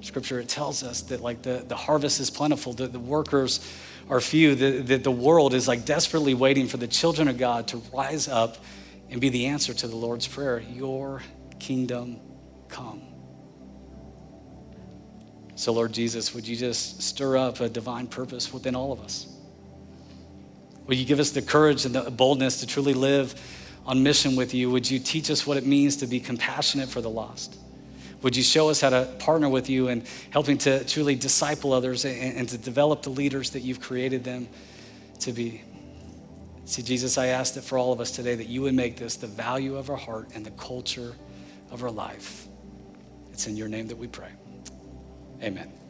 Scripture, 0.00 0.38
it 0.38 0.48
tells 0.48 0.82
us 0.82 1.00
that 1.02 1.22
like 1.22 1.42
the, 1.42 1.64
the 1.66 1.76
harvest 1.76 2.20
is 2.20 2.28
plentiful, 2.28 2.74
that 2.74 2.92
the 2.92 2.98
workers 2.98 3.66
are 4.10 4.20
few, 4.20 4.54
that, 4.54 4.86
that 4.86 5.04
the 5.04 5.10
world 5.10 5.54
is 5.54 5.66
like 5.66 5.86
desperately 5.86 6.34
waiting 6.34 6.68
for 6.68 6.76
the 6.76 6.86
children 6.86 7.26
of 7.28 7.38
God 7.38 7.68
to 7.68 7.78
rise 7.92 8.28
up 8.28 8.58
and 9.08 9.20
be 9.20 9.30
the 9.30 9.46
answer 9.46 9.72
to 9.72 9.88
the 9.88 9.96
Lord's 9.96 10.26
prayer 10.26 10.60
Your 10.60 11.22
kingdom 11.58 12.20
come. 12.68 13.13
So, 15.56 15.72
Lord 15.72 15.92
Jesus, 15.92 16.34
would 16.34 16.46
you 16.48 16.56
just 16.56 17.02
stir 17.02 17.36
up 17.36 17.60
a 17.60 17.68
divine 17.68 18.06
purpose 18.06 18.52
within 18.52 18.74
all 18.74 18.92
of 18.92 19.00
us? 19.00 19.26
Would 20.86 20.98
you 20.98 21.04
give 21.04 21.20
us 21.20 21.30
the 21.30 21.42
courage 21.42 21.84
and 21.86 21.94
the 21.94 22.10
boldness 22.10 22.60
to 22.60 22.66
truly 22.66 22.92
live 22.92 23.34
on 23.86 24.02
mission 24.02 24.36
with 24.36 24.52
you? 24.52 24.70
Would 24.70 24.90
you 24.90 24.98
teach 24.98 25.30
us 25.30 25.46
what 25.46 25.56
it 25.56 25.64
means 25.64 25.96
to 25.96 26.06
be 26.06 26.20
compassionate 26.20 26.88
for 26.88 27.00
the 27.00 27.10
lost? 27.10 27.56
Would 28.22 28.36
you 28.36 28.42
show 28.42 28.70
us 28.70 28.80
how 28.80 28.90
to 28.90 29.04
partner 29.18 29.48
with 29.48 29.68
you 29.68 29.88
in 29.88 30.04
helping 30.30 30.58
to 30.58 30.82
truly 30.84 31.14
disciple 31.14 31.72
others 31.72 32.04
and, 32.04 32.36
and 32.38 32.48
to 32.48 32.58
develop 32.58 33.02
the 33.02 33.10
leaders 33.10 33.50
that 33.50 33.60
you've 33.60 33.80
created 33.80 34.24
them 34.24 34.48
to 35.20 35.32
be? 35.32 35.62
See, 36.64 36.82
Jesus, 36.82 37.18
I 37.18 37.26
ask 37.26 37.54
that 37.54 37.62
for 37.62 37.76
all 37.76 37.92
of 37.92 38.00
us 38.00 38.10
today 38.10 38.34
that 38.34 38.48
you 38.48 38.62
would 38.62 38.74
make 38.74 38.96
this 38.96 39.16
the 39.16 39.26
value 39.26 39.76
of 39.76 39.90
our 39.90 39.96
heart 39.96 40.30
and 40.34 40.44
the 40.44 40.50
culture 40.52 41.14
of 41.70 41.82
our 41.82 41.90
life. 41.90 42.48
It's 43.32 43.46
in 43.46 43.56
your 43.56 43.68
name 43.68 43.88
that 43.88 43.98
we 43.98 44.06
pray. 44.06 44.30
Amen. 45.42 45.83